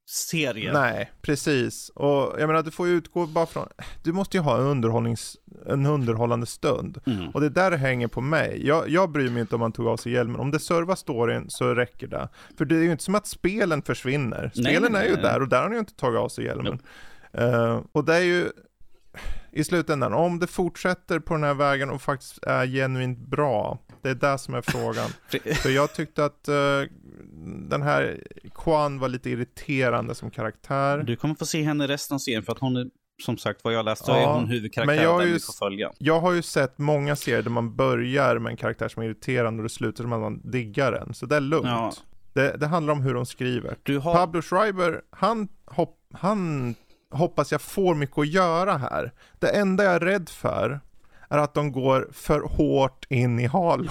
[0.06, 0.72] canon-serie.
[0.72, 1.88] nej, precis.
[1.88, 3.68] Och jag menar, du får ju utgå bara från,
[4.02, 6.98] du måste ju ha en, underhållnings, en underhållande stund.
[7.06, 7.28] Mm.
[7.28, 8.66] Och det där hänger på mig.
[8.66, 10.40] Jag, jag bryr mig inte om man tog av sig hjälmen.
[10.40, 12.28] Om det servar storyn så räcker det.
[12.58, 14.50] För det är ju inte som att spelen försvinner.
[14.54, 15.22] Spelen nej, är ju nej.
[15.22, 16.78] där och där har ni ju inte tagit av sig hjälmen.
[17.32, 18.50] Eh, och det är ju
[19.50, 23.78] i slutändan, om det fortsätter på den här vägen och faktiskt är genuint bra.
[24.02, 25.10] Det är det som är frågan.
[25.62, 26.82] För jag tyckte att eh,
[27.70, 28.22] den här
[28.54, 30.98] Kwan var lite irriterande som karaktär.
[30.98, 32.86] Du kommer få se henne resten av serien för att hon är,
[33.22, 35.46] som sagt vad jag läst, så är Ja, hon men huvudkaraktären jag ju vi s-
[35.46, 35.92] får följa.
[35.98, 39.60] Jag har ju sett många serier där man börjar med en karaktär som är irriterande
[39.60, 41.14] och det slutar som att man diggar den.
[41.14, 41.66] Så det är lugnt.
[41.66, 41.92] Ja.
[42.32, 43.98] Det, det handlar om hur de skriver.
[44.00, 44.14] Har...
[44.14, 46.74] Pablo Schreiber, han, hopp, han
[47.10, 49.12] hoppas jag får mycket att göra här.
[49.38, 50.80] Det enda jag är rädd för
[51.30, 53.88] är att de går för hårt in i Halo.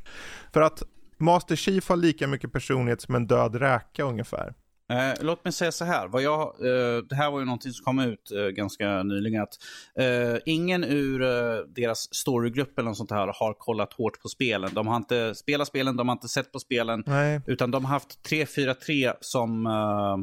[0.52, 0.82] för att
[1.18, 4.54] Master Chief har lika mycket personlighet som en död räka ungefär.
[4.92, 6.08] Eh, låt mig säga så här.
[6.08, 9.42] Vad jag, eh, det här var ju någonting som kom ut eh, ganska nyligen.
[9.42, 9.54] Att,
[9.98, 14.70] eh, ingen ur eh, deras storygrupp eller något sånt här har kollat hårt på spelen.
[14.74, 17.02] De har inte spelat spelen, de har inte sett på spelen.
[17.06, 20.16] Nej, Utan de har haft 343 som, eh,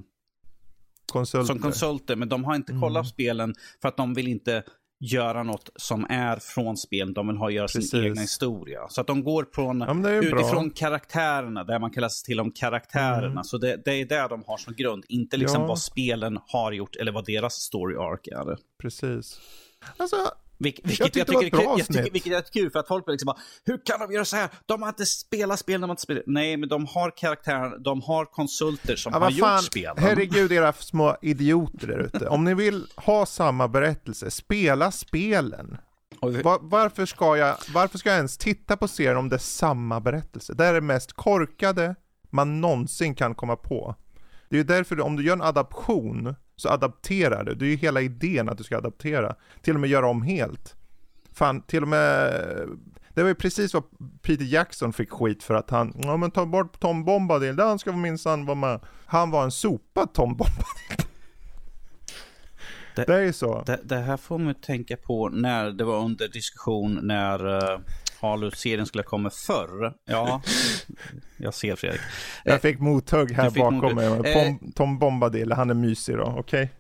[1.12, 1.48] konsulter.
[1.48, 2.16] som konsulter.
[2.16, 3.04] Men de har inte kollat Mm.
[3.04, 4.64] på spelen för att de vill inte
[5.00, 7.14] göra något som är från spelen.
[7.14, 7.90] De vill ha göra Precis.
[7.92, 8.80] sin egna historia.
[8.90, 10.76] Så att de går från Ja, utifrån bra.
[10.76, 13.32] karaktärerna, där man kan läsa till om karaktärerna.
[13.32, 13.44] Mm.
[13.44, 15.68] Så det, det är det de har som grund, inte liksom Ja.
[15.68, 18.58] vad spelen har gjort eller vad deras story arc är.
[18.82, 19.40] Precis.
[19.98, 20.16] Alltså,
[20.64, 23.04] Vilk, vilket jag, var tycker, är kul, jag tycker, vilket är kul för att folk
[23.08, 24.50] liksom bara, hur kan de göra så här?
[24.66, 26.24] De har inte spelat spel, de har inte spelat.
[26.28, 29.96] Nej, men de har karaktärer, de har konsulter som Ja, har fan, gjort spelen.
[29.98, 32.28] herregud era små idioter där ute.
[32.30, 35.78] Om ni vill ha samma berättelse, spela spelen.
[36.22, 39.36] Och vi- Va- varför, ska jag, varför ska jag ens titta på serien om det
[39.36, 40.54] är samma berättelse?
[40.54, 41.96] Det är det mest korkade
[42.30, 43.96] man någonsin kan komma på.
[44.50, 47.56] Det är ju därför, om du gör en adaption, så adapterar du.
[47.56, 49.36] Det är ju hela idén att du ska adaptera.
[49.62, 50.76] Till och med göra om helt.
[51.34, 52.34] Fan, till och med...
[53.14, 53.84] Det var ju precis vad
[54.22, 57.80] Peter Jackson fick skit för att han, ja men ta bort Tom Bombadil, där han
[57.80, 58.80] ska minsann vara med.
[59.06, 61.08] Han var en sopa Tom Bombadil.
[62.96, 63.64] Det- Det, är ju så.
[63.66, 67.80] Det, det här får mig tänka på när det var under diskussion när uh,
[68.28, 69.94] Halo-serien skulle komma förr.
[70.06, 70.42] Ja,
[71.38, 72.02] jag ser Fredrik.
[72.44, 73.96] Jag fick mothugg här fick bakom mothugg.
[73.96, 74.32] mig.
[74.32, 74.44] Eh.
[74.60, 76.72] Tom, Tom Bombadil, han är mysig då, okej?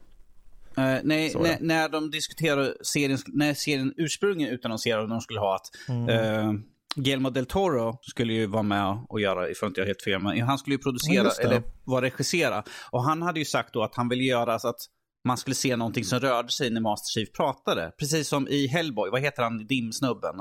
[0.77, 1.43] Eh, nej, Så, ja.
[1.43, 6.09] när, när de diskuterade serien, när serien ursprungligen utannonserade de skulle ha att Mm.
[6.09, 6.53] eh,
[6.95, 10.41] Guillermo del Toro skulle ju vara med och göra, ifall inte jag helt fel, men
[10.41, 11.43] han skulle ju Ja, producera, det.
[11.43, 12.63] eller vara regissera.
[12.91, 14.79] Och han hade ju sagt då att han ville göra så att
[15.27, 17.91] man skulle se någonting som rörde sig när Master Chief pratade.
[17.99, 20.35] Precis som i Hellboy, vad heter han, dimsnubben?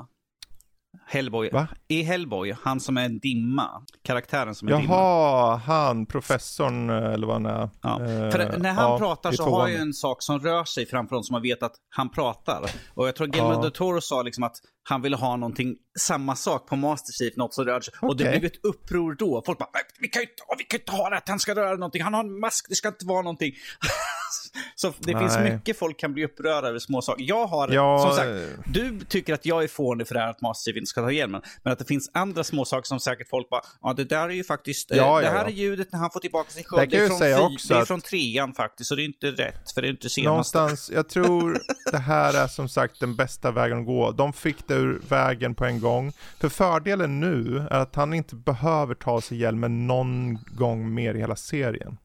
[1.07, 1.51] Hellboy.
[1.53, 1.69] Va?
[1.89, 3.71] I Hellboy, han som är en dimma.
[4.05, 4.95] Karaktären som är en dimma.
[4.95, 7.71] Jaha, han, professorn eller vad han är.
[7.83, 8.01] Ja.
[8.01, 11.11] Eh, För när han ja, pratar så har ju en sak som rör sig framför
[11.11, 12.71] honom som man vet att han pratar.
[12.95, 13.63] Och jag tror Guillermo Ja.
[13.63, 17.55] del Toro sa liksom att han ville ha någonting, samma sak på Master Chief, något
[17.55, 17.95] som rör sig.
[18.03, 19.43] Och det blev ett uppror då.
[19.47, 21.55] Folk bara, "Nej, vi kan ju inte, vi kan inte ha det att han ska
[21.55, 22.03] röra någonting.
[22.03, 23.53] Han har en mask, det ska inte vara någonting.
[24.75, 25.53] så det finns Nej.
[25.53, 27.25] mycket folk kan bli upprörda över små saker.
[27.29, 28.31] Jag har, Ja, som sagt,
[28.75, 31.11] du tycker att jag är fånig för det här att Master Chief inte ska ta
[31.11, 31.43] hjälmen.
[31.63, 34.33] Men att det finns andra små saker som säkert folk bara, ja det där är
[34.33, 35.47] ju faktiskt, eh, Ja, det ja, här ja.
[35.47, 36.91] är ljudet när han får tillbaka sin Det sköld.
[36.91, 39.73] Det är från, det är från trean faktiskt, så det är inte rätt.
[39.75, 40.29] För det är inte senaste.
[40.31, 41.59] Någonstans, jag tror
[41.93, 44.11] det här är som sagt den bästa vägen att gå.
[44.11, 46.13] De fick det ur vägen på en gång.
[46.39, 51.19] För fördelen nu är att han inte behöver ta sig hjälmen någon gång mer i
[51.19, 51.97] hela serien.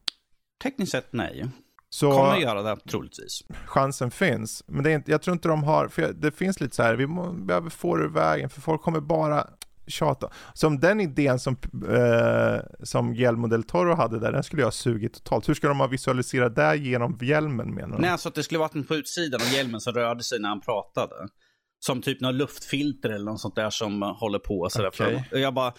[0.62, 1.46] Tekniskt sett nej.
[1.90, 3.42] Så Kommer göra det troligtvis.
[3.66, 4.64] chansen finns.
[4.66, 6.94] Men det är inte, jag tror inte de har, för det finns lite så här,
[6.94, 9.46] vi må, behöver få det ur vägen för folk kommer bara
[9.86, 10.30] tjata.
[10.54, 11.56] Som den idén som,
[11.88, 15.48] eh, som Guillermo del Toro hade där, den skulle jag ha sugit totalt.
[15.48, 18.02] Hur ska de ha visualiserat det genom hjälmen menar du?
[18.02, 20.60] Nej, alltså att det skulle varit på utsidan av hjälmen som rörde sig när han
[20.60, 21.28] pratade.
[21.80, 24.68] Som typ något luftfilter eller något sånt där som håller på.
[24.70, 24.88] Sådär.
[24.88, 25.24] Okej.
[25.30, 25.72] För jag bara,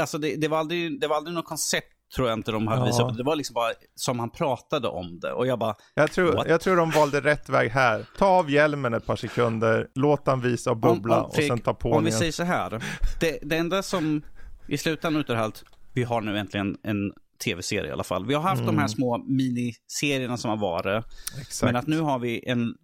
[0.00, 1.86] alltså det, det, var aldrig, det var aldrig något koncept
[2.16, 2.86] tror jag inte de hade Ja.
[2.86, 3.16] visat upp.
[3.16, 5.32] Det var liksom bara som han pratade om det.
[5.32, 6.48] Och jag bara, Jag tror, What?
[6.48, 8.06] jag tror de valde rätt väg här.
[8.18, 11.74] Ta av hjälmen ett par sekunder, låt han visa och bubbla och Fredrik, sen ta
[11.74, 12.18] på Om vi den igen.
[12.18, 12.82] säger så här.
[13.20, 14.22] Det, det enda som
[14.68, 15.64] i slutändan utav att
[15.94, 17.12] vi har nu äntligen en
[17.44, 18.26] tv-serie i alla fall.
[18.26, 20.86] Vi har haft de här små miniserierna som har varit.
[20.86, 21.02] Mm.
[21.40, 21.62] Exakt.
[21.72, 22.74] Men att nu har vi en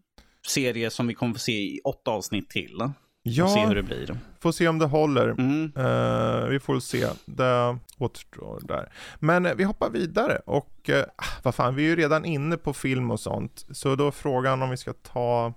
[0.47, 2.74] serie som vi kommer få se i åtta avsnitt till.
[2.82, 2.90] Och
[3.24, 4.19] se ja, hur det blir.
[4.40, 5.28] får se om det håller.
[5.28, 5.73] Mm.
[5.77, 7.06] Eh, vi får se.
[7.24, 8.93] Det återstår där.
[9.19, 11.02] Men eh, vi hoppar vidare och uh,
[11.43, 13.66] vad fan, vi är ju redan inne på film och sånt.
[13.70, 15.55] Så då är frågan om vi ska ta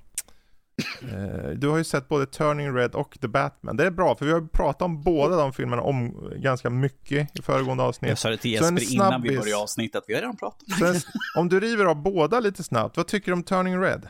[1.02, 3.78] eh, du har ju sett både Turning Red och The Batman.
[3.78, 7.42] Det är bra för vi har pratat om båda de filmerna om ganska mycket i
[7.42, 8.20] föregående Jag avsnitt.
[8.20, 10.04] sa det till Jesper innan vi började avsnittet.
[10.08, 10.78] Vi har redan pratat.
[10.80, 10.96] Så en,
[11.38, 14.08] om du river av båda lite snabbt, vad tycker du om Turning Red?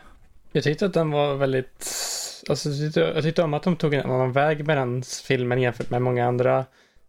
[0.56, 1.92] Jag tyckte att den var väldigt...
[2.50, 5.62] Alltså, jag tyckte, jag tyckte om att de tog en annan väg med den filmen
[5.62, 6.66] jämfört med många andra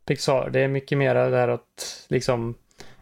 [0.07, 0.51] Pixar.
[0.51, 2.55] Det är mycket mer det här att liksom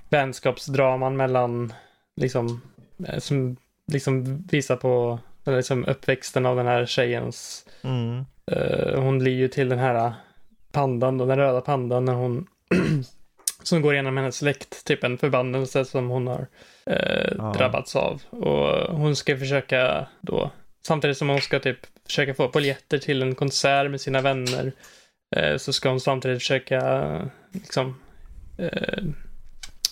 [0.09, 1.73] vänskapsdraman mellan
[2.17, 2.63] liksom
[3.09, 3.57] eh, som
[3.93, 8.25] liksom visar på eller liksom uppväxten av den här tjejens Mm.
[8.47, 10.15] Eh, hon blir ju till den här
[10.73, 12.47] pandan då, den röda pandan när hon
[13.65, 16.47] som går igenom hennes släkt, typ en förbannelse som hon har
[16.87, 17.55] eh, Ja.
[17.59, 18.23] drabbats av.
[18.31, 20.51] Och hon ska försöka då,
[20.87, 24.73] samtidigt som hon ska typ försöka få poljetter till en konsert med sina vänner,
[25.37, 28.01] eh, så ska hon samtidigt försöka liksom
[28.59, 29.05] eh,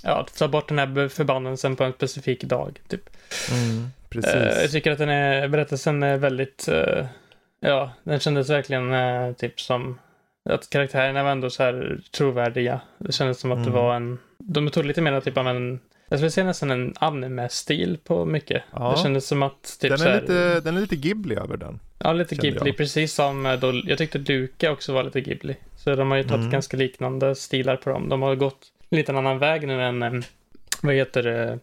[0.02, 3.10] ja, ta bort den här förbannelsen på en specifik dag, typ.
[3.50, 3.86] Mm.
[4.08, 4.34] Precis.
[4.34, 7.06] Eh, jag tycker att den är, berättelsen är väldigt, eh,
[7.60, 9.98] ja, den kändes verkligen eh, typ som
[10.44, 12.80] att karaktärerna var ändå så här trovärdiga.
[12.98, 13.70] Det kändes som att Mm.
[13.70, 16.94] det var en, de tog lite mer typ av en, jag skulle säga nästan en
[17.00, 18.62] anime-stil på mycket.
[18.72, 18.94] Ja.
[18.96, 21.80] Det kändes som att typ den, är här, lite, den är lite Ghibli över den.
[21.98, 22.76] ja lite Ghibli, jag.
[22.76, 25.56] precis som eh, då, jag tyckte Luka också var lite Ghibli.
[25.76, 26.50] Så de har ju tagit Mm.
[26.50, 28.08] ganska liknande stilar på dem.
[28.08, 30.12] De har gått en liten annan väg nu än, eh,
[30.82, 31.58] vad heter det,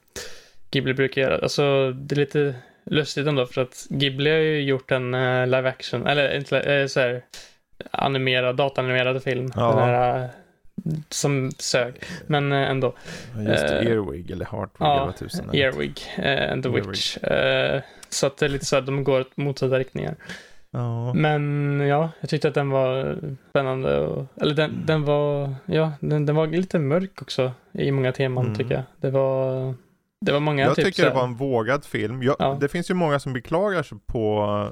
[0.72, 1.38] Ghibli brukar göra.
[1.38, 5.69] Alltså, det är lite lustigt ändå för att Ghibli har ju gjort en eh, live
[5.69, 7.22] action, eller inte uh, så här
[7.91, 9.51] animerad, datanimerad film.
[9.56, 9.69] Ja.
[9.69, 10.30] Den här, eh,
[11.10, 11.93] som sög.
[12.27, 12.93] Men eh, ändå.
[13.38, 15.56] Just det, Eh, Earwig eller Heartwig ja, eller vad heter.
[15.56, 16.88] Earwig uh, and the Earwig.
[16.88, 17.18] Witch.
[18.10, 20.15] Så att det är lite så att de går åt motsatta riktningar.
[20.72, 21.14] Ja.
[21.14, 23.18] Men ja, jag tyckte att den var
[23.49, 23.99] spännande.
[23.99, 28.45] Och, eller den, den var, ja, den, den var lite mörk också i många teman
[28.45, 28.57] Mm.
[28.57, 28.84] tycker jag.
[28.97, 29.73] Det var,
[30.22, 32.23] det var många Jag typ tycker det var en vågad film.
[32.23, 32.57] Jag, Ja.
[32.61, 34.68] Det finns ju många som beklagar sig på,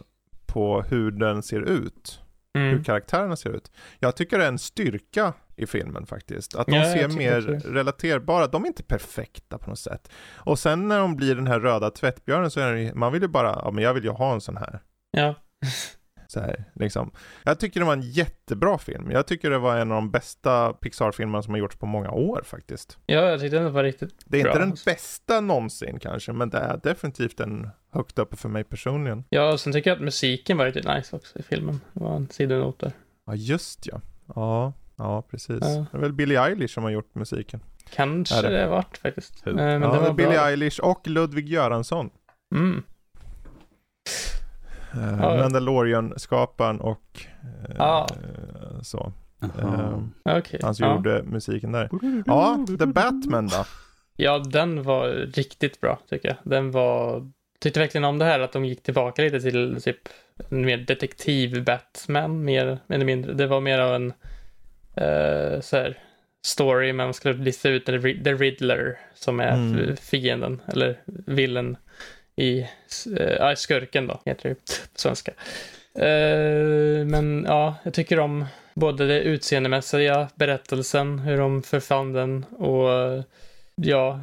[0.45, 2.19] på hur den ser ut.
[2.53, 2.83] Hur mm.
[2.83, 3.71] karaktärerna ser ut.
[3.99, 6.55] Jag tycker det är en styrka i filmen faktiskt.
[6.55, 7.41] Att de Ja, ser mer
[7.73, 8.47] relaterbara.
[8.47, 10.11] De är inte perfekta på något sätt.
[10.33, 13.27] Och sen när de blir den här röda tvättbjörnen så är det, man vill ju
[13.27, 14.79] bara, ja men jag vill ju ha en sån här.
[15.11, 15.35] Ja,
[16.27, 17.11] Så här, liksom.
[17.43, 19.11] Jag tycker det var en jättebra film.
[19.11, 22.41] Jag tycker det var en av de bästa Pixar-filmerna som har gjorts på många år
[22.45, 22.97] faktiskt.
[23.05, 26.49] ja, jag tyckte den var riktigt Det är Bra, inte den bästa någonsin kanske, men
[26.49, 29.23] det är definitivt en högt uppe för mig personligen.
[29.29, 31.81] Ja, och sen tycker jag att musiken var riktigt nice också i filmen.
[31.93, 32.91] Det var en sidonot där.
[33.25, 34.01] Ja, just ja.
[34.35, 35.59] Ja, ja precis.
[35.61, 35.85] Ja.
[35.91, 37.59] Det är väl Billie Eilish som har gjort musiken.
[37.95, 38.49] Kanske det?
[38.49, 39.47] det, varit faktiskt.
[39.47, 40.47] Eh, Men ja, det var Billie bra.
[40.49, 42.09] Eilish och Ludvig Göransson.
[42.55, 42.83] Mm.
[44.95, 45.37] Uh, Ja.
[45.37, 47.25] Mandalorian-skaparen och
[47.69, 48.07] eh, Ja.
[48.81, 49.11] så.
[49.59, 49.99] Eh,
[50.37, 50.59] Okej.
[50.63, 50.95] han som ja.
[50.95, 51.89] gjorde musiken där.
[52.25, 53.65] Ja, The Batman då?
[54.15, 56.37] ja, den var riktigt bra tycker jag.
[56.43, 57.31] Den var...
[57.59, 60.09] Tyckte verkligen om det här att de gick tillbaka lite till typ
[60.49, 63.33] en mer detektiv-Batman, mer eller mindre.
[63.33, 64.13] Det var mer av en
[65.01, 65.99] uh, så här,
[66.45, 69.97] story, men man skulle lista ut The Rid- The Riddler som är Mm.
[69.97, 71.77] fienden, eller villen
[72.35, 72.67] i,
[73.19, 74.61] uh, skurken då, heter det på
[74.95, 75.31] svenska.
[75.95, 83.23] Eh, men ja, jag tycker om både det utseendemässiga, berättelsen, hur de förfann den och
[83.75, 84.19] ja,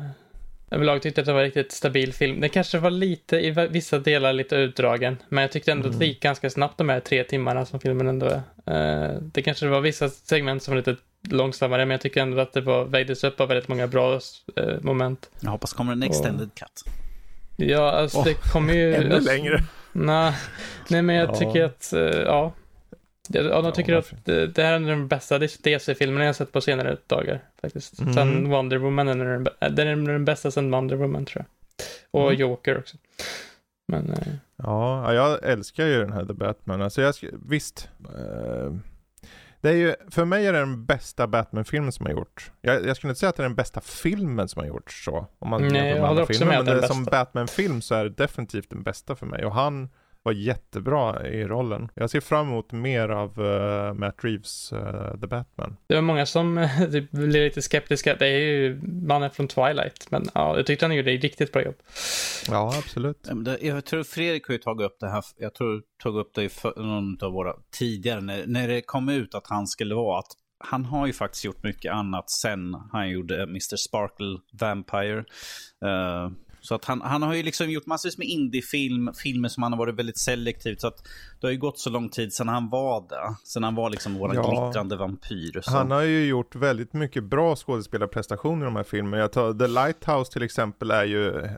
[0.74, 2.40] överlag tyckte jag att det var en riktigt stabil film.
[2.40, 6.06] Den kanske var lite, i vissa delar lite utdragen, men jag tyckte ändå att det
[6.06, 9.04] gick ganska snabbt de här tre timmarna som filmen ändå är.
[9.06, 10.96] Eh, det kanske var vissa segment som var lite
[11.28, 14.20] långsammare, men jag tycker ändå att det var, vägdes upp av väldigt många bra
[14.56, 15.30] eh, moment.
[15.40, 16.84] Jag hoppas kommer en extended cut.
[17.56, 18.94] Ja, alltså Åh, det kommer ju...
[18.94, 19.62] Ännu alltså, längre.
[19.92, 20.32] Nej,
[20.88, 21.34] nej men jag Ja.
[21.34, 22.52] tycker att, eh, ja.
[23.28, 24.16] Ja, jag tycker varför?
[24.16, 24.24] att
[24.54, 28.00] det, här är den bästa DC-filmen jag sett på senare dagar, faktiskt.
[28.00, 28.14] Mm.
[28.14, 31.86] Sen Wonder Woman är den, bä- den är den bästa sen Wonder Woman, tror jag.
[32.22, 32.40] Och Mm.
[32.40, 32.96] Joker också.
[33.88, 34.18] Men, eh,
[34.56, 36.82] Ja, ja, jag älskar ju den här The Batman.
[36.82, 37.14] Alltså jag,
[37.48, 37.88] visst.
[38.04, 38.72] Eh,
[39.60, 42.50] Det är ju, för mig är det den bästa Batman-filmen som har gjorts.
[42.60, 45.26] Jag, jag skulle inte säga att det är den bästa filmen som har gjorts så.
[45.38, 46.52] Om man Nej, jag håller också filmer.
[46.56, 47.04] med Men det är som.
[47.04, 49.44] Batman-film så är det definitivt den bästa för mig.
[49.44, 49.88] Och han
[50.24, 51.88] var jättebra i rollen.
[51.94, 55.76] Jag ser fram emot mer av uh, Matt Reeves uh, The Batman.
[55.86, 58.16] Det var många som typ blev lite skeptiska.
[58.18, 60.10] Det är ju mannen från Twilight.
[60.10, 61.74] Men ja, jag tyckte han gjorde ett riktigt bra jobb.
[62.48, 63.28] Ja, absolut.
[63.60, 66.50] Jag tror Fredrik har ju tagit upp det här, jag tror tog upp det i
[66.76, 70.84] någon av våra tidigare, när, när det kom ut att han skulle vara att han
[70.84, 73.76] har ju faktiskt gjort mycket annat sen han gjorde Mr.
[73.76, 75.24] Sparkle Vampire.
[75.84, 76.30] Eh,
[76.64, 79.78] så att han, han har ju liksom gjort massvis med indiefilm, filmer som han har
[79.78, 80.80] varit väldigt selektivt.
[80.80, 81.08] Så att
[81.40, 83.34] det har ju gått så lång tid sedan han var där.
[83.44, 84.42] Sen han var liksom våran Ja.
[84.50, 85.60] glittrande vampyr.
[85.62, 85.70] Så.
[85.70, 89.16] Han har ju gjort väldigt mycket bra skådespelarprestationer i de här filmerna.
[89.18, 91.50] Jag tar, The Lighthouse till exempel är ju eh,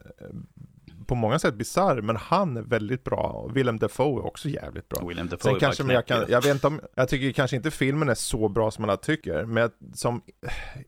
[1.07, 3.23] på många sätt bisarr, men han är väldigt bra.
[3.45, 5.09] Och Willem Dafoe är också jävligt bra.
[5.09, 8.09] William Dafoe Sen kanske jag, kan, jag vet inte om, jag tycker kanske inte filmen
[8.09, 10.23] är så bra som alla tycker, men som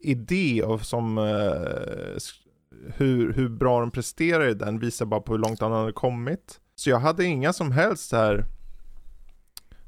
[0.01, 1.19] idé och som
[2.17, 2.33] s-
[2.97, 6.61] hur, hur bra de presterar i den visar bara på hur långt han hade kommit.
[6.75, 8.45] Så jag hade inga som helst här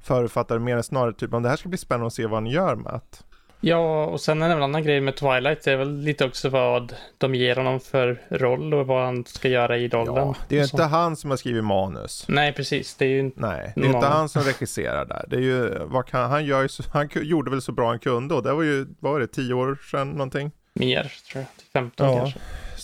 [0.02, 2.46] förutfattade mer än snarare typ om det här ska bli spännande att se vad han
[2.46, 3.24] gör med att
[3.62, 7.34] Ja, och sen en annan grej med Twilight det är väl lite också vad de
[7.34, 10.14] ger honom för roll och vad han ska göra i rollen.
[10.16, 12.24] Ja, det är ju inte han som har skrivit manus.
[12.28, 12.94] Nej, precis.
[12.94, 14.06] Det är ju Nej, det är inte Många.
[14.08, 15.24] han som regisserar där.
[15.28, 18.34] Det är ju, vad kan, han, gör ju, han gjorde väl så bra han kunde
[18.34, 20.50] och det var ju, vad var det, tio år sedan någonting?
[20.72, 21.62] mer, tror jag.
[21.72, 22.16] 15 Ja.
[22.18, 22.40] kanske.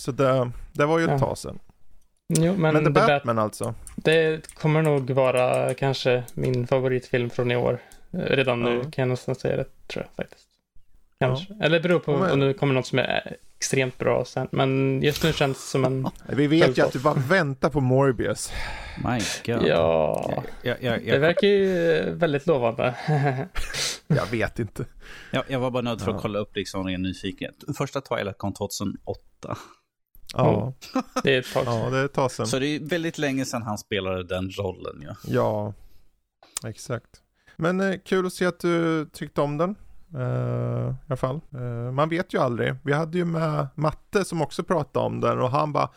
[0.07, 1.19] Så det, det var ju ett Ja.
[1.19, 1.59] tag sedan.
[2.29, 3.73] Jo, men, Men, The The Bat- Batman alltså.
[3.95, 7.79] det kommer nog vara kanske min favoritfilm från i år.
[8.11, 8.81] Redan nu Ja.
[8.91, 10.47] kan jag nästan säga det, tror jag faktiskt.
[11.19, 11.53] Kanske.
[11.61, 14.47] Eller det beror på Ja, men- om det kommer något som är extremt bra sen.
[14.51, 16.07] Men just nu känns det som en...
[16.29, 18.51] Vi vet ju att du bara väntar på Morbius.
[19.03, 19.19] My
[19.53, 19.67] God.
[19.67, 22.95] Ja, Jag, jag, det jag, verkar ju väldigt lovande.
[24.07, 24.85] Jag vet inte.
[25.31, 26.15] jag, jag var bara nöjd för Ja.
[26.15, 27.55] att kolla upp liksom ren nyfikenhet.
[27.77, 29.57] Första Twilight kom 2008.
[30.37, 30.73] Ja,
[31.23, 31.79] Det är ett tag sedan.
[31.83, 32.47] ja det är ett tag sedan.
[32.47, 35.03] Så det är väldigt länge sedan han spelade den rollen.
[35.07, 35.15] Ja.
[35.27, 35.73] Ja,
[36.69, 37.07] exakt.
[37.55, 39.75] Men eh, kul att se att du tyckte om den.
[40.15, 41.39] eh, I alla fall.
[41.53, 42.75] Eh, man vet ju aldrig.
[42.83, 45.89] Vi hade ju med Matte som också pratade om den och han bara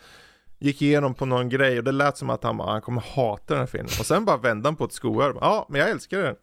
[0.59, 3.53] gick igenom på någon grej och det lät som att han, bara, han kommer hata
[3.53, 3.89] den här filmen.
[3.99, 4.93] Och sen bara vände han på ett
[5.33, 6.35] bara, ja, men jag älskar den.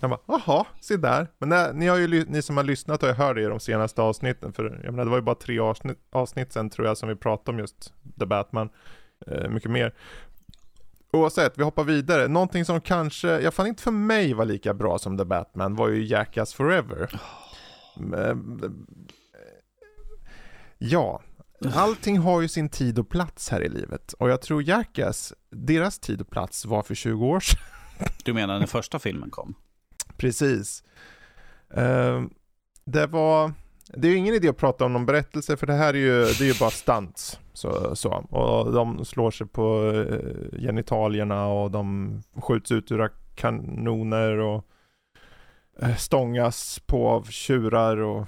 [0.00, 1.28] Jag bara, jaha, se där.
[1.38, 3.60] Men nej, ni, har ju, ni som har lyssnat har ju hört det i de
[3.60, 4.52] senaste avsnitten.
[4.52, 7.16] För jag menar, det var ju bara tre avsnitt, avsnitt sen tror jag som vi
[7.16, 8.68] pratade om just The Batman.
[9.26, 9.94] Eh, mycket mer.
[11.12, 12.28] Oavsett, vi hoppar vidare.
[12.28, 15.88] Någonting som kanske, jag fann inte för mig var lika bra som The Batman var
[15.88, 17.20] ju Jackass Forever.
[18.14, 18.36] Eh,
[20.78, 21.22] ja,
[21.74, 24.12] allting har ju sin tid och plats här i livet.
[24.12, 27.58] Och jag tror Jackass, deras tid och plats var för 20 år sedan.
[28.24, 29.54] Du menar när första filmen kom?
[30.16, 30.84] Precis.
[31.78, 32.26] Uh,
[32.84, 33.52] det var,
[33.86, 36.20] det är ju ingen idé att prata om någon berättelse för det här är ju,
[36.20, 37.40] det är ju bara stunts.
[37.52, 38.10] Så, så.
[38.12, 44.64] Och de slår sig på eh, genitalierna och de skjuts ut ur kanoner och
[45.80, 48.26] eh, stångas på av tjurar och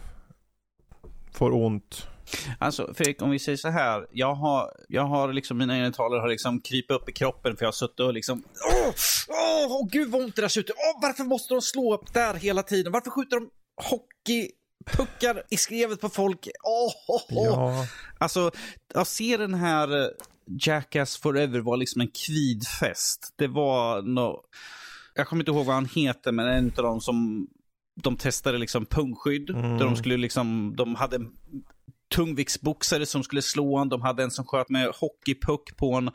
[1.33, 2.09] får ont.
[2.59, 4.07] Alltså Fredrik, om vi säger så här.
[4.13, 7.69] Jag har, jag har liksom, mina genitaler har liksom krypit upp i kroppen för jag
[7.69, 8.43] har suttit och liksom...
[8.71, 8.95] Åh,
[9.29, 10.71] åh, åh gud vad ont det där ut.
[10.71, 12.93] Åh, varför måste de slå upp där hela tiden?
[12.93, 16.49] Varför skjuter de hockeypuckar i skrevet på folk?
[16.65, 17.45] Åh, åh, åh.
[17.45, 17.87] Ja,
[18.19, 18.51] Alltså,
[18.95, 20.09] att se den här eh,
[20.61, 23.35] Jackass Forever var liksom en kvidfest.
[23.37, 24.45] Det var no...
[25.15, 27.47] Jag kommer inte ihåg vad han heter, men en av dem som
[28.03, 29.51] de testade liksom pungskydd.
[29.51, 29.79] Mm.
[29.79, 31.31] Där de skulle liksom, de hade en
[32.15, 33.89] tungviktsboxare som skulle slå honom.
[33.89, 36.09] De hade en som sköt med hockeypuck på en,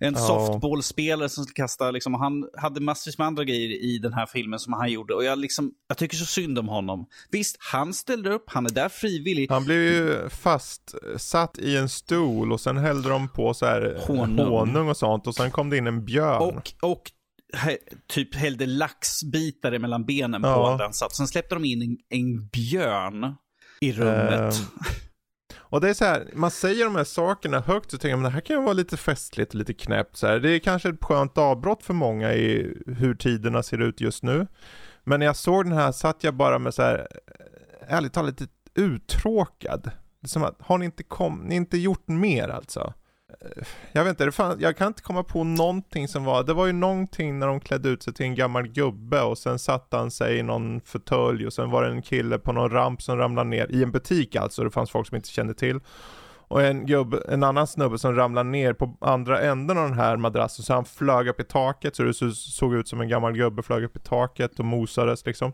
[0.00, 0.20] en Ja.
[0.20, 1.90] softballspelare som skulle kasta.
[1.90, 5.14] Liksom, han hade massvis med andra grejer i den här filmen som han gjorde.
[5.14, 7.06] Och jag, liksom, jag tycker så synd om honom.
[7.30, 9.50] Visst, han ställde upp, han är där frivillig.
[9.50, 14.46] han blev ju fastsatt i en stol och sen hällde de på så här Honung.
[14.48, 16.42] honung och sånt och sen kom det in en björn.
[16.42, 17.02] Och, och
[18.08, 20.76] typ hällde laxbitar mellan benen på Ja.
[20.78, 21.14] den satt.
[21.16, 23.34] Sen släppte de in en, en björn
[23.80, 24.32] i rummet.
[24.40, 24.52] Ehm,
[25.76, 28.30] Och det är så här, man säger de här sakerna högt så tänker man det
[28.30, 30.38] här kan ju vara lite festligt, och lite knäppt så här.
[30.40, 34.46] Det är kanske ett skönt avbrott för många i hur tiderna ser ut just nu.
[35.04, 37.06] Men när jag såg den här satt jag bara med så här,
[37.88, 39.82] ärligt talat lite uttråkad.
[40.20, 42.94] Det är som att, har ni inte, kom, ni inte gjort mer alltså?
[43.92, 46.66] Jag vet inte, det fan, jag kan inte komma på någonting som var, det var
[46.66, 50.10] ju någonting när de klädde ut sig till en gammal gubbe och sen satte han
[50.10, 53.50] sig i någon fåtölj och sen var det en kille på någon ramp som ramlade
[53.50, 55.80] ner, i en butik alltså, det fanns folk som inte kände till.
[56.48, 60.16] Och en gubbe, en annan snubbe som ramlade ner på andra änden av den här
[60.16, 63.62] madrassen så han flög upp i taket så det såg ut som en gammal gubbe
[63.62, 65.52] flög upp i taket och mosades liksom.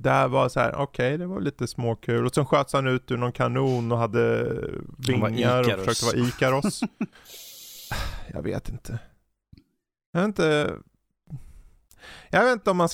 [0.00, 2.26] Där var så här, okej, det var lite småkul.
[2.26, 4.54] Och sen sköts han ut ur någon kanon och hade
[4.98, 6.80] vingar och försökte vara Ikaros.
[8.32, 8.98] jag vet inte.
[10.12, 10.74] Jag vet inte.
[12.30, 12.88] Jag vet inte om man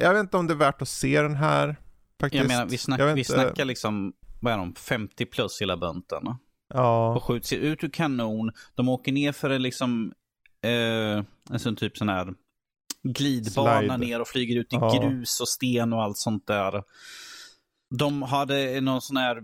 [0.00, 1.76] Jag vet inte om det är värt att se den här.
[2.20, 2.42] Faktiskt.
[2.42, 3.32] Jag menar, vi, snack, Jag vi inte.
[3.32, 6.22] snackar liksom, vad är de, 50 plus hela bunten.
[6.74, 7.14] Ja.
[7.14, 8.52] Och skjuts ut ur kanon.
[8.74, 10.12] De åker ner för en liksom,
[10.64, 12.34] eh, en sån typ sån här
[13.04, 13.96] glidbana Slide.
[13.96, 14.98] ner och flyger ut i Ja.
[15.00, 16.82] grus och sten och allt sånt där.
[17.98, 19.34] De hade någon sån här,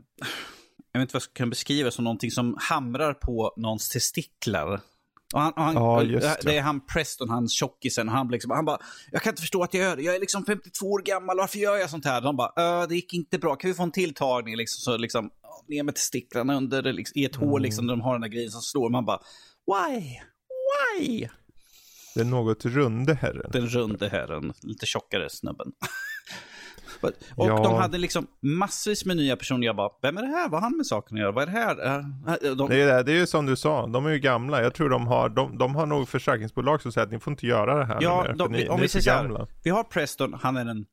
[0.93, 4.81] jag vet inte vad jag kunna beskriva som någonting som hamrar på någons testiklar.
[5.35, 6.37] Och han, och han, Ja, det.
[6.43, 8.09] det är han Preston, han tjockisen.
[8.09, 8.79] Han, liksom, han bara,
[9.13, 10.03] jag kan inte förstå att jag gör det.
[10.03, 12.21] Jag är liksom 52 år gammal, varför gör jag sånt här?
[12.21, 14.57] De bara, "Äh, det gick inte bra, kan vi få en tilltagning?
[14.57, 15.31] Liksom, så liksom,
[15.69, 18.51] ner med testiklarna under, liksom, i ett hål liksom, där de har den där grejen
[18.51, 18.91] som slår.
[18.91, 19.21] Man bara,
[19.67, 20.19] why?
[20.99, 21.29] Why?
[22.15, 23.51] Den något runde herren.
[23.53, 25.67] Den runde herren, lite tjockare snubben.
[27.03, 27.13] Och
[27.49, 27.63] Ja.
[27.63, 29.67] de hade liksom massvis med nya personer.
[29.67, 30.49] Jag bara, vem är det här?
[30.49, 31.33] Vad har han med saken att göra?
[31.33, 31.99] Vad är det här?
[31.99, 34.63] Uh, de, Det är, det, är ju som du sa, de är ju gamla.
[34.63, 37.47] Jag tror de har, de, de har nog försäkringsbolag som säger att ni får inte
[37.47, 39.47] göra det här Ja, mer, de- ni, om ni vi säger så här.
[39.65, 40.85] Vi har Preston, han är den,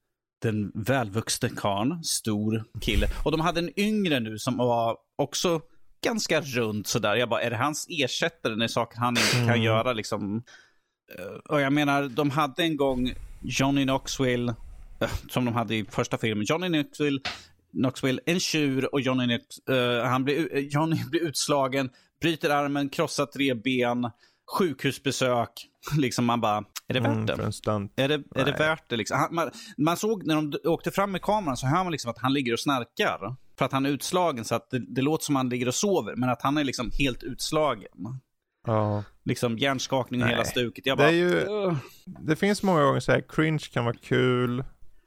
[0.41, 3.07] den välvuxne karln, stor kille.
[3.26, 5.61] Och de hade en yngre nu som var också
[6.03, 7.15] ganska rund sådär.
[7.15, 9.61] Jag bara, är det hans ersättare när saker han inte kan Mm.
[9.61, 10.44] göra liksom?
[11.20, 14.56] Eh, Och jag menar, de hade en gång Johnny Knoxville,
[15.00, 16.46] eh, som de hade i första filmen.
[16.50, 17.20] Johnny Knoxville,
[17.72, 21.90] Knoxville en tjur och Johnny, Knox, eh, han blir, Johnny blir utslagen,
[22.22, 24.10] bryter armen, krossar tre ben,
[24.58, 25.50] sjukhusbesök.
[25.98, 27.36] Liksom man bara, är det värt Mm, det?
[27.36, 27.94] för en stunt.
[27.96, 28.96] Är det, är det värt det?
[28.98, 29.18] Liksom?
[29.20, 32.18] Han, man, man såg när de åkte fram med kameran så hör man liksom att
[32.20, 33.36] han ligger och snarkar.
[33.58, 35.76] För att han är utslagen så att det, det låter som att han ligger och
[35.76, 36.16] sover.
[36.16, 37.92] Men att han är liksom helt utslagen.
[38.68, 39.03] Ja.
[39.23, 40.85] Liksom hjärnskakning och hela stuket.
[40.85, 41.76] Jag Det bara, är ju-.
[42.06, 44.64] Det finns många gånger så här, cringe kan vara kul.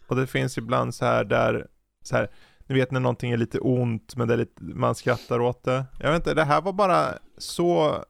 [0.06, 1.66] Och det finns ibland så här där,
[2.02, 2.30] så här,
[2.66, 5.84] ni vet när någonting är lite ont men det är lite, man skrattar åt det.
[6.00, 8.04] Jag vet inte, det här var bara så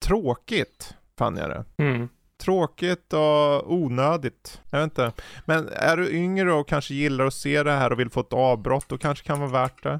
[0.00, 1.64] tråkigt, fann jag det.
[1.84, 2.08] Mm.
[2.40, 4.60] Tråkigt och onödigt.
[4.70, 5.12] Jag vet inte.
[5.44, 8.32] Men är du yngre och kanske gillar att se det här och vill få ett
[8.32, 9.98] avbrott, då kanske kan vara värt det.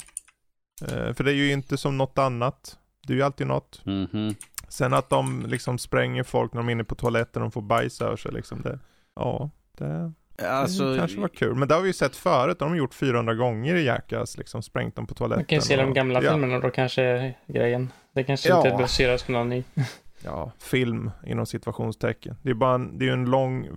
[0.82, 2.78] Eh, för det är ju inte som något annat.
[3.06, 3.80] Det är ju alltid något.
[3.84, 4.34] Mhm.
[4.68, 7.62] Sen att de liksom spränger folk när de är inne på toaletten och de får
[7.62, 8.62] bajs över sig liksom.
[8.62, 8.78] Det,
[9.16, 10.12] ja, det,
[10.48, 11.54] Alltså, det kanske var kul.
[11.54, 12.58] Men det har vi ju sett förut.
[12.58, 15.38] Det har de gjort 400 gånger i Jackass, liksom sprängt dem på toaletten.
[15.38, 17.92] Man kan ju se de och- gamla ja, filmerna då kanske är grejen.
[18.14, 18.56] Det kanske Ja.
[18.66, 19.64] inte baseras på någon ny.
[20.24, 22.36] Ja, film inom situationstecken.
[22.42, 23.68] Det är bara en, det är ju en lång,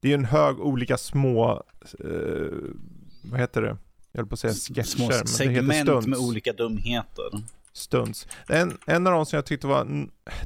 [0.00, 1.62] det är ju en hög olika små,
[2.00, 2.08] eh,
[3.24, 3.76] vad heter det?
[4.12, 6.06] Jag höll på att säga sketcher, små men det heter segment stunts.
[6.06, 7.30] med olika dumheter.
[7.72, 8.26] Stunts.
[8.48, 9.84] En, en av dem som jag tyckte var,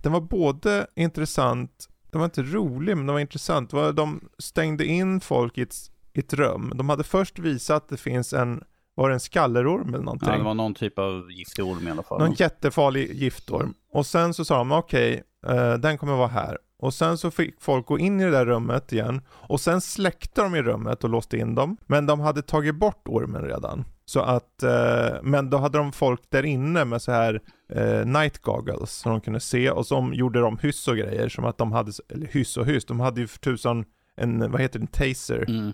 [0.03, 3.73] den var både intressant, den var inte rolig men den var intressant.
[3.73, 5.74] Var, de stängde in folk i ett,
[6.12, 6.73] i ett rum.
[6.74, 10.28] De hade först visat att det finns en, var det en skallerorm eller någonting?
[10.28, 12.19] Ja, det var någon typ av giftig orm i alla fall.
[12.19, 13.74] Någon jättefarlig giftorm.
[13.93, 16.59] Och sen så sa de okej, eh, den kommer vara här.
[16.78, 19.23] Och sen så fick folk gå in i det där rummet igen.
[19.28, 21.77] Och sen släckte de i rummet och låste in dem.
[21.86, 23.85] Men de hade tagit bort ormen redan.
[24.09, 27.41] Så att, eh, men då hade de folk där inne med så här
[27.73, 29.70] eh, night goggles som de kunde se.
[29.70, 31.28] Och som gjorde de hyss och grejer.
[31.28, 33.85] Som att de hade, eller hyss och hyss, de hade ju för tusan
[34.16, 35.45] en, vad heter det, en taser.
[35.49, 35.73] Mm.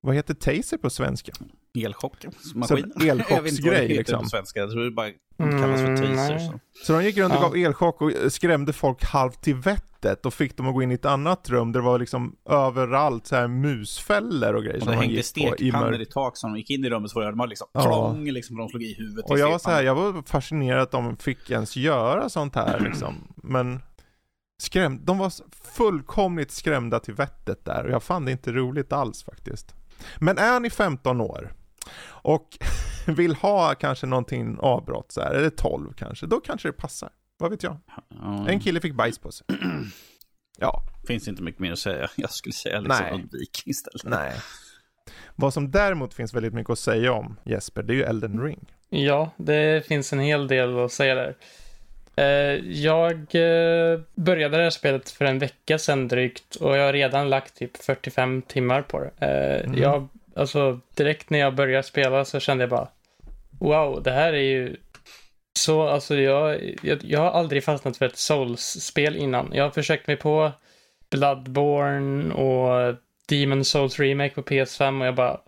[0.00, 1.32] Vad heter taser på svenska?
[1.74, 2.62] Elchockmaskin.
[2.64, 4.22] Så en Jag vet inte vad det elchocksgrej heter liksom.
[4.22, 4.60] på svenska.
[4.60, 6.34] Jag tror det bara kallas för Mm, taser.
[6.34, 6.48] nej.
[6.48, 6.58] så.
[6.86, 7.42] Så de gick runt och Ja.
[7.42, 10.94] gav elchock och skrämde folk halvt till vettet och fick dem att gå in i
[10.94, 14.92] ett annat rum där det var liksom överallt så här musfällor och grejer Och som
[14.92, 17.36] det hängde i stekpannor i tak som de gick in i rummet så var det
[17.36, 17.82] de liksom Ja.
[17.82, 20.82] klång liksom, för de slog i huvudet Och jag var så här, jag var fascinerad
[20.82, 23.14] att de fick ens göra sånt här liksom.
[23.36, 23.80] Men
[24.62, 25.32] skrämd, de var
[25.76, 29.74] fullkomligt skrämda till vettet där och jag fann det inte roligt alls faktiskt.
[30.18, 31.52] Men är ni 15 år
[32.06, 32.58] och
[33.06, 37.10] vill ha kanske någonting avbrott så här, eller 12 kanske, då kanske det passar.
[37.38, 37.76] Vad vet jag?
[38.08, 39.46] Ja, En kille fick bajs på sig.
[40.62, 42.08] Ja, finns inte mycket mer att säga.
[42.16, 43.14] Jag skulle säga liksom Nej.
[43.14, 44.04] undvik istället.
[44.04, 44.32] nej.
[45.36, 48.72] Vad som däremot finns väldigt mycket att säga om Jesper, det är ju Elden Ring.
[48.88, 51.34] Ja, det finns en hel del att säga där.
[52.16, 56.92] Eh, Jag eh, började det här spelet för en vecka sedan drygt och jag har
[56.92, 59.26] redan lagt typ 45 timmar på det.
[59.26, 59.82] Eh, Mm.
[59.82, 62.88] Jag, alltså direkt när jag började spela så kände jag bara
[63.58, 64.76] Wow, det här är ju
[65.58, 69.50] så, alltså jag, jag, jag har aldrig fastnat för ett Souls-spel innan.
[69.54, 70.52] Jag har försökt mig på
[71.10, 72.96] Bloodborne och
[73.28, 75.40] Demon Souls Remake på PS5 och jag bara,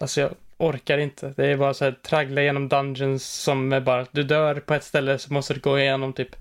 [0.00, 1.34] alltså jag orkar inte.
[1.36, 4.84] Det är bara så här traggla igenom dungeons som är bara, du dör på ett
[4.84, 6.36] ställe så måste du gå igenom typ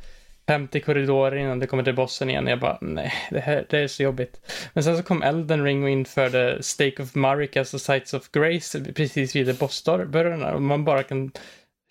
[0.48, 2.48] 50 korridorer innan du kommer till bossen igen.
[2.48, 4.54] Jag bara, nej, det här det är så jobbigt.
[4.74, 8.94] Men sen så kom Elden Ring och införde Stake of Maricas och Sights of Grace
[8.96, 10.54] precis vid bossdörrarna.
[10.54, 11.32] Och man bara kan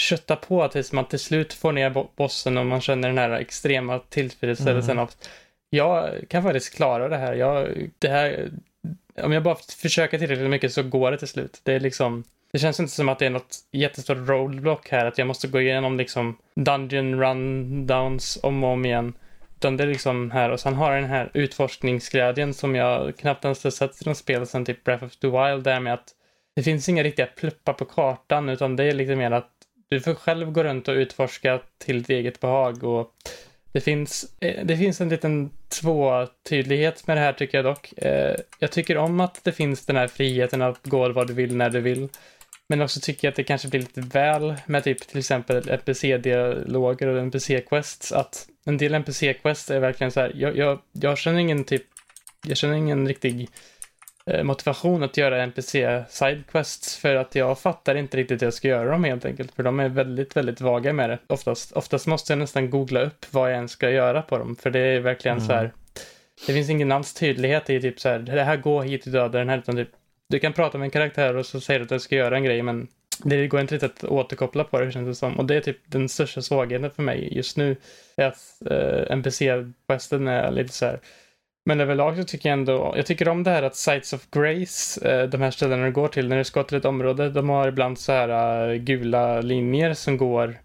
[0.02, 3.98] kötta på tills man till slut får ner bossen och man känner den här extrema
[3.98, 5.02] tillfredsställelsen mm.
[5.02, 5.10] av
[5.74, 7.34] jag kan faktiskt klara det här.
[7.34, 8.50] Jag, det här.
[9.22, 11.60] Om jag bara försöker tillräckligt mycket så går det till slut.
[11.62, 15.18] Det är liksom det känns inte som att det är något jättestort roadblock här, att
[15.18, 19.14] jag måste gå igenom liksom Dungeon rundowns om och om igen.
[19.56, 23.64] Utan det är liksom här och sen har den här utforskningsglädjen som jag knappt ens
[23.64, 26.08] har sett i något spel sen typ Breath of the Wild där med att
[26.56, 29.50] det finns inga riktiga pluppar på kartan utan det är lite mer att
[29.88, 33.14] du får själv gå runt och utforska till ditt eget behag och
[33.72, 37.92] det finns, eh, det finns en liten tvåtydlighet med det här tycker jag dock.
[37.96, 41.56] Eh, jag tycker om att det finns den här friheten att gå vad du vill
[41.56, 42.08] när du vill.
[42.68, 47.06] Men också tycker jag att det kanske blir lite väl med typ till exempel NPC-dialoger
[47.06, 48.12] och NPC-quests.
[48.12, 51.82] Att en del NPC-quests är verkligen så här, jag, jag, jag känner ingen typ,
[52.46, 53.48] jag känner ingen riktig
[54.26, 58.68] eh, motivation att göra NPC sidequests för att jag fattar inte riktigt hur jag ska
[58.68, 59.54] göra dem helt enkelt.
[59.54, 61.18] För de är väldigt, väldigt vaga med det.
[61.26, 64.56] Oftast, oftast måste jag nästan googla upp vad jag ens ska göra på dem.
[64.56, 65.48] För det är verkligen mm.
[65.48, 65.72] så här,
[66.46, 69.38] det finns ingen alls tydlighet i typ så här, det här går hit och döda
[69.38, 69.90] den här, utan typ
[70.32, 72.44] du kan prata med en karaktär och så säger du att den ska göra en
[72.44, 72.88] grej, men
[73.24, 75.38] det går inte riktigt att återkoppla på det känns det som.
[75.38, 77.76] Och det är typ den största svagheten för mig just nu.
[78.16, 81.00] Är att eh, NPC-questen är lite så här.
[81.64, 85.08] Men överlag så tycker jag ändå, jag tycker om det här att Sites of Grace,
[85.08, 87.68] eh, de här ställena du går till när du ska till ett område, de har
[87.68, 90.58] ibland så här uh, gula linjer som går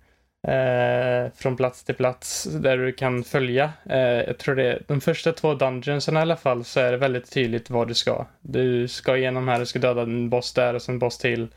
[0.48, 3.72] eh, från plats till plats där du kan följa.
[3.90, 6.98] Eh, jag tror det är de första två dungeonsen i alla fall så är det
[6.98, 8.26] väldigt tydligt vad du ska.
[8.42, 11.48] Du ska igenom här, du ska döda en boss där och sen en boss till.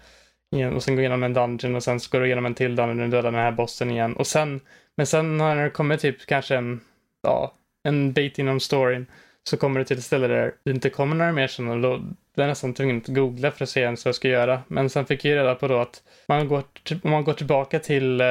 [0.74, 3.08] Och sen gå igenom en dungeon och sen ska du igenom en till dungeon och
[3.08, 4.16] döda den här bossen igen.
[4.16, 4.60] Och sen,
[4.96, 6.80] men sen när det kommer typ kanske en,
[7.22, 9.06] ja, en bit inom storyn
[9.44, 11.94] så kommer du till ett ställe där det inte kommer några mer sådana och då
[11.94, 12.00] är
[12.34, 14.62] jag nästan tvungen att googla för att se ens vad jag ska göra.
[14.68, 16.62] Men sen fick jag reda på då att man går,
[17.02, 18.26] om man går tillbaka till eh,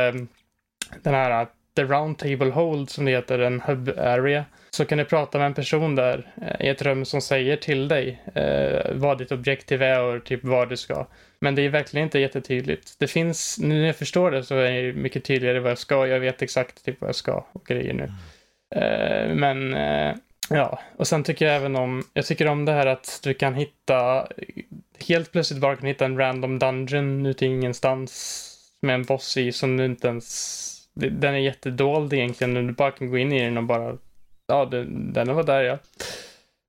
[1.04, 4.98] den här äh, The Round Table Hold som det heter, en hub area, så kan
[4.98, 8.92] du prata med en person där eh, i ett rum som säger till dig eh,
[8.94, 11.08] vad ditt objektiv är och typ var du ska.
[11.42, 13.00] Men det är verkligen inte jättetydligt.
[13.00, 16.08] Det finns, nu när jag förstår det så är det mycket tydligare vad jag ska.
[16.08, 18.12] Jag vet exakt typ vad jag ska och grejer nu.
[18.76, 20.16] Eh, men eh,
[20.50, 23.54] ja, och sen tycker jag även om, jag tycker om det här att du kan
[23.54, 24.28] hitta,
[25.08, 28.46] helt plötsligt bara kan hitta en random dungeon ute i ingenstans
[28.82, 32.68] med en boss i som du inte ens den är jättedold egentligen.
[32.68, 33.98] Du bara kan gå in i den och bara,
[34.48, 35.78] ja, den, den var där ja.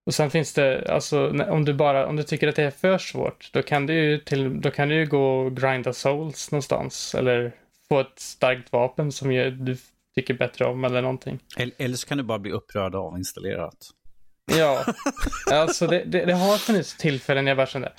[0.07, 2.99] Och sen finns det, alltså om du bara, om du tycker att det är för
[2.99, 7.15] svårt, då kan du ju till, då kan du gå och grinda souls någonstans.
[7.15, 7.53] Eller
[7.89, 9.29] få ett starkt vapen som
[9.59, 9.77] du
[10.15, 11.39] tycker bättre om eller någonting.
[11.79, 13.91] Eller så kan du bara bli upprörd av installerat.
[14.59, 14.85] Ja,
[15.53, 17.93] alltså det, det, det har funnits tillfällen jag bara kände,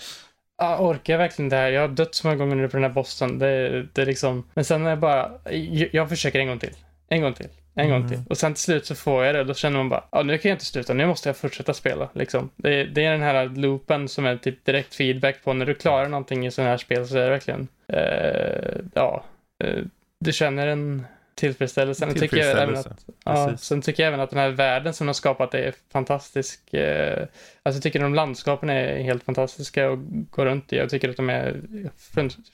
[0.62, 1.72] ah, orkar jag verkligen det här?
[1.72, 3.40] Jag har dött så många gånger nu på den här bossen.
[3.40, 4.44] Det, det är liksom...
[4.54, 6.76] Men sen är jag bara, jag, jag försöker en gång till.
[7.10, 7.48] En gång till.
[7.76, 8.02] En mm.
[8.02, 8.20] gång till.
[8.30, 9.44] Och sen till slut så får jag det.
[9.44, 10.94] Då känner man bara, ja ah, nu kan jag inte sluta.
[10.94, 12.10] Nu måste jag fortsätta spela.
[12.14, 12.50] Liksom.
[12.56, 16.10] Det, det, är den här loopen som är typ direkt feedback på när du klarar
[16.10, 19.24] någonting i sådana här spel så är det verkligen, uh, ja,
[19.64, 19.84] uh,
[20.20, 21.06] du känner en
[21.42, 22.06] tillfredsställelse.
[22.06, 25.06] Sen tycker jag även att, ja, sen tycker jag även att den här världen som
[25.06, 26.74] de har skapat är fantastisk.
[26.74, 27.28] Eh,
[27.64, 30.00] alltså jag tycker de landskapen är helt fantastiska att
[30.30, 30.76] gå runt i.
[30.76, 31.62] Jag tycker att de är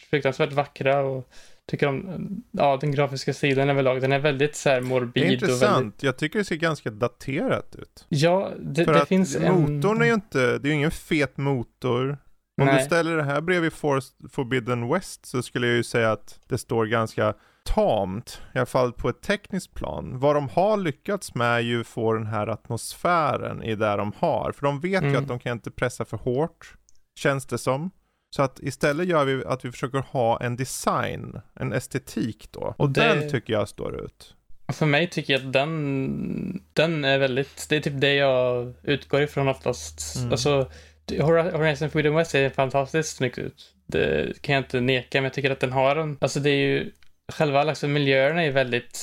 [0.10, 1.30] fruktansvärt vackra och
[1.66, 4.02] tycker om ja, den grafiska stilen överlag.
[4.02, 5.24] Den är väldigt så här morbid.
[5.24, 5.78] Det är intressant.
[5.78, 6.04] Väldigt...
[6.04, 8.06] Jag tycker det ser ganska daterat ut.
[8.10, 10.02] Ja, det, För det att finns motorn en...
[10.02, 12.18] är ju inte, det är ju ingen fet motor.
[12.62, 12.78] Om Nej.
[12.78, 16.58] du ställer det här bredvid Forest Forbidden West så skulle jag ju säga att det
[16.58, 17.34] står ganska
[17.68, 20.20] tamt, i alla fall på ett tekniskt plan.
[20.20, 24.52] Vad de har lyckats med är ju få den här atmosfären i det de har.
[24.52, 25.14] För de vet mm.
[25.14, 26.74] ju att de kan inte pressa för hårt,
[27.16, 27.92] känns det som.
[28.36, 32.76] Så att istället gör vi att vi försöker ha en design, en estetik då.
[32.78, 33.02] Och det...
[33.02, 34.34] den tycker jag står ut.
[34.74, 39.22] För mig tycker jag att den, den är väldigt, det är typ det jag utgår
[39.22, 40.16] ifrån oftast.
[40.16, 40.32] Mm.
[40.32, 40.72] Alltså,
[41.20, 43.74] Horizon Freedom West ser fantastiskt snyggt ut.
[43.86, 46.68] Det kan jag inte neka, men jag tycker att den har en, alltså det är
[46.68, 46.92] ju
[47.34, 49.00] själva liksom, miljöerna är väldigt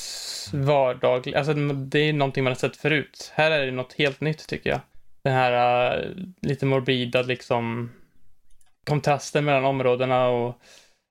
[0.53, 1.39] vardagliga.
[1.39, 3.33] Alltså det är någonting man har sett förut.
[3.35, 4.81] Här är det något helt nytt tycker jag.
[5.23, 6.11] Den här uh,
[6.41, 7.91] lite morbida liksom
[8.87, 10.61] kontrasten mellan områdena och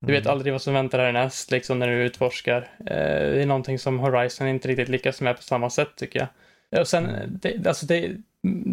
[0.05, 0.31] du vet mm.
[0.31, 2.61] aldrig vad som väntar härnäst liksom när du utforskar.
[2.79, 6.27] Uh, det är någonting som Horizon inte riktigt lyckas med på samma sätt tycker jag.
[6.81, 7.07] Och sen,
[7.41, 8.11] det, alltså det,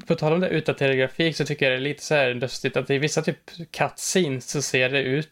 [0.06, 2.76] på tal om det utdaterad grafik så tycker jag det är lite så här lustigt
[2.76, 5.28] att i vissa typ cutscenes så ser det ut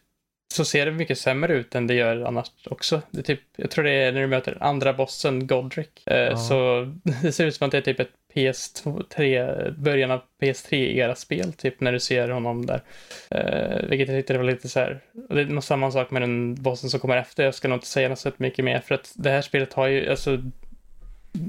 [0.54, 3.02] så ser det mycket sämre ut än det gör annars också.
[3.10, 5.88] Det typ, jag tror det är när du möter andra bossen, Godric.
[6.06, 6.36] Eh, Ja.
[6.36, 6.88] Så
[7.22, 11.80] det ser ut som att det är typ ett PS3, början av PS3-era spel, typ
[11.80, 12.82] när du ser honom där.
[13.30, 16.54] Eh, vilket jag tyckte var lite så här, det är nog samma sak med den
[16.54, 17.44] bossen som kommer efter.
[17.44, 19.86] Jag ska nog inte säga något så mycket mer för att det här spelet har
[19.86, 20.42] ju, alltså,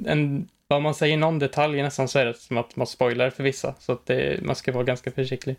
[0.05, 3.43] en, om man säger någon detalj nästan så är det som att man spoilar för
[3.43, 3.75] vissa.
[3.79, 5.55] Så att det, man ska vara ganska försiktig.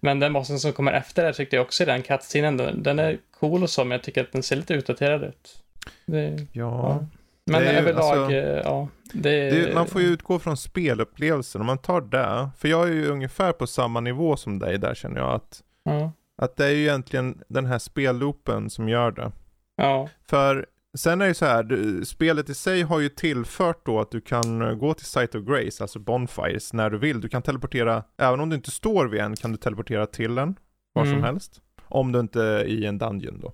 [0.00, 2.98] Men den bossen som kommer efter det tyckte jag också i den cutscenen, den, den
[2.98, 5.62] är cool och så, men jag tycker att den ser lite utdaterad ut.
[6.06, 6.46] Det, Ja.
[6.52, 7.06] ja.
[7.44, 8.88] Men Det är överlag, alltså, eh, ja.
[9.12, 11.60] Det, Det, man får ju utgå från spelupplevelsen.
[11.60, 14.94] Om man tar det, för jag är ju ungefär på samma nivå som dig där
[14.94, 15.34] känner jag.
[15.34, 16.12] Att, Ja.
[16.36, 19.32] att det är ju egentligen den här spelloopen som gör det.
[19.76, 20.08] Ja.
[20.28, 20.66] För
[20.98, 24.10] sen är det ju så här, du, spelet i sig har ju tillfört då att
[24.10, 27.20] du kan eh, gå till Site of Grace, alltså Bonfires, när du vill.
[27.20, 30.56] Du kan teleportera, även om du inte står vid en, kan du teleportera till en,
[30.92, 31.24] var som Mm.
[31.24, 31.60] helst.
[31.84, 33.52] Om du inte är i en dungeon då.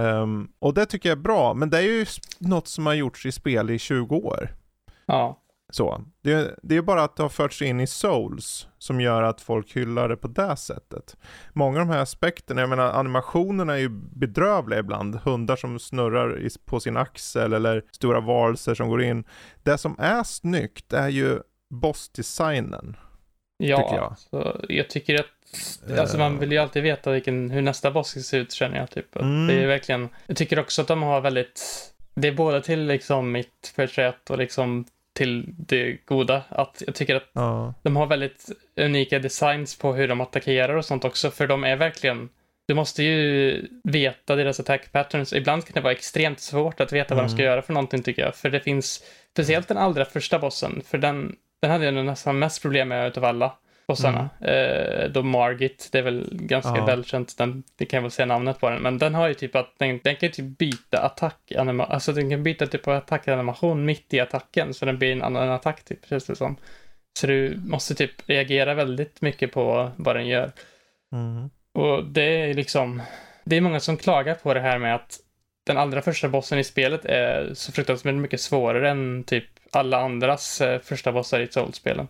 [0.00, 2.06] Ehm, och det tycker jag är bra, men det är ju
[2.38, 4.48] något som har gjorts i spel i 20 år.
[5.06, 5.39] Ja.
[5.70, 6.04] Så.
[6.22, 9.76] Det, det är bara att det har förts in i Souls som gör att folk
[9.76, 11.16] hyllar det på det sättet.
[11.52, 15.16] Många av de här aspekterna, jag menar animationerna är ju bedrövliga ibland.
[15.16, 19.24] Hundar som snurrar på sin axel eller stora varelser som går in.
[19.62, 21.38] Det som är snyggt är ju
[21.70, 22.96] bossdesignen.
[23.56, 24.18] Ja, Tycker jag.
[24.18, 25.26] Så jag tycker att
[25.98, 28.90] Alltså man vill ju alltid veta vilken, hur nästa boss ska se ut känner jag
[28.90, 29.16] typ.
[29.16, 29.46] Mm.
[29.46, 31.62] Det är verkligen, jag tycker också att de har väldigt,
[32.14, 36.42] det är både till liksom mitt porträtt och liksom till det goda.
[36.48, 37.74] Att jag tycker att Ja.
[37.82, 41.76] de har väldigt unika designs på hur de attackerar och sånt också, för de är
[41.76, 42.28] verkligen
[42.68, 45.32] du måste ju veta deras attack patterns.
[45.32, 47.46] Ibland kan det vara extremt svårt att veta vad de ska Mm.
[47.46, 48.34] göra för någonting tycker jag.
[48.36, 52.62] För det finns, speciellt den allra första bossen, för den, den hade jag nästan mest
[52.62, 53.52] problem med utav alla
[53.90, 54.28] bossarna.
[54.40, 56.84] Eh, då Margit, det är väl ganska Ja.
[56.84, 59.56] välkänt, den, det kan jag väl säga namnet på den, men den har ju typ
[59.56, 62.94] att den, den kan ju typ byta attack, anima, alltså den kan byta typ av
[62.94, 66.56] attackanimation mitt i attacken, så den blir en annan attack typ, känns det som.
[67.18, 70.52] Så du måste typ reagera väldigt mycket på vad den gör.
[71.12, 71.50] Mm.
[71.74, 73.02] Och det är liksom,
[73.44, 75.18] det är många som klagar på det här med att
[75.66, 80.60] den allra första bossen i spelet är så fruktansvärt mycket svårare än typ alla andras
[80.60, 82.08] eh, första bossar i Souls-spelen.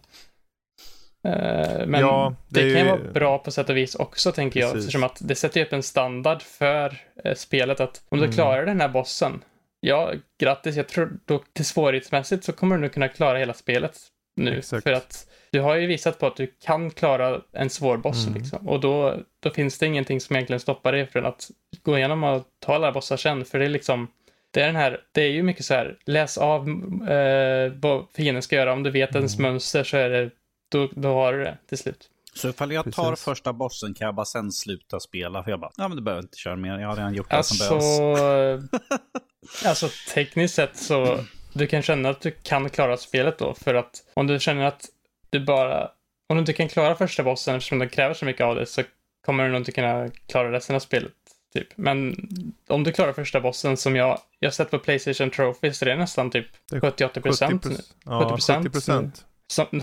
[1.24, 4.60] Eh, men Ja, det, det kan ju- vara bra på sätt och vis också, tänker
[4.60, 4.86] jag, Precis.
[4.86, 8.34] eftersom att det sätter upp en standard för eh, spelet att om du Mm.
[8.34, 9.42] klarar den här bossen,
[9.80, 13.98] ja, grattis, jag tror då till svårighetsmässigt så kommer du nog kunna klara hela spelet
[14.36, 14.82] nu, Exakt.
[14.82, 18.40] för att du har ju visat på att du kan klara en svår boss Mm.
[18.40, 18.68] liksom.
[18.68, 21.50] Och då, då finns det ingenting som egentligen stoppar dig från att
[21.82, 23.44] gå igenom och ta alla bossar sen.
[23.44, 24.08] För det är liksom,
[24.50, 26.68] det är den här, det är ju mycket så här, läs av
[27.10, 28.72] eh, vad fienden ska göra.
[28.72, 29.52] Om du vet ens Mm.
[29.52, 30.30] mönster så är det,
[30.70, 32.10] då, då har du det till slut.
[32.34, 33.24] Så ifall jag tar Precis.
[33.24, 35.42] första bossen kan jag bara sen sluta spela.
[35.42, 36.78] För jag bara, ja men du behöver inte köra mer.
[36.78, 38.64] Jag har redan gjort det som Alltså, behövs.
[39.66, 43.54] alltså tekniskt sett så, du kan känna att du kan klara spelet då.
[43.54, 44.84] För att om du känner att
[45.30, 45.90] du bara,
[46.28, 48.82] om du inte kan klara första bossen eftersom det kräver så mycket av dig så
[49.26, 51.12] kommer du nog inte kunna klara resten av spelet.
[51.54, 51.68] Typ.
[51.76, 52.28] Men
[52.68, 55.92] om du klarar första bossen som jag, jag har sett på Playstation Trophies, så det
[55.92, 57.64] är nästan typ Det är 70-80 procent.
[57.66, 57.80] 70%.
[58.04, 58.62] Ja, 70%.
[58.62, 59.24] 70%.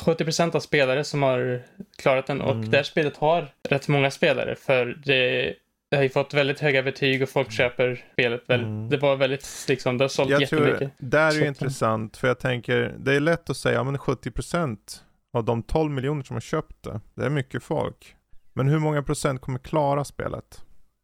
[0.05, 1.61] 70 procent av spelare som har
[1.97, 2.69] klarat den och Mm.
[2.69, 5.53] det här spelet har rätt många spelare för det,
[5.89, 8.43] det har ju fått väldigt höga betyg och folk köper spelet.
[8.47, 8.89] Väl, Mm.
[8.89, 10.77] Det var väldigt, liksom, det har sålt Jag jättemycket.
[10.79, 15.03] tror, där är ju intressant, för jag tänker, det är lätt att säga, men 70%
[15.33, 18.15] av de 12 miljoner som har köpt det, det är mycket folk.
[18.53, 20.61] Men hur många procent kommer klara spelet?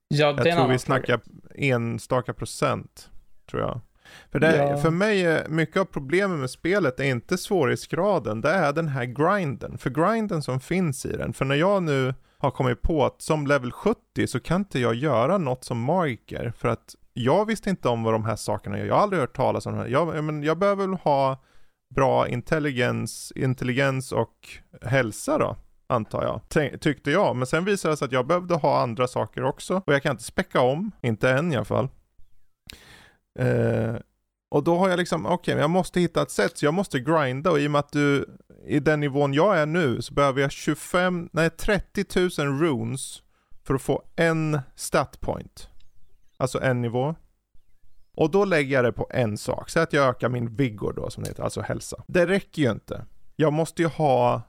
[0.08, 0.80] Ja, det Jag tror vi annan fråga.
[0.80, 1.20] snackar
[1.56, 3.10] enstaka procent,
[3.50, 3.82] tror jag.
[4.32, 4.78] För, det, Ja.
[4.78, 9.06] för mig, är mycket av problemet med spelet är inte svårighetsgraden, det är den här
[9.06, 9.78] grinden.
[9.78, 13.48] För grinden som finns i den, för när jag nu har kommit på att som
[13.48, 17.90] level 70 så kan inte jag göra något som magiker, för att jag visste inte
[17.90, 18.86] om vad de här sakerna gör.
[18.86, 19.88] Jag har aldrig hört talas om det här.
[19.88, 21.44] Jag, jag, men jag behöver väl ha
[21.96, 24.48] bra intelligens, intelligens och
[24.82, 25.56] hälsa då,
[25.88, 26.42] antar jag.
[26.48, 29.82] Tänk, tyckte jag, men sen visade det sig att jag behövde ha andra saker också.
[29.86, 31.90] Och jag kan inte späcka om, inte än i alla fall.
[33.40, 33.96] Eh,
[34.50, 37.00] och då har jag liksom, okej, okay, jag måste hitta ett sätt, så jag måste
[37.00, 38.26] grinda och i och med att du,
[38.68, 42.06] i den nivån jag är nu, så behöver jag 25, nej 30
[42.42, 43.24] 000 runes
[43.64, 45.70] för att få en stat point.
[46.38, 47.16] Alltså en nivå.
[48.16, 51.10] Och då lägger jag det på en sak, så att jag ökar min vigor då
[51.10, 52.04] som det heter, alltså hälsa.
[52.08, 53.06] Det räcker ju inte.
[53.36, 54.42] Jag måste ju ha,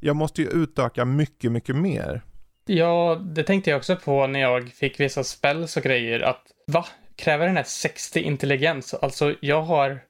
[0.00, 2.22] jag måste ju utöka mycket, mycket mer.
[2.66, 6.20] Ja, det tänkte jag också på när jag fick vissa spells och grejer.
[6.20, 6.86] Att va?
[7.16, 8.94] Kräver den här 60 intelligens?
[8.94, 10.00] Alltså, jag har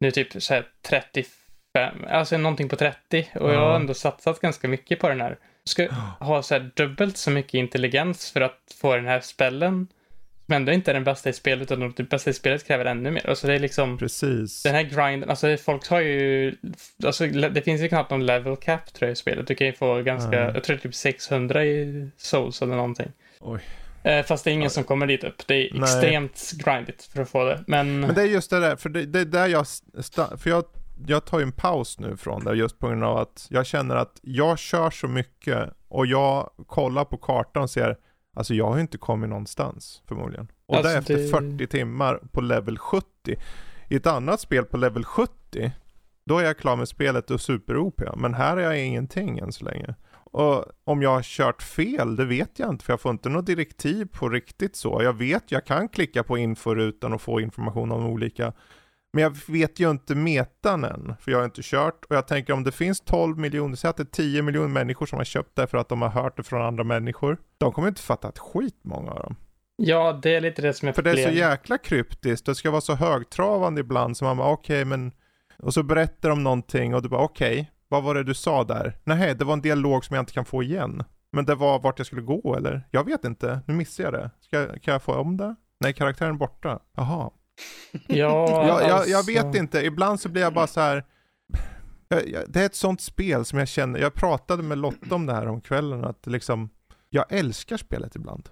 [0.00, 4.68] nu typ så här 35, alltså någonting på 30 och jag har ändå satsat ganska
[4.68, 5.38] mycket på den här.
[5.64, 5.88] Ska
[6.20, 9.86] ha så här dubbelt så mycket intelligens för att få den här spellen.
[10.46, 13.10] som ändå inte är den bästa i spelet, utan det bästa i spelet kräver ännu
[13.10, 13.28] mer.
[13.28, 14.62] Alltså det är liksom, Precis.
[14.62, 16.54] den här grinden, alltså folk har ju,
[17.04, 19.46] alltså det finns ju knappt någon level cap tror jag i spelet.
[19.46, 20.50] Du kan ju få ganska, Ja.
[20.54, 23.12] jag tror typ 600 i souls eller någonting.
[23.40, 23.60] Oj.
[24.06, 25.46] Eh, fast det är ingen som kommer dit upp.
[25.46, 25.82] Det är Nej.
[25.82, 27.64] extremt grindigt för att få det.
[27.66, 29.66] Men, Men det är just det där, för det, det är där jag,
[30.38, 30.64] för jag,
[31.06, 33.96] jag tar ju en paus nu från det just på grund av att jag känner
[33.96, 37.96] att jag kör så mycket och jag kollar på kartan och ser,
[38.36, 40.48] alltså jag har ju inte kommit någonstans förmodligen.
[40.66, 41.28] Och Alltså, det är efter det-
[41.58, 43.06] 40 timmar på level 70.
[43.88, 45.72] I ett annat spel på level 70,
[46.26, 49.64] då är jag klar med spelet och super-OP, men här är jag ingenting än så
[49.64, 49.94] länge.
[50.32, 53.46] Och om jag har kört fel, det vet jag inte, för jag får inte något
[53.46, 55.02] direktiv på riktigt så.
[55.02, 58.52] Jag vet, jag kan klicka på inforutan och få information om olika,
[59.12, 62.04] men jag vet ju inte metan än, för jag har inte kört.
[62.04, 65.06] Och jag tänker om det finns 12 miljoner, säg att det är 10 miljoner människor
[65.06, 67.38] som har köpt det för att de har hört det från andra människor.
[67.58, 69.36] De kommer inte fatta ett skit, många av dem.
[69.76, 71.50] ja, det är lite det som är För det är så problemet.
[71.50, 75.12] jäkla kryptiskt, det ska vara så högtravande ibland så man bara okej men
[75.58, 78.98] och så berättar de någonting och du bara okej, vad var det du sa där?
[79.04, 81.04] Nej, det var en dialog som jag inte kan få igen.
[81.32, 82.88] Men det var vart jag skulle gå eller?
[82.90, 84.30] Jag vet inte, nu missar jag det.
[84.40, 85.54] Ska, kan jag få om det?
[85.80, 86.80] Nej, karaktären är borta.
[86.96, 87.30] Jaha.
[88.08, 91.04] Ja, Jag, jag, alltså, jag vet inte, ibland så blir jag bara så här.
[92.08, 95.32] Jag, det är ett sånt spel som jag känner, jag pratade med Lotta om det
[95.32, 96.70] här om kvällen, att liksom,
[97.10, 98.48] jag älskar spelet ibland.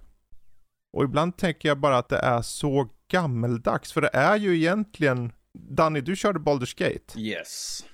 [0.92, 5.32] Och ibland tänker jag bara att det är så gammeldags, för det är ju egentligen,
[5.58, 7.20] Danny du körde Baldur's Gate.
[7.20, 7.84] Yes.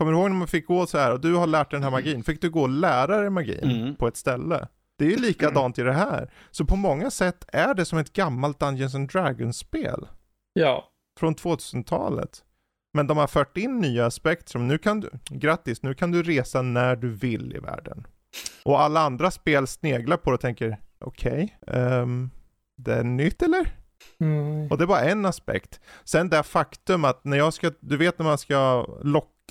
[0.00, 1.84] Kommer du ihåg när man fick gå så här och du har lärt dig den
[1.84, 3.96] här magin, fick du gå och lära dig magin Mm.
[3.96, 4.68] på ett ställe?
[4.98, 6.30] Det är ju likadant i det här.
[6.50, 10.08] Så på många sätt är det som ett gammalt Dungeons and Dragons-spel
[10.52, 10.84] Ja,
[11.18, 12.44] från 2000-talet.
[12.94, 16.22] Men de har fört in nya aspekter som nu kan du, grattis, nu kan du
[16.22, 18.06] resa när du vill i världen.
[18.64, 22.30] Och alla andra spel sneglar på det och tänker, okej, ehm,
[22.76, 23.72] det är nytt eller?
[24.20, 24.70] mm.
[24.70, 25.80] Och det var en aspekt.
[26.04, 28.86] Sen det faktum att när jag ska, du vet när man ska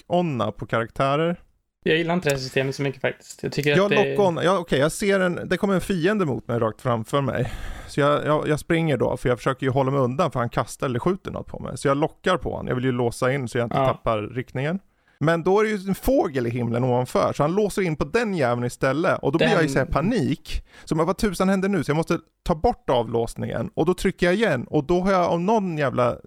[0.08, 1.40] lock-onna på karaktärer.
[1.84, 3.44] jag gillar inte det här systemet så mycket faktiskt.
[3.44, 4.16] Jag tycker Jag att det...
[4.16, 7.52] lock-on, ja okej jag ser en, det kommer en fiende mot mig rakt framför mig.
[7.88, 10.50] Så jag, jag, jag springer då, för jag försöker ju hålla mig undan för han
[10.50, 11.78] kastar eller skjuter något på mig.
[11.78, 13.86] Så jag lockar på honom, jag vill ju låsa in så jag inte Ja.
[13.88, 14.80] tappar riktningen.
[15.22, 18.06] Men då är det ju en fågel i himlen ovanför, så han låser in på
[18.06, 19.20] den jäveln istället.
[19.22, 20.66] Och då blir Den- jag i så här panik.
[20.86, 21.84] Så men vad tusan händer nu?
[21.84, 23.70] Så jag måste ta bort avlåsningen.
[23.74, 24.68] Och då trycker jag igen.
[24.70, 26.18] Och då har jag av någon jävla,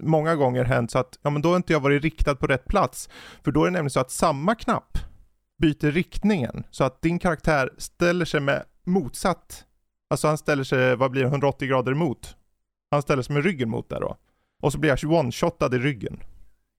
[0.00, 2.64] många gånger hänt så att, ja men då har inte jag varit riktad på rätt
[2.66, 3.08] plats.
[3.44, 4.98] För då är det nämligen så att samma knapp
[5.58, 6.64] byter riktningen.
[6.70, 9.64] Så att din karaktär ställer sig med motsatt.
[10.10, 12.36] Alltså han ställer sig, vad blir det, 180 grader emot.
[12.90, 14.16] Han ställer sig med ryggen mot där då.
[14.62, 16.20] Och så blir jag one-shotad i ryggen.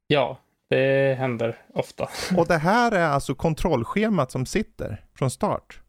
[0.08, 0.38] Ja,
[0.70, 2.10] det händer ofta.
[2.38, 5.80] Och det här är alltså kontrollschemat som sitter från start.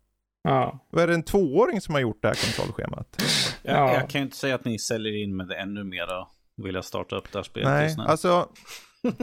[0.42, 0.86] Ja.
[0.90, 3.22] Vad är det en tvååring som har gjort det här kontrollschemat?
[3.62, 3.94] Jag, Ja.
[3.94, 6.26] jag kan ju inte säga att ni säljer in med det ännu mera.
[6.56, 8.04] Vill jag starta upp det här spelet Nej, just nu.
[8.04, 8.48] alltså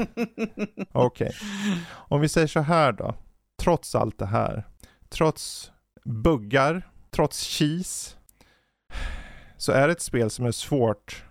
[0.91, 1.31] okej.
[1.93, 3.15] Om vi säger så här då.
[3.61, 4.63] Trots allt det här.
[5.09, 5.71] Trots
[6.05, 6.81] buggar,
[7.11, 8.15] trots cheese.
[9.57, 11.23] Så är det ett spel som är svårt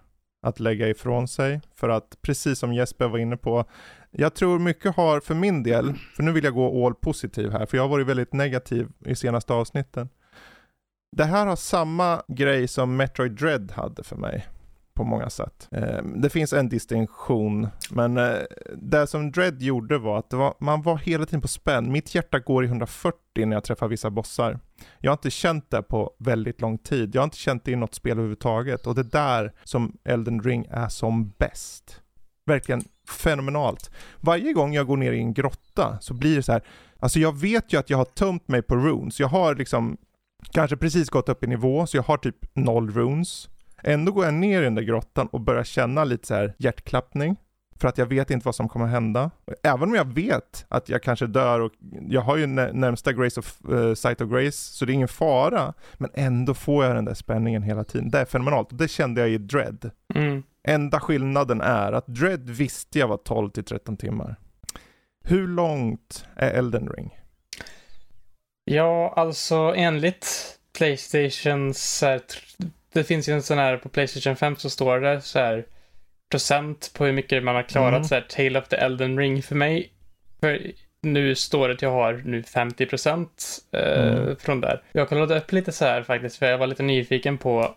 [0.43, 1.61] att lägga ifrån sig.
[1.75, 3.65] För att precis som Jesper var inne på.
[4.19, 7.67] Jag tror mycket har för min del, för nu vill jag gå all positiv här.
[7.67, 10.09] För jag har varit väldigt negativ i senaste avsnitten.
[11.17, 14.47] Det här har samma grej som Metroid Dread hade för mig
[14.95, 15.69] på många sätt.
[15.71, 18.37] Eh, det finns en distinktion, men eh,
[18.77, 21.93] det som Dread gjorde var att det var, man var hela tiden på spänn.
[21.93, 24.59] Mitt hjärta går i 140 när jag träffar vissa bossar.
[24.99, 27.15] Jag har inte känt det på väldigt lång tid.
[27.15, 30.43] Jag har inte känt det i något spel överhuvudtaget och det är där som Elden
[30.43, 32.03] Ring är som bäst.
[32.47, 33.91] Verkligen fenomenalt.
[34.21, 36.63] Varje gång jag går ner i en grotta så blir det så här,
[36.99, 39.21] alltså jag vet ju att jag har tömt mig på runes.
[39.21, 39.97] Jag har liksom
[40.51, 43.49] kanske precis gått upp i nivå, så jag har typ noll runes.
[43.83, 47.37] Ändå går jag ner i den där grottan och börjar känna lite så här hjärtklappning.
[47.79, 49.31] För att jag vet inte vad som kommer hända.
[49.63, 51.73] Även om jag vet att jag kanske dör och
[52.09, 55.75] jag har ju närmsta Grace of, uh, Sight of Grace, så det är ingen fara.
[55.95, 58.11] Men ändå får jag den där spänningen hela tiden.
[58.11, 59.91] Det är fenomenalt det kände jag i Dread.
[60.15, 60.43] Mm.
[60.67, 64.37] Enda skillnaden är att Dread visste jag var 12 till 13 timmar.
[65.25, 67.19] Hur långt är Elden Ring?
[68.65, 72.05] Ja, alltså enligt Playstations
[72.93, 75.67] det finns ju en sån här på Playstation 5 så står det så här
[76.31, 78.05] procent på hur mycket man har klarat Mm.
[78.05, 79.91] så här Tale of the Elden Ring för mig.
[80.41, 80.61] För
[81.03, 84.37] nu står det att jag har nu 50 procent eh, Mm.
[84.37, 84.83] från där.
[84.93, 87.75] Jag kollade upp lite så här faktiskt för jag var lite nyfiken på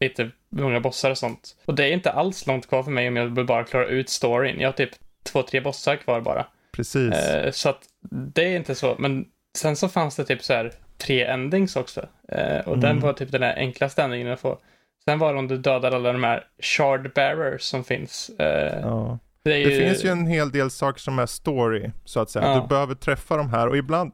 [0.00, 1.56] lite många bossar och sånt.
[1.64, 4.08] Och det är inte alls långt kvar för mig om jag vill bara klara ut
[4.08, 4.60] storyn.
[4.60, 4.90] Jag har typ
[5.22, 6.46] två, tre bossar kvar bara.
[6.72, 7.12] Precis.
[7.14, 8.96] Eh, så att det är inte så.
[8.98, 9.24] Men
[9.58, 12.06] sen så fanns det typ så här tre endings också.
[12.28, 13.02] Eh, och den Mm.
[13.02, 14.58] var typ den där enklaste endingen att få.
[15.04, 18.30] Sen var det om du dödar alla de här shard bearers som finns.
[18.38, 19.18] Eh, Ja.
[19.42, 22.44] det, är Det finns ju en hel del saker som är story, så att säga.
[22.46, 22.60] Ja.
[22.60, 24.12] Du behöver träffa de här och ibland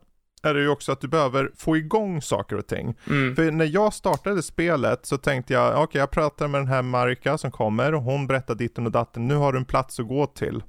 [0.50, 2.94] är det ju också att du behöver få igång saker och ting.
[3.08, 6.82] Mm, För när jag startade spelet så tänkte jag, okej jag pratar med den här
[6.82, 10.08] Marika som kommer och hon berättar ditten och datten, nu har du en plats att
[10.08, 10.62] gå till.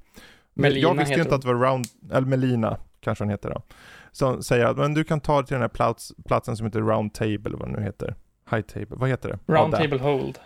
[0.54, 3.62] Melina jag visste ju inte att det var Round, eller Melina kanske hon heter då.
[4.12, 6.80] Som säger att, men du kan ta dig till den här plats, platsen som heter
[6.82, 8.16] Round Table, vad det nu heter.
[8.52, 9.54] High Table, vad heter det?
[9.54, 10.40] Round Ja, table hold.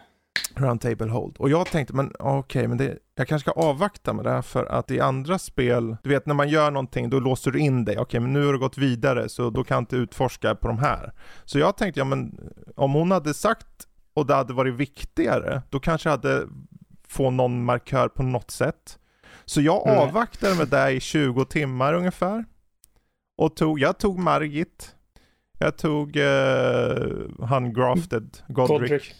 [0.55, 1.37] Round Table Hold.
[1.37, 4.65] Och jag tänkte, men okej, men det, jag kanske ska avvakta med det här för
[4.65, 7.97] att i andra spel, du vet när man gör någonting då låser du in dig.
[7.97, 10.79] Okej, men nu har du gått vidare så då kan jag inte utforska på de
[10.79, 11.13] här.
[11.45, 12.39] Så jag tänkte, ja men
[12.75, 13.67] om hon hade sagt
[14.13, 16.47] och det hade varit viktigare, då kanske jag hade
[17.07, 18.99] få någon markör på något sätt.
[19.45, 19.99] Så jag Mm.
[19.99, 22.45] avvaktade med det i 20 timmar ungefär.
[23.37, 24.95] Och tog, jag tog Margit.
[25.59, 26.95] Jag tog eh,
[27.47, 28.79] han Grafted, Godric.
[28.79, 29.15] Godric.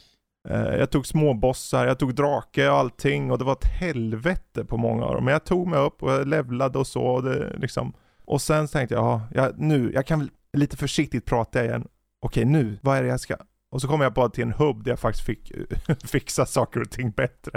[0.49, 4.77] Eh, jag tog småbossar, jag tog drake och allting och det var ett helvete på
[4.77, 5.25] många av dem.
[5.25, 7.01] Men jag tog mig upp och jag levlade och så.
[7.01, 7.93] Och, det, liksom.
[8.25, 11.87] och sen tänkte jag, ja, jag, nu, jag kan väl lite försiktigt prata igen.
[12.21, 13.35] Okej, nu, vad är det jag ska...
[13.71, 15.51] Och så kom jag bara till en hubb där jag faktiskt fick
[16.03, 17.51] fixa saker och ting bättre.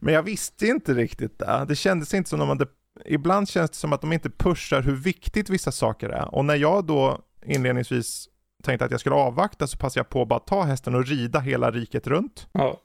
[0.00, 1.64] Men jag visste inte riktigt det.
[1.68, 2.70] Det kändes inte som om de hade...
[3.04, 6.34] Ibland känns det som att de inte pushar hur viktigt vissa saker är.
[6.34, 8.28] Och när jag då inledningsvis
[8.68, 11.40] tänkte att jag skulle avvakta så passade jag på att bara ta hästen och rida
[11.40, 12.48] hela riket runt.
[12.52, 12.80] Ja.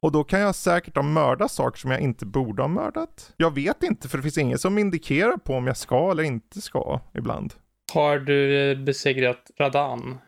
[0.00, 3.32] Och då kan jag säkert ha mördat saker som jag inte borde ha mördat.
[3.36, 6.60] Jag vet inte för det finns ingen som indikerar på om jag ska eller inte
[6.60, 7.54] ska ibland.
[7.94, 10.18] Har du eh, besegrat Radan?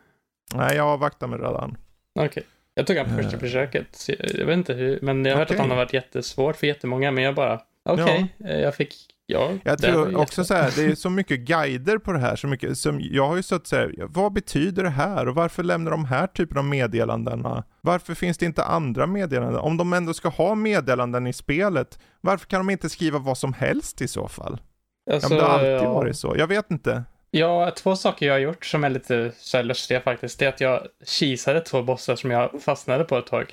[0.55, 1.77] Nej, jag avvaktar med Radan.
[2.21, 2.43] Okej.
[2.75, 3.41] Jag tog han på första Eh.
[3.41, 4.09] försöket.
[4.35, 7.11] Jag vet inte hur, men jag har hört att han har varit jättesvårt för jättemånga,
[7.11, 8.95] men jag bara, okej, eh, jag fick,
[9.27, 9.53] ja.
[9.65, 12.79] Jag tror också så här, det är så mycket guider på det här, så mycket,
[12.79, 16.05] som, jag har ju suttit så här, vad betyder det här och varför lämnar de
[16.05, 17.65] här typen av meddelandena?
[17.81, 19.61] Varför finns det inte andra meddelanden?
[19.61, 23.53] Om de ändå ska ha meddelanden i spelet, varför kan de inte skriva vad som
[23.53, 24.61] helst i så fall?
[25.05, 25.93] Ja, Alltså, men det har alltid ja.
[25.93, 27.05] varit så, jag vet inte.
[27.31, 30.39] Ja, två saker jag har gjort som är lite så här lustiga faktiskt.
[30.39, 33.53] Det är att jag kisade två bossar som jag fastnade på ett tag.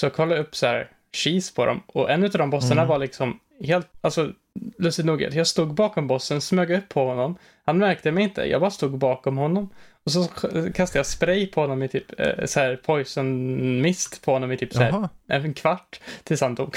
[0.00, 2.88] Så jag kollade upp så här cheese på dem och en av de bossarna Mm.
[2.88, 4.32] var liksom helt, alltså
[4.78, 7.38] lustigt nog, jag stod bakom bossen, smög upp på honom.
[7.64, 9.70] Han märkte mig inte, jag bara stod bakom honom.
[10.04, 10.24] Och så
[10.74, 14.56] kastade jag spray på honom i typ eh, så här poison mist på honom i
[14.56, 16.76] typ så här en kvart tills han dog.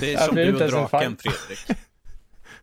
[0.00, 1.16] Det är som du och draken.
[1.16, 1.78] Fredrik.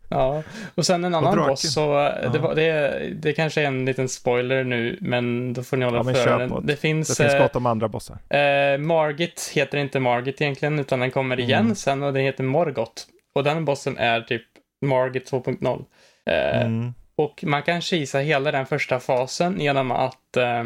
[0.10, 0.44] Ja,
[0.76, 4.10] och sen en annan boss så, eh, det, var, det, det kanske är en liten
[4.10, 6.66] spoiler nu, men då får ni hålla Ja, för den.
[6.66, 8.18] Det finns, Det finns eh, gott om andra bossar.
[8.30, 11.76] eh, Margit heter inte Margit egentligen, utan den kommer igen Mm.
[11.76, 13.04] sen och den heter Morgoth.
[13.36, 14.44] Och den bossen är typ
[14.86, 15.86] Margit 2.0.
[16.26, 16.94] Eh, Mm.
[17.16, 20.64] Och man kan kisa hela den första fasen genom att eh,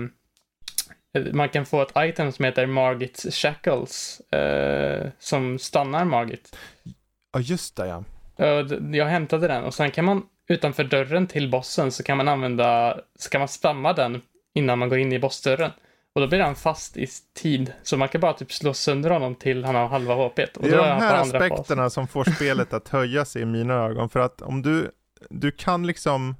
[1.33, 6.55] man kan få ett item som heter Margit Shackles, eh, som stannar Margit.
[7.33, 8.03] Ja, just det ja.
[8.93, 12.99] Jag hämtade den och sen kan man utanför dörren till bossen så kan man använda,
[13.19, 14.21] så kan man spamma den
[14.53, 15.71] innan man går in i bossdörren.
[16.15, 17.73] Och då blir han fast i tid.
[17.83, 20.39] Så man kan bara typ slå sönder honom till han har halva HP.
[20.39, 23.73] Och Det är då de här aspekterna som får spelet att höja sig i mina
[23.73, 24.09] ögon.
[24.09, 24.91] För att om du,
[25.29, 26.35] du kan liksom,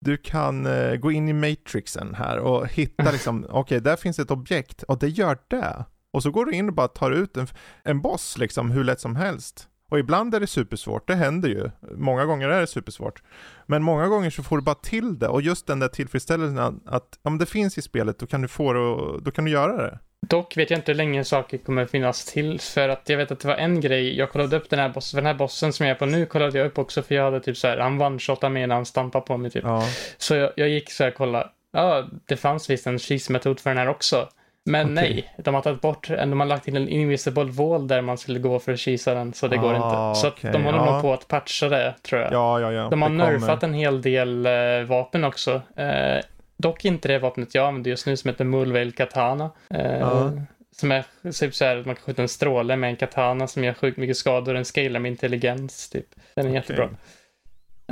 [0.00, 4.30] du kan eh, gå in i matrixen här och hitta liksom, okej där finns ett
[4.30, 5.84] objekt och det gör det.
[6.10, 7.46] Och så går du in och bara tar ut en,
[7.82, 9.68] en boss liksom hur lätt som helst.
[9.94, 11.70] Och ibland är det supersvårt, det händer ju.
[11.96, 13.22] Många gånger är det supersvårt.
[13.66, 17.18] Men många gånger så får du bara till det och just den där tillfredsställelsen att,
[17.22, 19.76] om det finns i spelet då kan du få det och då kan du göra
[19.76, 19.98] det.
[20.28, 22.60] Dock vet jag inte hur länge saker kommer finnas till.
[22.60, 25.16] För att jag vet att det var en grej, jag kollade upp den här bossen,
[25.16, 27.40] den här bossen som jag är på nu kollade jag upp också för jag hade
[27.40, 29.64] typ så här, han one-shotade mig när han stampade på mig typ.
[29.64, 29.82] Ja.
[30.18, 33.70] Så jag, jag gick så här och kollade, ja, det fanns visst en cheese-metod för
[33.70, 34.28] den här också.
[34.66, 34.94] Men Okej.
[35.14, 38.38] nej, de har tagit bort, de har lagt till en invisible wall där man skulle
[38.38, 40.20] gå för att kisa den, så det går Ah, inte.
[40.20, 40.92] Så okej, de håller ja.
[40.92, 42.32] nog på att patcha det, tror jag.
[42.32, 42.88] Ja, ja, ja.
[42.90, 43.32] de har det kommer.
[43.32, 44.52] nerfat en hel del eh,
[44.88, 45.62] vapen också.
[45.76, 46.24] Eh,
[46.56, 49.50] dock inte det vapnet jag använder just nu som heter Mulveil Katana.
[49.70, 50.32] Eh, Ja.
[50.76, 51.04] Som är
[51.40, 53.96] typ så här att man kan skjuta en stråle med en katana som gör sjukt
[53.98, 54.54] mycket skador.
[54.54, 56.06] Den scalar med intelligens, typ.
[56.34, 56.54] Den är Okej.
[56.54, 56.88] jättebra.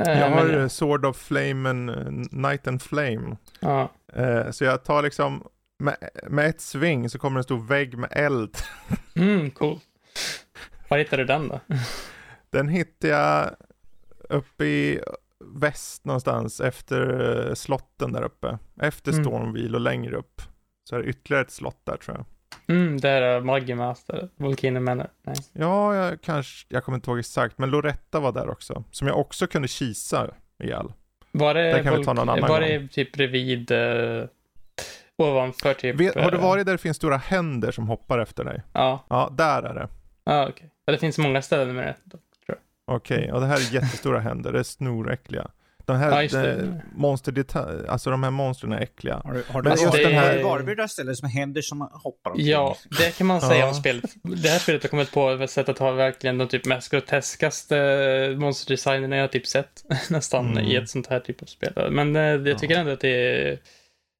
[0.00, 1.96] Eh, Jag har men, eh, Sword of Flame and eh,
[2.30, 3.36] Night and Flame.
[3.60, 3.88] ja.
[4.16, 5.44] Eh, så jag tar liksom,
[5.82, 5.96] med,
[6.28, 8.56] med ett sving så kommer en stor vägg med eld.
[9.16, 9.78] Mm, cool.
[10.88, 11.60] Var hittade du den då?
[12.50, 13.50] Den hittar jag
[14.28, 15.00] uppe i
[15.44, 18.58] väst någonstans efter eh, slotten där uppe.
[18.80, 19.24] Efter Mm.
[19.24, 20.42] Stormwheel och längre upp.
[20.84, 22.26] Så är det ytterligare ett slott där tror jag.
[22.76, 25.06] Mm, det är Maggie Master, Volcano Manor.
[25.22, 25.36] Nej.
[25.52, 28.84] Ja, jag kanske, jag kommer inte ihåg exakt, men Loretta var där också.
[28.90, 30.30] Som jag också kunde kisa
[30.62, 30.92] ihjäl.
[31.32, 32.68] Var det, Det kan vi ta någon annan var gång.
[32.68, 33.70] det typ bredvid...
[33.70, 34.24] eh,
[35.22, 35.96] ovanför typ.
[36.00, 38.62] Vet, har du eh, varit där det finns stora händer som hoppar efter dig?
[38.72, 39.88] Ja, Ja, där är det.
[40.24, 40.70] ja okej.
[40.84, 42.18] Ja, det finns många ställen med det.
[42.86, 45.50] Okej, och det här är jättestora händer, det är snoräckliga.
[45.84, 46.82] De här Ja, de, det.
[46.96, 49.20] monsterdeta- alltså de här monstren är äckliga.
[49.24, 51.16] Har du, har du Men just varit, den här- du varit vid det där stället
[51.18, 52.46] som händer som hoppar omkring?
[52.48, 53.68] Ja, det kan man säga Ja.
[53.68, 54.04] om spelet.
[54.22, 58.34] Det här spelet har kommit på ett sätt att ha verkligen de typ mest groteskaste
[58.38, 60.64] monsterdesignerna jag har typ sett nästan Mm.
[60.64, 61.88] i ett sånt här typ av spel.
[61.90, 63.58] Men eh, jag tycker ändå att det,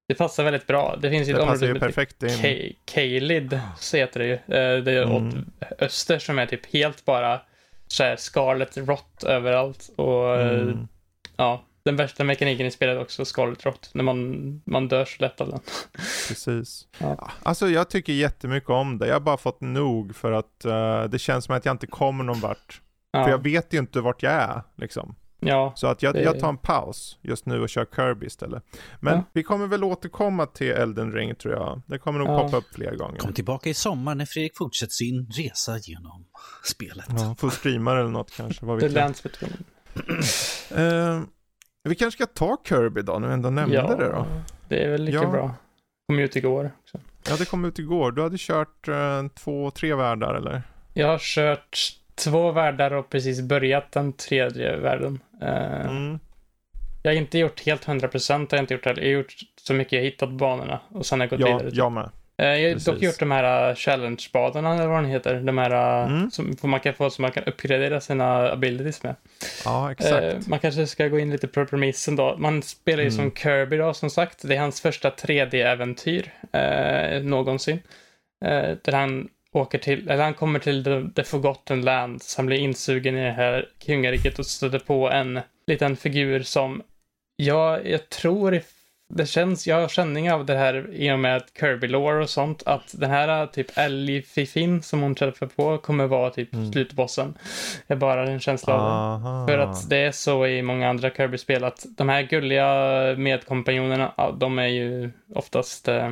[0.08, 0.96] det passar väldigt bra.
[1.02, 2.30] Det finns ju Det ett område som heter in.
[2.32, 4.32] Ka- Kalid, så heter det ju.
[4.34, 5.50] Eh, Det är åt Mm.
[5.78, 7.40] öster som är typ helt bara
[7.86, 9.90] så här Scarlet Rot överallt.
[9.96, 10.88] Och Mm.
[11.36, 15.40] ja, den värsta mekaniken i spelet också Scarlet Rot, när man, man dör så lätt
[15.40, 15.60] av den.
[16.28, 16.86] Precis.
[16.98, 17.30] Ja.
[17.42, 19.06] Alltså jag tycker jättemycket om det.
[19.06, 22.24] Jag har bara fått nog för att eh, det känns som att jag inte kommer
[22.24, 22.80] någon vart.
[23.12, 25.14] Ja, För jag vet ju inte vart jag är liksom.
[25.42, 28.62] Ja, Så att jag, Det- jag tar en paus just nu och kör Kirby istället.
[29.00, 29.22] Men Ja.
[29.32, 31.82] vi kommer väl återkomma till Elden Ring tror jag.
[31.86, 32.42] Det kommer nog Ja.
[32.42, 33.18] poppa upp fler gånger.
[33.18, 36.24] Kom tillbaka i sommar när Fredrik fortsätter sin resa genom
[36.64, 37.06] spelet.
[37.08, 39.14] Ja, får streama eller något kanske, vad vet jag.
[40.76, 41.20] Eh,
[41.88, 44.26] vi kanske ska ta Kirby då, vi ändå nämnde ja, det då.
[44.68, 45.30] det är väl lika Ja.
[45.30, 45.54] bra.
[46.08, 47.00] Kom ut igår också.
[47.28, 48.12] Ja, det kom ut igår.
[48.12, 50.62] Du hade kört eh, två, tre världar eller?
[50.94, 51.78] Jag har kört
[52.14, 55.20] två världar och precis börjat den tredje världen.
[55.42, 56.18] Eh, Mm.
[57.04, 59.02] Jag har inte gjort helt 100% har jag inte gjort heller.
[59.02, 61.70] Jag har gjort så mycket jag hittat banorna och sen har jag gått Ja, vidare.
[61.70, 61.78] typ.
[61.78, 62.10] jag med.
[62.36, 65.40] Eh, Jag har dock gjort de här uh, challenge-banorna eller vad de heter.
[65.40, 66.30] De här Mm.
[66.30, 69.14] som man kan få så man kan uppgradera sina abilities med.
[69.64, 70.22] Ja, exakt.
[70.22, 72.36] Eh, man kanske ska gå in lite på premissen då.
[72.38, 73.16] Man spelar ju Mm.
[73.16, 74.48] som Kirby då, som sagt.
[74.48, 77.78] Det är hans första 3D-äventyr eh, någonsin.
[78.44, 82.36] Eh, där han åker till, eller han kommer till the, the Forgotten Lands.
[82.36, 86.82] Han blir insugen i det här kungariket och stöter på en liten figur som
[87.36, 88.60] jag, jag tror
[89.14, 92.94] det känns, jag har känning av det här i och med Kirby-lore och sånt, att
[93.00, 96.72] den här typ Ellie-Fifin som hon träffar på kommer vara typ Mm.
[96.72, 97.34] slutbossen.
[97.86, 99.52] Jag bara en känsla av det.
[99.52, 102.68] För att det är så i många andra Kirby-spel att de här gulliga
[103.18, 106.10] medkompanjonerna, ja, de är ju oftast eh,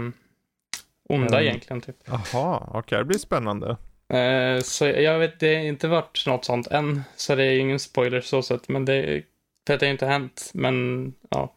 [1.10, 1.48] onda Mm.
[1.48, 1.80] egentligen.
[1.80, 1.96] Typ.
[2.04, 3.76] Jaha, okej, det blir spännande.
[4.12, 7.78] Eh, så jag vet, det har inte varit något sånt än, så det är ingen
[7.78, 9.22] spoiler så sett, men det,
[9.66, 10.50] för att det har inte hänt.
[10.54, 11.54] Men ja,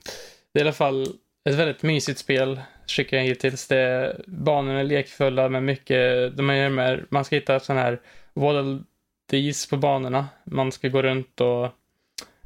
[0.53, 1.03] det är i alla fall
[1.49, 3.67] ett väldigt mysigt spel, tycker jag hittills.
[3.67, 7.99] Det, banorna är lekfulla med mycket, de är med, man ska hitta sån här
[8.34, 8.80] waddle
[9.31, 10.27] dees på banorna.
[10.43, 11.69] Man ska gå runt och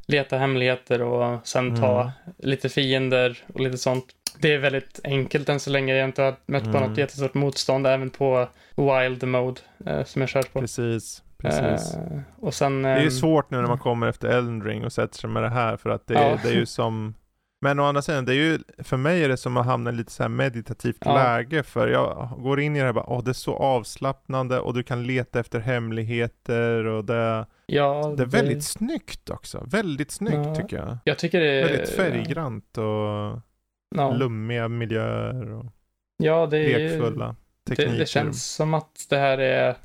[0.08, 2.12] leta hemligheter och sen ta Mm.
[2.38, 4.06] lite fiender och lite sånt.
[4.40, 5.94] Det är väldigt enkelt än så länge.
[5.96, 6.90] Jag har inte mött på Mm.
[6.90, 10.60] något jättestort motstånd även på Wild Mode eh, som jag kört på.
[10.60, 11.96] Precis, precis.
[11.96, 12.82] Eh, och sen...
[12.82, 15.44] det är ju ehm, svårt nu när man kommer efter Elden och sätter sig med
[15.44, 16.38] det här för att det, Ja.
[16.44, 17.14] det är ju som
[17.62, 19.94] men å andra sidan, det är ju, för mig är det som att hamna i
[19.94, 21.14] lite så här meditativt Ja.
[21.16, 24.74] läge för jag går in i det här bara, åh det är så avslappnande och
[24.74, 29.64] du kan leta efter hemligheter och det, Ja, det är väldigt snyggt också.
[29.68, 30.56] Väldigt snyggt Ja.
[30.56, 30.98] tycker jag.
[31.04, 31.64] Jag tycker det är...
[31.68, 33.40] Väldigt färggrant och
[33.96, 35.66] Ja, lummiga miljöer och
[36.18, 38.00] ja det är ju- lekfulla Det, tekniker.
[38.00, 39.76] det känns som att det här är...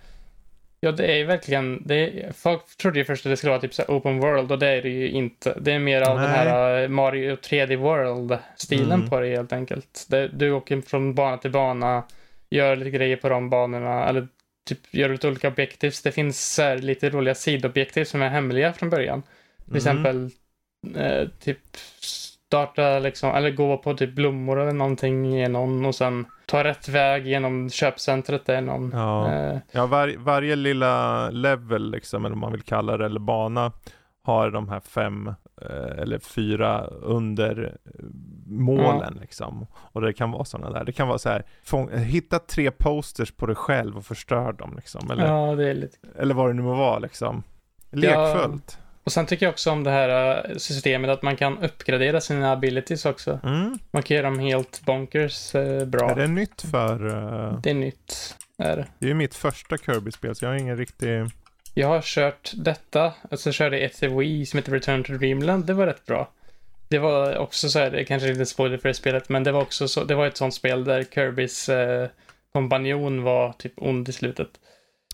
[0.81, 1.83] Ja, det är ju verkligen...
[1.87, 4.59] Det är, folk trodde ju först att det skulle vara typ så open world och
[4.59, 5.59] det är det ju inte.
[5.61, 6.39] Det är mer av den Nej.
[6.39, 9.09] här eh, Mario 3D World-stilen Mm.
[9.11, 10.07] på det helt enkelt.
[10.09, 12.03] Det, du åker från bana till bana,
[12.51, 14.29] gör lite grejer på de banorna, eller
[14.69, 15.95] typ gör lite olika objektiv.
[16.05, 19.23] Det finns här, lite roliga sidobjektiv som är hemliga från början.
[19.23, 19.77] Till Mm.
[19.77, 20.31] exempel
[20.97, 21.59] eh, typ
[22.53, 26.89] starta liksom, eller gå på typ blommor eller någonting i någon och sen ta rätt
[26.89, 28.91] väg genom köpcentret där någon.
[28.95, 29.33] Ja.
[29.33, 33.73] Eh, Ja, var, varje lilla level liksom, eller vad man vill kalla det, eller bana,
[34.23, 35.29] har de här fem
[35.63, 38.05] eh, eller fyra under eh,
[38.47, 39.67] målen liksom.
[39.75, 40.85] Och det kan vara sådana där.
[40.85, 44.73] Det kan vara så här, fång, hitta tre posters på dig själv och förstör dem
[44.77, 45.11] liksom.
[45.11, 45.97] Eller, ja, lite...
[46.19, 47.43] eller vad det nu må vara liksom.
[47.91, 48.79] Lekfullt.
[49.05, 52.53] Och sen tycker jag också om det här eh, systemet att man kan uppgradera sina
[52.53, 53.41] abilities också.
[53.45, 53.79] Mm.
[53.91, 56.11] Man kan göra dem helt bonkers eh, bra.
[56.11, 57.07] Är det nytt för...
[57.07, 58.37] eh, Det är nytt.
[58.59, 58.87] Är det.
[58.99, 61.25] det är ju mitt första Kirby-spel så jag har ingen riktig...
[61.75, 65.65] Jag har kört detta, alltså körde ett till Wii som heter Return to Dreamland.
[65.65, 66.31] Det var rätt bra.
[66.89, 69.53] Det var också så här, det är kanske lite spoiler för det spelet, men det
[69.53, 72.09] var också så, det var ett sånt spel där Kirbys eh,
[72.53, 74.49] kompanjon var typ ond i slutet.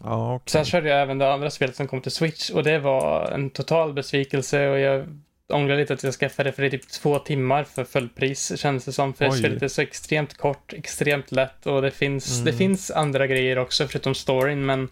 [0.02, 0.50] Ja, okej.
[0.52, 3.50] Sen körde jag även det andra spelet som kom till Switch och det var en
[3.50, 5.06] total besvikelse och jag
[5.52, 8.84] ångrar lite att jag skaffade det för det är typ två timmar för fullpris känns
[8.84, 9.14] det som.
[9.14, 9.38] För Oj.
[9.38, 12.44] spelet är så extremt kort, extremt lätt och det finns, Mm.
[12.44, 14.88] det finns andra grejer också förutom storyn men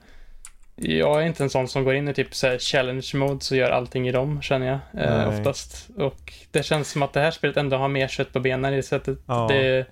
[0.77, 3.57] jag är inte en sån som går in i typ så här challenge mode så
[3.57, 5.89] gör allting i dem känner jag eh, oftast.
[5.97, 8.83] Och det känns som att det här spelet ändå har mer kött på benen i
[8.83, 9.19] sättet.
[9.27, 9.47] Ja.
[9.51, 9.87] Det,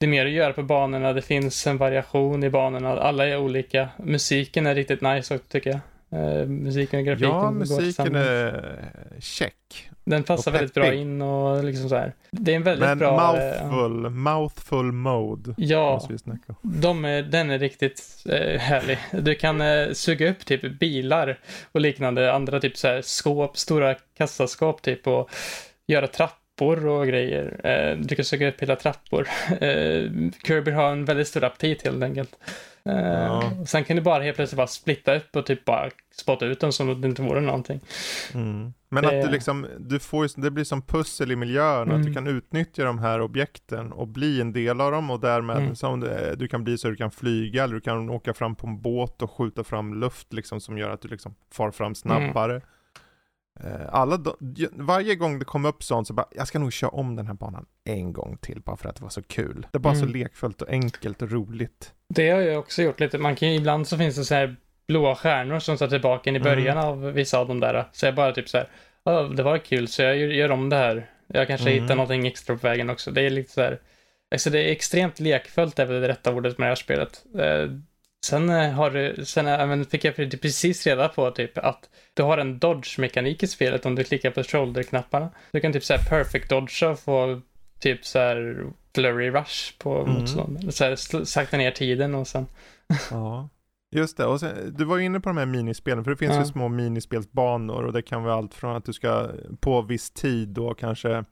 [0.00, 1.12] det är mer att göra på banorna.
[1.12, 3.00] Det finns en variation i banorna.
[3.00, 3.88] Alla är olika.
[3.98, 5.80] Musiken är riktigt nice också tycker jag.
[6.12, 8.78] Uh, musiken och grafiken Ja, musiken är
[9.18, 9.90] check.
[10.04, 12.12] Den passar väldigt bra in och liksom så här.
[12.30, 13.36] Det är en väldigt Men bra...
[13.36, 15.54] eh, mouthful, mouthful mode.
[15.56, 16.08] Ja,
[16.62, 18.98] de är, den är riktigt eh, härlig.
[19.12, 21.38] Du kan eh, suga upp typ bilar
[21.72, 25.30] och liknande, andra typ så här skåp, stora kassaskåp typ och
[25.86, 26.06] göra
[26.60, 27.60] trappor och grejer.
[27.64, 29.26] Eh, du kan suga upp hela trappor.
[29.50, 30.10] Eh,
[30.46, 32.30] Kirby har en väldigt stor aptit helt enkelt.
[32.84, 33.52] Eh, Ja.
[33.66, 36.72] Sen kan du bara helt plötsligt bara splitta upp och typ bara spotta ut dem
[36.72, 37.80] som om det inte vore någonting.
[38.34, 38.72] Mm.
[38.88, 42.08] Men Det- att du liksom, du får, det blir som pussel i miljön, att du
[42.10, 42.14] Mm.
[42.14, 45.74] kan utnyttja de här objekten och bli en del av dem och därmed Mm.
[45.76, 48.66] som du, du kan bli så du kan flyga eller du kan åka fram på
[48.66, 52.56] en båt och skjuta fram luft liksom som gör att du liksom far fram snabbare.
[52.56, 52.62] Eh,
[53.90, 54.36] Alla de,
[54.72, 57.34] varje gång det kom upp sånt så bara, jag ska nog köra om den här
[57.34, 59.66] banan en gång till bara för att det var så kul.
[59.72, 60.14] Det är bara så Mm.
[60.14, 61.92] lekfullt och enkelt och roligt.
[62.08, 63.18] Det har jag också gjort lite.
[63.18, 64.56] Man kan ju, ibland så finns det så här
[64.88, 66.50] blåa stjärnor som står tillbaka in i Mm.
[66.54, 67.88] början av vissa av de där.
[67.92, 68.68] Så jag bara typ så här,
[69.04, 71.10] "Ja, det var kul så jag gör, gör om det här.
[71.26, 71.82] Jag kanske Mm.
[71.82, 73.10] hittar någonting extra på vägen också.
[73.10, 73.78] Det är lite så här,
[74.32, 77.24] alltså det är extremt lekfullt är väl det rätta ordet med det här spelet.
[78.22, 81.88] Eh, sen eh, har du, sen även fick jag pre- precis reda på typ att
[82.14, 85.28] du har en dodge-mekanik i spelet om du klickar på shoulder-knapparna.
[85.52, 87.40] Du kan typ så här perfect dodge och få
[87.80, 88.64] typ så här
[88.94, 90.12] flurry rush på Mm.
[90.14, 90.72] motståndaren.
[90.72, 92.46] Så här sakta ner tiden och sen
[93.10, 93.48] Ja.
[93.96, 96.32] Just det, och sen, du var ju inne på de här minispelen, för det finns
[96.34, 96.38] Ja.
[96.40, 99.28] ju små minispelsbanor och det kan vara allt från att du ska
[99.60, 101.24] på viss tid då kanske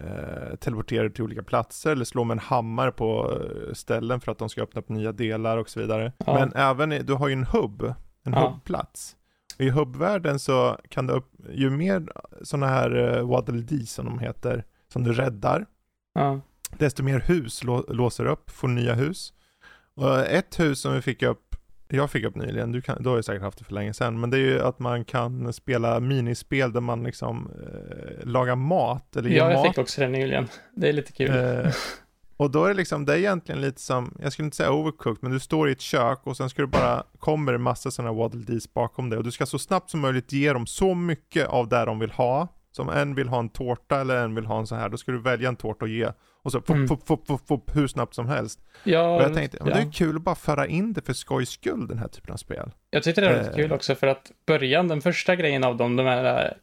[0.00, 4.32] eh, teleportera dig till olika platser eller slå med en hammare på eh, ställen för
[4.32, 6.12] att de ska öppna upp nya delar och så vidare.
[6.26, 6.34] Ja.
[6.34, 7.82] Men även, du har ju en hubb,
[8.22, 8.48] en Ja.
[8.48, 9.16] hubbplats.
[9.58, 12.06] I hubbvärlden så kan du, upp, ju mer
[12.42, 15.66] sådana här eh, Waddle Dee som de heter, som du räddar,
[16.14, 16.40] Ja.
[16.78, 19.32] desto mer hus lå, låser upp, får nya hus.
[19.94, 21.49] Och ett hus som vi fick upp,
[21.96, 24.20] jag fick upp nyligen, du, kan, du har ju säkert haft det för länge sedan,
[24.20, 29.16] men det är ju att man kan spela minispel där man liksom eh, lagar mat
[29.16, 29.66] eller ja, jag mat.
[29.66, 30.48] fick också det nyligen.
[30.76, 31.30] Det är lite kul.
[31.30, 31.72] Eh,
[32.36, 35.22] och då är det liksom, det är egentligen lite som, jag skulle inte säga overcooked,
[35.22, 38.12] men du står i ett kök och sen ska du bara, kommer en massa sådana
[38.12, 41.46] waddle dees bakom dig och du ska så snabbt som möjligt ge dem så mycket
[41.46, 42.48] av det de vill ha.
[42.72, 45.12] Som en vill ha en tårta eller en vill ha en så här, då ska
[45.12, 46.10] du välja en tårta och ge.
[46.42, 46.88] Och så Mm.
[46.88, 48.60] fupp, fupp, fupp, hur snabbt som helst.
[48.84, 49.64] ja, Och jag tänkte, ja.
[49.66, 52.36] det är kul att bara föra in det för skojs skull, den här typen av
[52.36, 52.70] spel.
[52.90, 53.56] Jag tyckte det var lite Eh.
[53.56, 56.56] kul också för att början, den första grejen av dem, de här,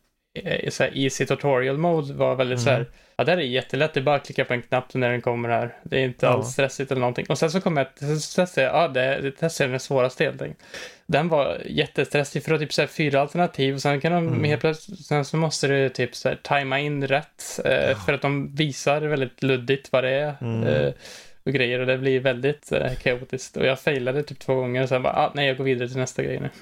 [0.69, 2.89] så här easy tutorial mode var väldigt så här, Mm.
[3.17, 5.21] ja det här är jättelätt, det är bara att klicka på en knapp när den
[5.21, 5.75] kommer här.
[5.83, 6.31] Det är inte Ja.
[6.31, 7.25] alls stressigt eller någonting.
[7.29, 10.41] Och sen så kom jag, testade jag, ja det, det testade jag den svåraste helt
[10.41, 10.63] enkelt.
[11.07, 14.43] Den var jättestressig för att typ så här fyra alternativ och sen kan de Mm.
[14.43, 18.21] helt plötsligt, sen så måste du typ så här tajma in rätt eh, för att
[18.21, 20.33] de visar väldigt luddigt vad det är.
[20.41, 20.63] Mm.
[20.67, 20.93] Eh,
[21.45, 23.57] och grejer och det blir väldigt eh, kaotiskt.
[23.57, 25.97] Och jag failade typ två gånger och sen bara, ah, nej jag går vidare till
[25.97, 26.49] nästa grej nu.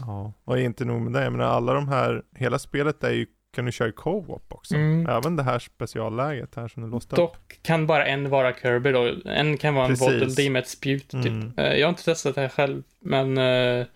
[0.00, 0.32] Ja.
[0.44, 3.64] Och inte nog med det, jag menar alla de här, hela spelet är ju, kan
[3.64, 4.74] du köra i co-op också.
[4.74, 5.06] Mm.
[5.06, 7.16] Även det här specialläget här som du låste upp.
[7.16, 9.14] Dock kan bara en vara Kirby då.
[9.24, 10.06] En kan vara en Precis.
[10.06, 11.26] Bottle D med ett spjut typ.
[11.26, 11.52] Mm.
[11.56, 13.86] Eh, jag har inte testat det här själv, men eh,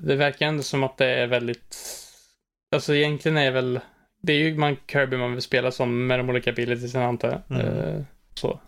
[0.00, 1.76] det verkar ändå som att det är väldigt...
[2.74, 3.80] Alltså egentligen är väl...
[4.22, 7.60] Det är ju man Kirby man vill spela som med de olika abilitiesen antar jag.
[7.60, 7.78] Mm.
[7.78, 8.02] Eh,
[8.34, 8.60] så.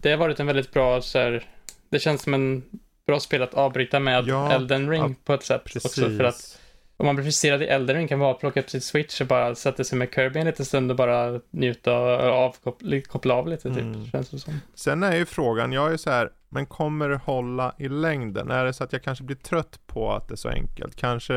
[0.00, 1.44] Det har varit en väldigt bra så här,
[1.90, 2.62] Det känns som en
[3.06, 5.84] bra spel att avbryta med Ja, Elden Ring ja, på ett sätt Precis.
[5.84, 6.00] också.
[6.00, 6.58] För att
[6.96, 9.26] om man blir frustrerad i Elden Ring kan man bara plocka upp sitt switch och
[9.26, 13.48] bara sätta sig med Kirby en liten stund och bara njuta och avkoppla koppla av
[13.48, 13.82] lite typ.
[13.82, 14.06] Mm.
[14.06, 14.60] Känns det som.
[14.74, 18.50] Sen är ju frågan, jag är så här, men kommer det hålla i längden?
[18.50, 20.96] Är det så att jag kanske blir trött på att det är så enkelt?
[20.96, 21.36] Kanske,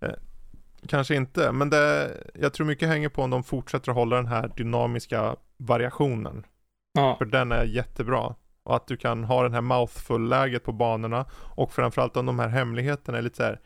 [0.00, 0.08] eh,
[0.86, 4.26] kanske inte, men det, jag tror mycket hänger på om de fortsätter att hålla den
[4.26, 6.46] här dynamiska variationen.
[6.92, 7.16] Ja.
[7.18, 8.34] För den är jättebra.
[8.62, 11.24] Och att du kan ha den här mouthful-läget på banorna.
[11.32, 13.60] Och framförallt om de här hemligheterna är lite så här,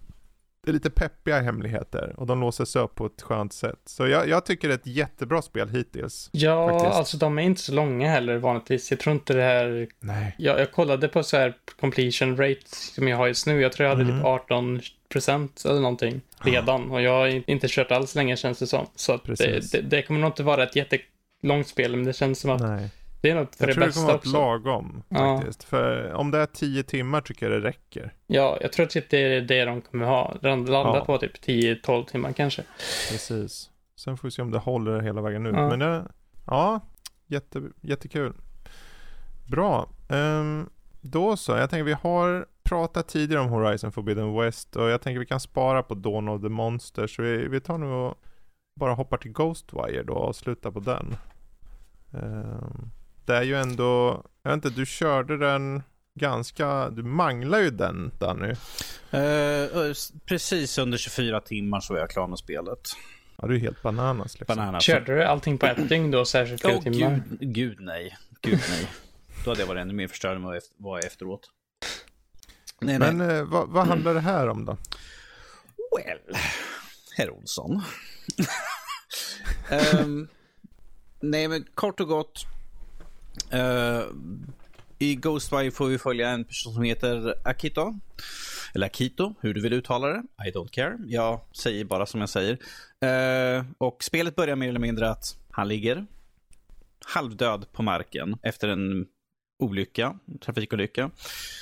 [0.64, 2.14] det är lite peppiga hemligheter.
[2.16, 3.80] Och de låses upp på ett skönt sätt.
[3.86, 6.28] Så jag, jag tycker det är ett jättebra spel hittills.
[6.32, 6.96] Ja, Faktiskt.
[6.96, 8.90] alltså de är inte så långa heller vanligtvis.
[8.90, 9.88] Jag tror inte det här...
[10.00, 10.34] Nej.
[10.38, 13.60] Jag, jag kollade på så här completion rate som jag har just nu.
[13.60, 14.16] Jag tror jag hade Mm.
[14.18, 16.90] typ 18 procent eller någonting redan.
[16.90, 18.86] Och jag har inte kört alls länge känns det som.
[18.94, 19.70] Så det, Precis.
[19.70, 22.90] det, det kommer nog inte vara ett jättelångt spel, men det känns som att Nej.
[23.24, 25.36] Det är nog för Jag det tror det bästa kommer vara lagom Ja.
[25.36, 25.64] faktiskt.
[25.64, 28.14] För om det är 10 timmar tycker jag det räcker.
[28.26, 30.36] Ja, jag tror att typ det är det de kommer ha.
[30.42, 31.04] De landar Ja.
[31.04, 32.62] på typ 10-12 timmar kanske.
[33.10, 33.70] Precis.
[33.96, 35.54] Sen får vi se om det håller hela vägen ut.
[35.56, 35.68] Ja.
[35.68, 36.04] Men det,
[36.46, 36.80] ja,
[37.26, 38.32] jätte, jättekul.
[39.46, 39.88] Bra.
[40.08, 40.68] Ehm,
[41.00, 45.18] då så, jag tänker vi har pratat tidigare om Horizon Forbidden West och jag tänker
[45.20, 47.16] vi kan spara på Dawn of the Monsters.
[47.16, 48.14] Så vi, vi tar nu och
[48.80, 51.16] bara hoppar till Ghostwire då och slutar på den.
[52.12, 52.90] Ehm,
[53.26, 55.82] det är ju ändå, jag vet inte, du körde den
[56.14, 58.54] ganska, du manglar ju den Danny.
[59.14, 59.92] Uh,
[60.24, 62.80] precis under 24 timmar så är jag klar med spelet.
[63.36, 64.56] Ja, det är ju helt bananas liksom.
[64.56, 64.82] Bananas.
[64.82, 67.22] Körde du allting på ett dygn då, särskilt flera oh, timmar?
[67.28, 68.18] Gud, gud nej.
[68.40, 68.88] Gud nej.
[69.44, 71.50] Då hade jag varit ännu mer förstörd än vad jag var efteråt.
[72.80, 73.36] Nej, Men nej.
[73.36, 74.76] Eh, vad, vad handlar det här om då?
[75.96, 76.40] Well,
[77.16, 77.82] herr Olsson.
[80.00, 80.28] um,
[81.20, 82.46] nej, men kort och gott.
[83.54, 84.02] Uh,
[84.98, 87.94] I Ghostwire får vi följa en person som heter Akito.
[88.74, 90.22] Eller Akito, hur du vill uttala det.
[90.48, 90.98] I don't care.
[91.06, 92.52] Jag säger bara som jag säger.
[93.04, 96.06] Uh, och spelet börjar mer eller mindre att han ligger
[97.06, 99.06] halvdöd på marken efter en
[99.58, 101.10] olycka, trafikolycka.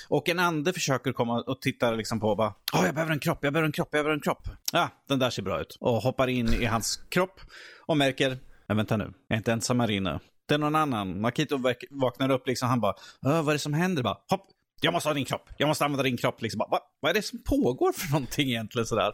[0.08, 3.38] Och en ande försöker komma och titta liksom på bara, oh, jag behöver en kropp,
[3.42, 4.48] jag behöver en kropp, jag behöver en kropp.
[4.72, 5.76] Ja, ah, den där ser bra ut.
[5.80, 7.40] Och hoppar in i hans kropp
[7.86, 10.20] och märker, men vänta nu, jag är inte ensam här inne.
[10.52, 11.20] Det är någon annan.
[11.20, 11.58] Makito
[11.90, 14.02] vaknar upp liksom, han bara, vad är det som händer?
[14.02, 14.46] Bara, hopp,
[14.80, 16.42] jag måste ha din kropp, jag måste använda din kropp.
[16.42, 16.58] Liksom.
[16.58, 19.12] Bara, vad är det som pågår för någonting egentligen sådär?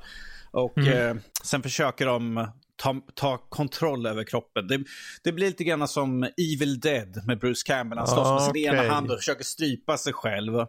[0.51, 1.17] Och mm.
[1.17, 2.49] eh, sen försöker de
[2.79, 4.69] ta, ta kontroll över kroppen.
[4.69, 4.85] Det,
[5.25, 7.99] det, blir lite grann som Evil Dead med Bruce Campbell.
[7.99, 8.63] Han slåss med sin okay.
[8.63, 10.67] ena hand och försöker strypa sig själv.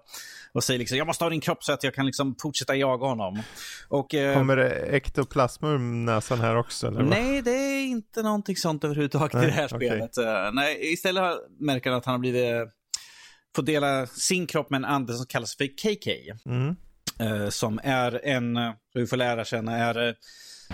[0.53, 3.07] Och säger liksom, jag måste ha din kropp så att jag kan liksom fortsätta jaga
[3.07, 3.41] honom.
[3.87, 6.87] Och, eh, Kommer det ektoplasma ur näsan här också?
[6.87, 9.87] Eller nej, det är inte någonting sånt överhuvudtaget nej, i det här okay.
[9.87, 10.17] spelet.
[10.17, 11.23] Uh, nej, istället
[11.59, 12.69] märker han att han har blivit,
[13.55, 16.11] får dela sin kropp med en ande som kallas för KK.
[16.45, 16.75] Mm.
[17.21, 18.57] Uh, som är en,
[18.93, 20.15] vi får lära känna, är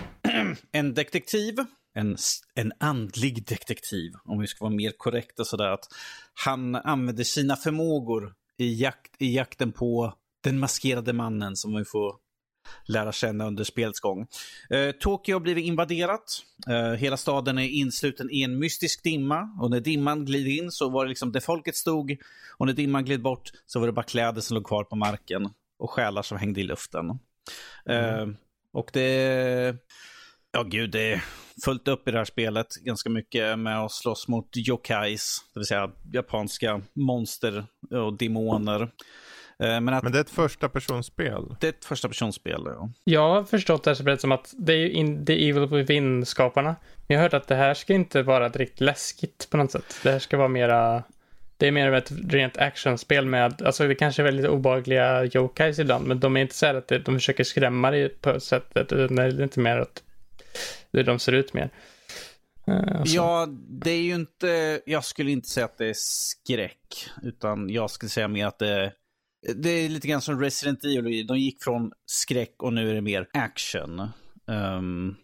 [0.72, 1.56] en detektiv,
[1.94, 2.18] en,
[2.56, 5.88] en andlig detektiv, om vi ska vara mer korrekta sådär, att
[6.46, 10.14] han använder sina förmågor i, jakt, i jakten på
[10.44, 12.16] den maskerade mannen som vi får
[12.86, 14.28] lära känna under spelets gång.
[14.70, 16.44] Eh, Tokyo har blivit invaderat.
[16.68, 20.90] Eh, hela staden är insluten i en mystisk dimma och när dimman glider in så
[20.90, 22.18] var det liksom där folket stod
[22.58, 25.50] och när dimman gled bort så var det bara kläder som låg kvar på marken
[25.80, 27.10] och själar som hängde i luften.
[27.90, 28.36] Eh, mm.
[28.76, 29.76] Och det
[30.52, 31.24] Ja, gud, det är
[31.66, 32.68] fullt upp i det här spelet.
[32.82, 38.82] Ganska mycket med att slåss mot yokais, det vill säga japanska monster och demoner.
[38.82, 38.88] Eh,
[39.82, 41.56] men, att, Men det är ett första personspel?
[41.60, 42.90] Det är ett första personspel, ja.
[43.04, 46.76] Jag har förstått det här spelet som att det är in, The Evil Within-skaparna.
[47.08, 50.00] Jag har hört att det här ska inte vara direkt läskigt på något sätt.
[50.04, 51.04] Det här ska vara mera...
[51.58, 55.80] Det är mer av ett rent actionspel med, alltså det kanske är väldigt obehagliga yokais
[55.80, 59.04] ibland, men de är inte så här att de försöker skrämma dig på sättet, det
[59.04, 60.04] är inte mer att
[60.94, 61.70] hur de ser ut mer.
[62.68, 67.70] Eh, ja, det är ju inte, jag skulle inte säga att det är skräck, utan
[67.70, 68.94] jag skulle säga mer att det,
[69.56, 71.28] det är lite grann som Resident Evil.
[71.28, 74.00] De gick från skräck och nu är det mer action.
[74.46, 75.16] Um,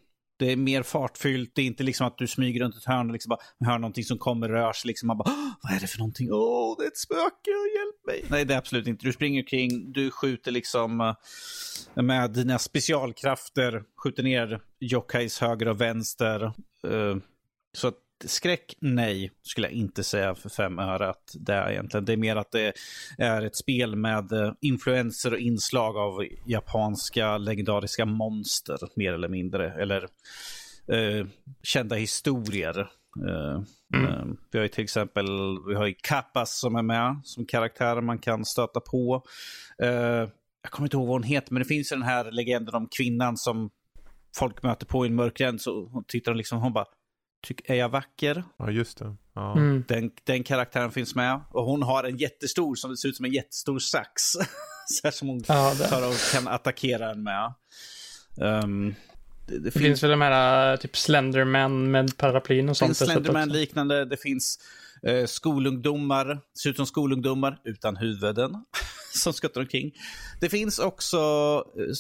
[0.42, 3.14] det är mer fartfyllt, det är inte liksom att du smyger runt ett hörn och
[3.14, 4.88] liksom bara hör någonting som kommer och rör sig.
[4.88, 6.32] Liksom man bara, vad är det för någonting?
[6.32, 8.26] Åh, oh, det är ett spöke, hjälp mig.
[8.30, 9.06] Nej, det är absolut inte.
[9.06, 15.82] Du springer kring, du skjuter liksom eh, med dina specialkrafter, skjuter ner Jokais höger och
[15.82, 16.44] vänster.
[16.44, 17.18] Eh,
[17.74, 17.98] så att
[18.30, 22.06] skräck, nej, skulle jag inte säga för fem öre att det är egentligen.
[22.06, 22.74] Det är mer att det
[23.18, 29.74] är ett spel med uh, influenser och inslag av japanska legendariska monster, mer eller mindre.
[29.82, 30.04] Eller
[30.94, 31.28] uh,
[31.64, 32.80] kända historier.
[33.28, 33.64] Uh,
[33.96, 34.38] mm.
[34.52, 35.28] vi har ju till exempel
[35.68, 39.24] vi har ju Kappas som är med som karaktär man kan stöta på.
[40.64, 42.88] jag kommer inte ihåg vad hon heter, men det finns ju den här legenden om
[42.98, 43.70] kvinnan som
[44.36, 46.86] folk möter på i en mörk gräns och tittar liksom, hon bara
[47.42, 48.44] Tyck, är jag vacker?
[48.58, 49.16] Ja, just det.
[49.34, 49.58] Ja.
[49.58, 49.84] Mm.
[49.88, 51.42] Den, den karaktären finns med.
[51.50, 54.22] Och hon har en jättestor, som ser ut som en jättestor sax.
[54.88, 57.54] så här som hon ja, tar och kan attackera en med.
[58.38, 58.96] Um,
[59.48, 59.86] det, det, det finns...
[59.86, 63.00] finns väl de här typ Slenderman med paraplyn och sånt.
[63.00, 64.06] Det finns Slenderman-liknande.
[64.06, 64.60] Det finns
[65.08, 68.66] uh, skolungdomar, ser ut som skolungdomar utan huvuden.
[69.14, 69.92] som skuttar omkring.
[70.40, 71.18] Det finns också
[71.80, 71.94] uh,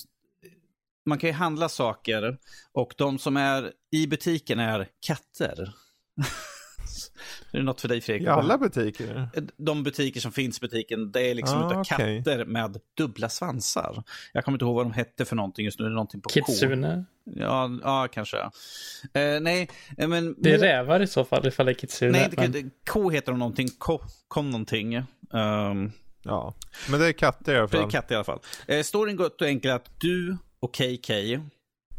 [1.06, 2.38] man kan ju handla saker
[2.74, 5.74] och de som är i butiken är katter.
[7.52, 8.28] är det något för dig Fredrik?
[8.28, 9.30] I alla butiker?
[9.58, 12.18] De butiker som finns i butiken, det är liksom ah, utav okay.
[12.18, 14.04] katter med dubbla svansar.
[14.34, 15.86] Jag kommer inte ihåg vad de hette för någonting just nu.
[15.86, 17.06] Det är någonting på Kitsune?
[17.26, 17.32] K.
[17.36, 18.38] Ja, ja kanske.
[18.38, 20.36] Uh, nej, eh, men...
[20.38, 22.12] Det är rävar i så fall ifall det är Kitsune.
[22.12, 22.72] Nej, det, men...
[22.90, 23.68] K heter de någonting.
[23.80, 24.96] K, kom någonting.
[25.30, 25.92] Um...
[26.24, 26.54] Ja,
[26.90, 27.80] men det är katter i alla fall.
[27.80, 28.40] Det är katter i alla fall.
[28.72, 31.14] Uh, storyn går och enkelt att du och KK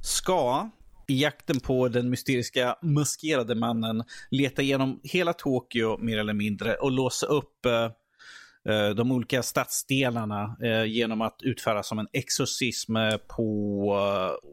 [0.03, 0.71] ska
[1.09, 6.93] i jakten på den mysteriska maskerade mannen leta igenom hela Tokyo mer eller mindre och
[6.93, 12.97] låsa upp uh, de olika stadsdelarna uh, genom att utföra som en exorcism
[13.29, 14.51] på uh,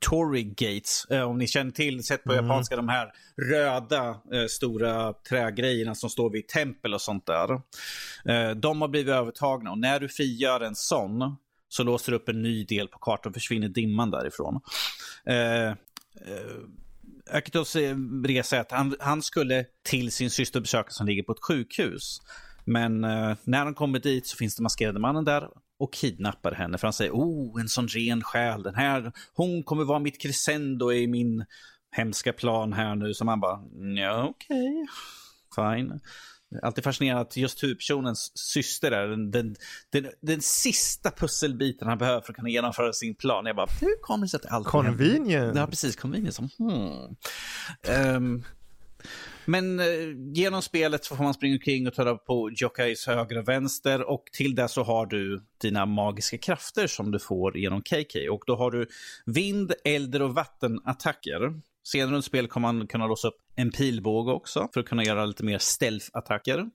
[0.00, 1.04] Tory Gates.
[1.10, 2.44] Eh, om ni känner till, sett på mm.
[2.44, 3.12] japanska, de här
[3.50, 7.52] röda eh, stora trägrejerna som står vid tempel och sånt där.
[8.24, 11.36] Eh, de har blivit övertagna och när du frigör en sån
[11.72, 14.60] så låser du upp en ny del på kartan och försvinner dimman därifrån.
[15.26, 15.74] Eh, eh,
[17.30, 21.32] Akitos eh, resa är att han, han skulle till sin syster besöka som ligger på
[21.32, 22.20] ett sjukhus.
[22.64, 26.78] Men eh, när han kommer dit så finns den maskerade mannen där och kidnappar henne.
[26.78, 28.62] För han säger, oh, en sån ren själ.
[28.62, 31.44] Den här, hon kommer vara mitt crescendo i min
[31.90, 33.14] hemska plan här nu.
[33.14, 33.60] Så man bara,
[33.96, 34.84] ja okej,
[35.56, 35.76] okay.
[35.76, 36.00] fine.
[36.62, 39.56] Alltid fascinerad att just huvudpersonens syster är den, den,
[39.90, 43.46] den, den, sista pusselbiten han behöver för att kunna genomföra sin plan.
[43.46, 45.56] Jag bara, hur kommer det sig att allt Convenient.
[45.56, 45.96] Ja, precis.
[45.96, 46.38] Convenient.
[46.58, 47.16] Hmm.
[48.16, 48.44] Um,
[49.44, 49.86] men eh,
[50.32, 54.24] genom spelet så får man springa omkring och ta på Jokais höger och vänster och
[54.32, 58.30] till det så har du dina magiska krafter som du får genom KK.
[58.30, 58.86] Och då har du
[59.26, 61.60] vind, eld och vattenattacker.
[61.84, 65.26] Senare under spel kommer man kunna låsa upp en pilbåge också för att kunna göra
[65.26, 66.70] lite mer stealth-attacker.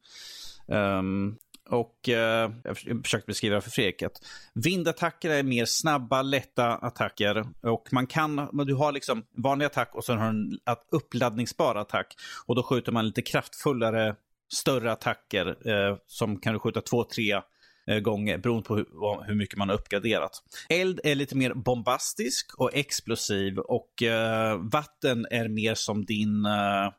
[0.67, 1.37] Um,
[1.69, 2.15] och uh,
[2.63, 4.21] jag försökte beskriva för Fredrik att
[4.53, 7.45] vindattacker är mer snabba, lätta attacker.
[7.61, 10.59] Och man kan, du har liksom vanlig attack och sen har du en
[10.91, 12.15] uppladdningsbar attack.
[12.45, 14.15] Och då skjuter man lite kraftfullare,
[14.53, 17.41] större attacker eh, som kan du skjuta två, tre
[17.87, 18.85] Eh, gånger beroende på hur,
[19.27, 20.43] hur, mycket man har uppgraderat.
[20.69, 26.91] Eld är lite mer bombastisk och explosiv och eh, vatten är mer som din eh,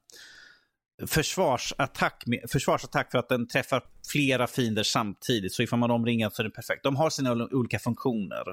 [1.07, 3.83] försvarsattack, försvarsattack för att den träffar
[4.13, 5.53] flera fiender samtidigt.
[5.53, 6.83] Så ifall man omringar så är det perfekt.
[6.83, 8.45] De har sina olika funktioner.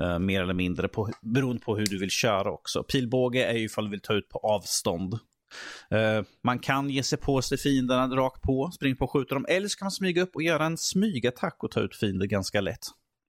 [0.00, 2.82] Uh, mer eller mindre på, beroende på hur du vill köra också.
[2.82, 5.18] Pilbåge är ju ifall du vill ta ut på avstånd.
[5.94, 9.46] Uh, man kan ge sig på sig fienderna rakt på, springa på och skjuta dem.
[9.48, 12.60] Eller så kan man smyga upp och göra en smygattack och ta ut fiender ganska
[12.60, 12.86] lätt.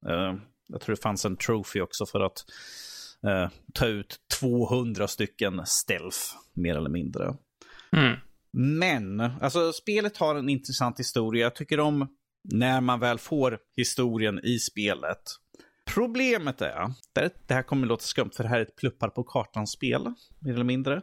[0.09, 2.45] Uh, jag tror det fanns en trophy också för att
[3.73, 6.17] ta ut 200 stycken stealth,
[6.53, 7.35] mer eller mindre.
[7.91, 8.19] Mm.
[8.53, 11.43] Men, alltså spelet har en intressant historia.
[11.43, 12.07] Jag tycker om
[12.43, 15.21] när man väl får historien i spelet.
[15.93, 16.91] Problemet är,
[17.47, 20.63] det här kommer låta skumt för det här är ett pluppar på kartan-spel, mer eller
[20.63, 21.01] mindre.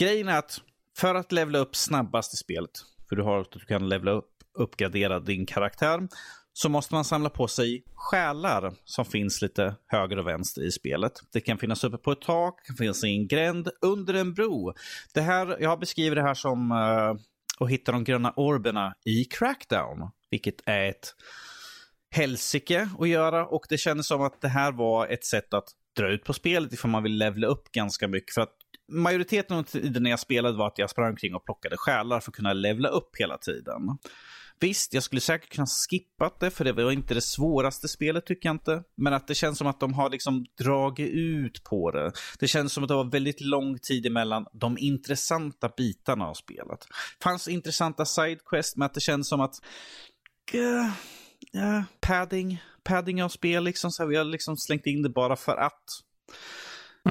[0.00, 0.60] Grejen är att
[0.98, 2.70] för att levla upp snabbast i spelet,
[3.08, 6.08] för du har att du kan levla upp, uppgradera din karaktär,
[6.52, 11.12] så måste man samla på sig själar som finns lite höger och vänster i spelet.
[11.32, 14.34] Det kan finnas uppe på ett tak, det kan finnas i en gränd, under en
[14.34, 14.74] bro.
[15.14, 17.16] Det här, jag beskriver det här som uh,
[17.58, 21.14] att hitta de gröna orberna i Crackdown, vilket är ett
[22.10, 26.08] helsike att göra och det kändes som att det här var ett sätt att dra
[26.08, 28.34] ut på spelet ifall man vill levla upp ganska mycket.
[28.34, 28.56] För att
[28.90, 32.30] majoriteten av tiden när jag spelade var att jag sprang omkring och plockade själar för
[32.30, 33.98] att kunna levla upp hela tiden.
[34.60, 38.48] Visst, jag skulle säkert kunna skippa det, för det var inte det svåraste spelet tycker
[38.48, 38.82] jag inte.
[38.96, 42.12] Men att det känns som att de har liksom dragit ut på det.
[42.38, 46.80] Det känns som att det var väldigt lång tid emellan de intressanta bitarna av spelet.
[47.18, 49.54] Det fanns intressanta sidequest, men att det känns som att...
[50.54, 50.86] Uh,
[51.62, 53.90] uh, padding, padding av spel liksom.
[53.90, 55.84] Så vi har liksom slängt in det bara för att.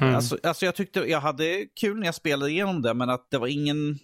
[0.00, 0.14] Mm.
[0.14, 3.38] Alltså, alltså jag tyckte jag hade kul när jag spelade igenom det, men att det
[3.38, 3.98] var ingen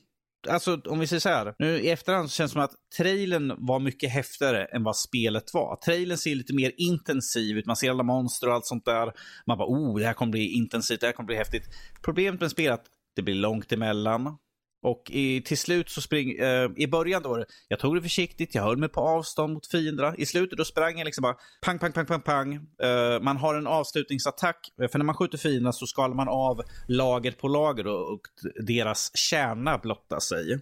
[0.48, 3.54] alltså om vi säger så här, nu i efterhand så känns det som att trailern
[3.58, 5.76] var mycket häftigare än vad spelet var.
[5.76, 9.12] Trailern ser lite mer intensiv ut, man ser alla monster och allt sånt där.
[9.46, 11.64] Man bara, oh, det här kommer bli intensivt, det här kommer bli häftigt.
[12.04, 12.86] Problemet med spelet är att
[13.16, 14.38] det blir långt emellan.
[14.86, 18.62] Och i, till slut så spring, eh, i början då, jag tog det försiktigt, jag
[18.62, 20.14] höll mig på avstånd mot fienderna.
[20.16, 22.54] I slutet då sprang jag liksom bara pang, pang, pang, pang, pang.
[22.54, 26.62] Eh, man har en avslutningsattack, eh, för när man skjuter fienderna så skalar man av
[26.88, 28.20] lager på lager och, och
[28.66, 30.60] deras kärna blottar sig.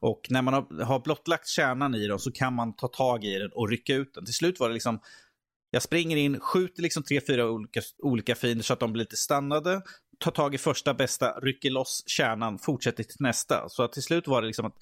[0.00, 3.38] Och när man har, har blottlagt kärnan i dem så kan man ta tag i
[3.38, 4.24] den och rycka ut den.
[4.24, 5.00] Till slut var det liksom
[5.70, 9.16] jag springer in, skjuter liksom tre, fyra olika, olika fiender så att de blir lite
[9.16, 9.82] stannade
[10.20, 13.68] tar tag i första bästa, rycker loss kärnan, fortsätter till nästa.
[13.68, 14.74] Så att till slut var det liksom att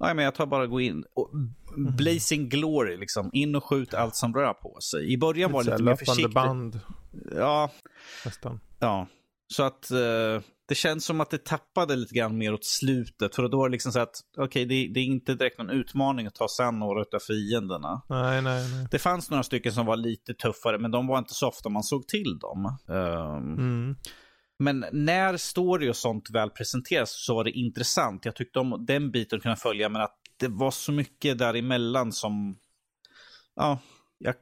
[0.00, 1.96] nej, men jag tar bara gå in och mm.
[1.96, 3.30] blazing glory, liksom.
[3.32, 5.12] in och skjut allt som rör på sig.
[5.12, 6.34] I början var det lite mer försiktigt.
[6.34, 6.80] band.
[7.34, 7.70] Ja.
[8.24, 8.60] Nästan.
[8.78, 9.06] Ja.
[9.48, 13.34] Så att uh, det känns som att det tappade lite grann mer åt slutet.
[13.34, 15.70] För då var det liksom så att, okej, okay, det, det, är inte direkt någon
[15.70, 18.02] utmaning att ta sig an några av fienderna.
[18.08, 18.86] Nej, nej, nej.
[18.90, 21.82] Det fanns några stycken som var lite tuffare, men de var inte så ofta man
[21.82, 22.78] såg till dem.
[22.86, 23.96] Um, mm.
[24.58, 28.24] Men när story och sånt väl presenteras så var det intressant.
[28.24, 32.58] Jag tyckte om den biten kunna följa, men att det var så mycket däremellan som...
[33.54, 33.78] Ja,
[34.18, 34.34] jag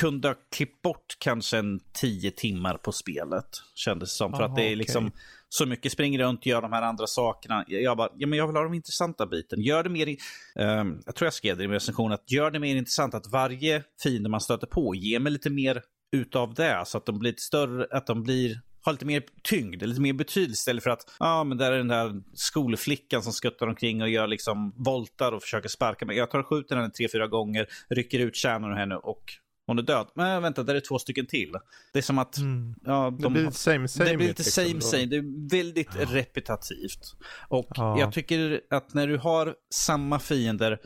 [0.00, 4.32] kunde ha klippt bort kanske en tio timmar på spelet, kändes det som.
[4.32, 5.18] För Aha, att det är liksom okay.
[5.48, 7.64] så mycket springer runt gör de här andra sakerna.
[7.68, 9.60] Jag bara, ja men jag vill ha de intressanta biten.
[9.60, 12.76] Gör det mer, um, jag tror jag skrev det i recensionen, att gör det mer
[12.76, 15.82] intressant att varje fiende man stöter på ger mig lite mer
[16.12, 16.82] utav det.
[16.86, 20.60] Så att de blir större, att de blir har lite mer tyngd, lite mer betydelse
[20.60, 24.26] istället för att ja, men där är den där skolflickan som skuttar omkring och gör
[24.26, 26.16] liksom voltar och försöker sparka mig.
[26.16, 29.22] Jag tar och skjuter henne tre, fyra gånger, rycker ut kärnan ur henne och
[29.70, 30.06] hon är död.
[30.14, 31.52] Men vänta, där är två stycken till.
[31.92, 32.36] Det är som att...
[32.36, 32.74] Mm.
[32.84, 34.10] Ja, de, det blir lite same same.
[34.10, 35.06] Det blir lite liksom, same same.
[35.06, 36.06] Det är väldigt ja.
[36.08, 37.16] repetitivt.
[37.48, 37.98] Och ja.
[37.98, 40.78] jag tycker att när du har samma fiender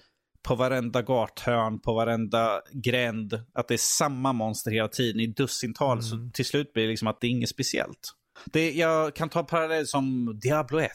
[0.45, 5.99] på varenda gathörn, på varenda gränd, att det är samma monster hela tiden i dussintal,
[5.99, 6.03] mm.
[6.03, 8.15] så till slut blir det liksom att det är inget speciellt.
[8.45, 10.91] Det, jag kan ta parallell som Diablo 1.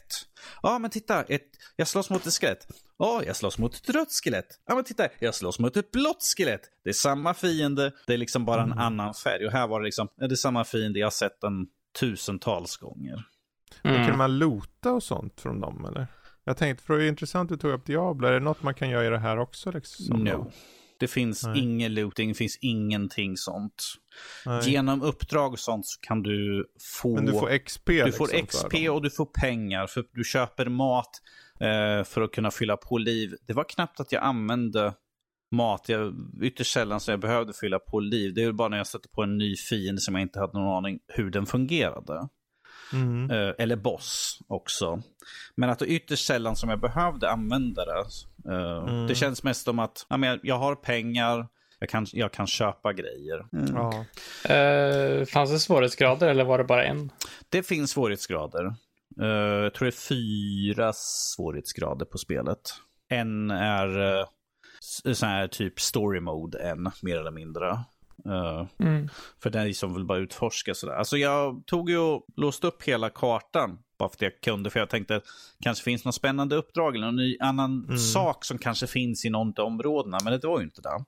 [0.62, 2.66] Ja, men titta, ett, jag slåss mot ett skelett.
[2.98, 4.60] Ja, jag slåss mot ett rött skelett.
[4.66, 6.62] Ja, men titta, jag slåss mot ett blått skelett.
[6.84, 8.78] Det är samma fiende, det är liksom bara en mm.
[8.78, 9.46] annan färg.
[9.46, 11.66] Och här var det liksom, det är samma fiende, jag har sett den
[12.00, 13.24] tusentals gånger.
[13.84, 14.06] Mm.
[14.06, 16.06] kan man lota och sånt från dem eller?
[16.50, 18.74] Jag tänkte, för det är intressant att du tog upp Diablo, är det något man
[18.74, 19.70] kan göra i det här också?
[19.70, 20.24] Liksom?
[20.24, 20.50] No.
[20.98, 21.58] Det finns Nej.
[21.58, 23.84] ingen looting, det finns ingenting sånt.
[24.46, 24.70] Nej.
[24.70, 26.66] Genom uppdrag och sånt så kan du
[27.02, 27.14] få...
[27.14, 29.86] Men du får XP Du liksom får XP och du får pengar.
[29.86, 31.10] För du köper mat
[31.60, 33.34] eh, för att kunna fylla på liv.
[33.46, 34.94] Det var knappt att jag använde
[35.56, 35.88] mat.
[35.88, 38.34] Jag, ytterst sällan så jag behövde fylla på liv.
[38.34, 40.76] Det är bara när jag stötte på en ny fiende som jag inte hade någon
[40.76, 42.28] aning hur den fungerade.
[42.92, 43.30] Mm.
[43.30, 45.02] Eh, eller boss också.
[45.54, 48.04] Men att det ytterst sällan som jag behövde använda det.
[48.52, 49.06] Eh, mm.
[49.06, 51.48] Det känns mest som att ja, men jag har pengar,
[51.78, 53.46] jag kan, jag kan köpa grejer.
[53.52, 53.74] Mm.
[53.74, 54.04] Ja.
[54.50, 57.12] Uh, fanns det svårighetsgrader eller var det bara en?
[57.48, 58.74] Det finns svårighetsgrader.
[59.20, 59.26] Uh,
[59.62, 62.60] jag tror det är fyra svårighetsgrader på spelet.
[63.08, 64.24] En är uh,
[65.12, 67.78] sån här typ story mode, en mer eller mindre.
[68.26, 69.08] Uh, mm.
[69.42, 70.94] För den som vill bara utforska sådär.
[70.94, 74.70] Alltså jag tog ju och låste upp hela kartan bara för att jag kunde.
[74.70, 77.98] För jag tänkte att det kanske finns något spännande uppdrag eller någon ny, annan mm.
[77.98, 80.18] sak som kanske finns i något av områdena.
[80.24, 81.04] Men det var ju inte det.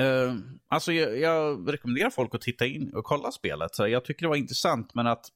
[0.00, 0.34] Uh,
[0.68, 3.74] alltså jag, jag, rekommenderar folk att titta in och kolla spelet.
[3.74, 5.26] Så jag tycker det var intressant men att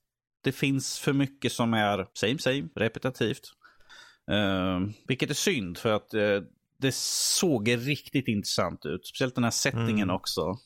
[0.45, 3.53] det finns för mycket som är same same, repetitivt.
[4.33, 6.43] Uh, vilket är synd för att uh,
[6.79, 9.07] det såg riktigt intressant ut.
[9.07, 10.17] Speciellt den här settingen mm.
[10.17, 10.57] också.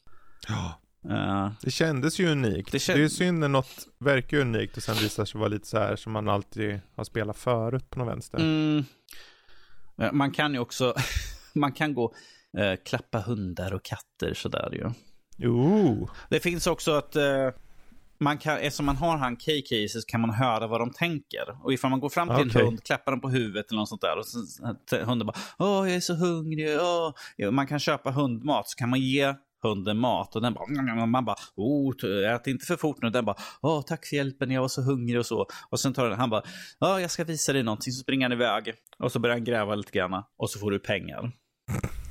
[0.49, 0.81] Ja.
[1.09, 2.73] Uh, det kändes ju unikt.
[2.73, 2.99] Det, känd...
[2.99, 5.79] det är ju synd när något verkar unikt och sen visar sig vara lite så
[5.79, 8.39] här som man alltid har spelat förut på något vänster.
[8.39, 8.85] Mm.
[10.13, 10.95] Man kan ju också,
[11.55, 12.15] man kan gå
[12.59, 14.91] uh, klappa hundar och katter sådär ju.
[15.37, 16.09] Jo.
[16.31, 17.49] Det finns också att uh,
[18.21, 21.65] man kan, eftersom man har han KK så kan man höra vad de tänker.
[21.65, 22.61] Och ifall man går fram till okay.
[22.61, 25.89] en hund, klappar den på huvudet eller något sånt där och så, hunden bara Åh,
[25.89, 26.79] jag är så hungrig.
[26.81, 27.51] Åh.
[27.51, 31.37] Man kan köpa hundmat så kan man ge hunden mat och den bara, man bara,
[31.57, 31.95] oh,
[32.35, 33.11] ät inte för fort nu.
[33.11, 35.47] Den bara, åh, tack för hjälpen, jag var så hungrig och så.
[35.71, 36.43] Och sen tar den, han bara,
[36.79, 37.93] ja, jag ska visa dig någonting.
[37.93, 40.79] Så springer han iväg och så börjar han gräva lite grann och så får du
[40.79, 41.33] pengar.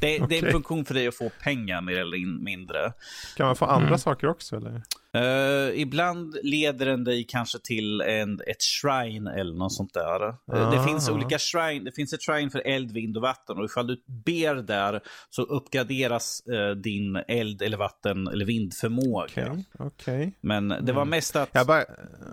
[0.02, 0.27] Det, okay.
[0.30, 2.94] det är en funktion för dig att få pengar mer eller mindre.
[3.38, 3.99] Kan man få andra mm.
[3.99, 4.84] saker också eller?
[5.18, 10.27] Uh, ibland leder den dig kanske till en, ett shrine eller något sånt där.
[10.27, 11.84] Uh, det finns olika shrine.
[11.84, 13.57] Det finns ett shrine för eld, vind och vatten.
[13.57, 19.26] Och ifall du ber där så uppgraderas uh, din eld eller vatten eller vindförmåga.
[19.26, 20.31] Okay, okay.
[20.41, 21.10] Men det var mm.
[21.10, 21.49] mest att...
[21.52, 21.86] Jag, bara,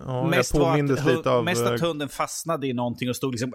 [0.07, 1.44] oh, mest jag var att, lite av...
[1.44, 3.53] Mest att hunden fastnade i någonting och stod liksom,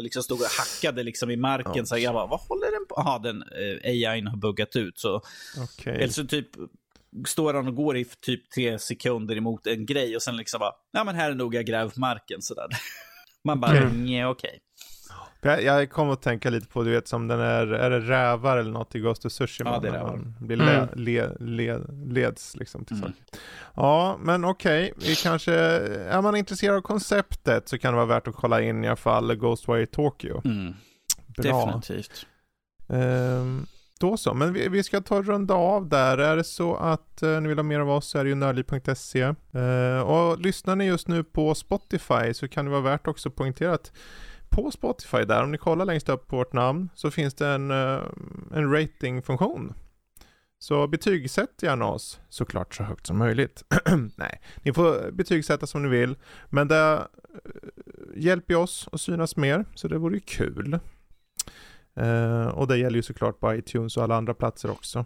[0.00, 1.82] liksom stod och hackade liksom i marken.
[1.82, 1.84] Oh.
[1.84, 2.94] Så jag bara, vad håller den på?
[2.96, 4.98] Jaha, den uh, AIn har buggat ut.
[4.98, 5.22] Så.
[5.62, 5.94] Okay.
[5.94, 6.48] Eller så typ
[7.26, 10.72] står han och går i typ tre sekunder emot en grej och sen liksom bara,
[10.92, 12.66] ja men här är nog jag grävt marken sådär.
[13.44, 14.04] Man bara, mm.
[14.04, 14.48] nej okej.
[14.48, 14.60] Okay.
[15.40, 18.56] Jag, jag kommer att tänka lite på, du vet som den är, är det rävar
[18.56, 19.70] eller något i Ghost of Tsushima?
[19.70, 20.34] Ja, det är rävar.
[20.40, 20.88] Blir le, mm.
[20.94, 23.12] le, le, leds liksom till mm.
[23.74, 25.08] Ja, men okej, okay.
[25.08, 28.84] vi kanske, är man intresserad av konceptet så kan det vara värt att kolla in
[28.84, 30.42] i alla fall Ghostwire Tokyo.
[30.44, 30.74] Mm.
[31.26, 32.26] Definitivt.
[32.86, 33.66] Um,
[33.98, 36.18] då så, men vi, vi ska ta och runda av där.
[36.18, 38.34] Är det så att eh, ni vill ha mer av oss så är det ju
[38.34, 39.20] nördliv.se.
[39.52, 43.34] Eh, och lyssnar ni just nu på Spotify så kan det vara värt också att
[43.34, 43.92] poängtera att
[44.48, 47.70] på Spotify där, om ni kollar längst upp på vårt namn, så finns det en,
[47.70, 48.00] eh,
[48.54, 49.74] en ratingfunktion.
[50.58, 53.64] Så betygsätt gärna oss, såklart så högt som möjligt.
[54.16, 56.16] Nej, ni får betygsätta som ni vill,
[56.48, 57.50] men det eh,
[58.16, 60.78] hjälper oss att synas mer, så det vore ju kul.
[61.96, 65.04] Eh, och det gäller ju såklart på iTunes och alla andra platser också.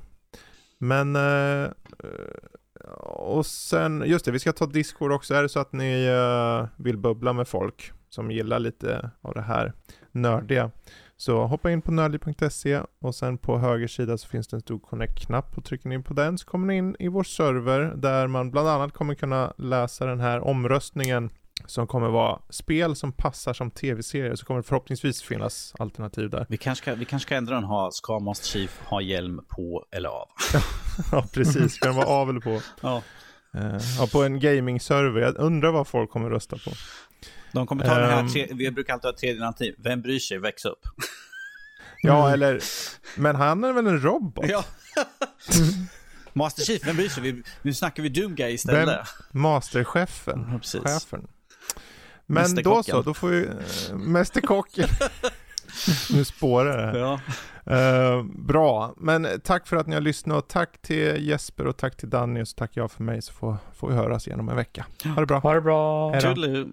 [0.78, 5.35] Men, eh, eh, och sen, just det, vi ska ta Discord också.
[5.35, 9.43] Är det så att ni eh, vill bubbla med folk som gillar lite av det
[9.43, 9.73] här
[10.12, 10.70] nördiga,
[11.17, 14.78] så hoppa in på nördig.se och sen på höger sida så finns det en stor
[14.78, 18.27] connect-knapp och trycker ni in på den så kommer ni in i vår server där
[18.27, 21.31] man bland annat kommer kunna läsa den här omröstningen
[21.67, 26.47] som kommer vara spel som passar som tv-serier, så kommer det förhoppningsvis finnas alternativ där.
[26.49, 29.87] Vi kanske ska, vi kanske ska ändra den, ha, ska Master Chief ha hjälm på
[29.91, 30.29] eller av?
[31.13, 31.73] ja, precis.
[31.75, 32.61] Ska den vara av eller på?
[32.81, 33.03] Ja.
[33.55, 35.21] Eh, ja, på en gaming-server.
[35.21, 36.71] Jag undrar vad folk kommer rösta på.
[37.53, 38.29] De kommer ta den här, Ehm.
[38.29, 39.75] tre, vi brukar alltid ha tredje alternativ.
[39.79, 40.39] Vem bryr sig?
[40.39, 40.81] Väx upp.
[42.03, 42.61] Ja, eller...
[43.17, 44.45] Men han är väl en robot?
[44.49, 44.65] Ja.
[46.33, 47.23] Master Chief, vem bryr sig?
[47.23, 49.07] Vi, nu snackar vi Doomguy istället.
[49.31, 50.47] Masterchefen.
[50.53, 50.83] Ja, precis.
[50.83, 51.29] Chefen.
[52.31, 53.47] Men då så, då får vi...
[53.47, 54.89] Äh, Mästerkocken.
[56.10, 56.99] nu spårar det.
[56.99, 57.20] Ja.
[57.76, 62.10] Eh, bra, men tack för att ni har lyssnat tack till Jesper och tack till
[62.10, 64.57] Danny och så tackar jag för mig så får, får vi höras igen om en
[64.57, 64.86] vecka.
[65.05, 65.39] Ha det bra.
[65.39, 66.10] Ha det bra.
[66.10, 66.34] Hej då.
[66.34, 66.70] Toodaloo.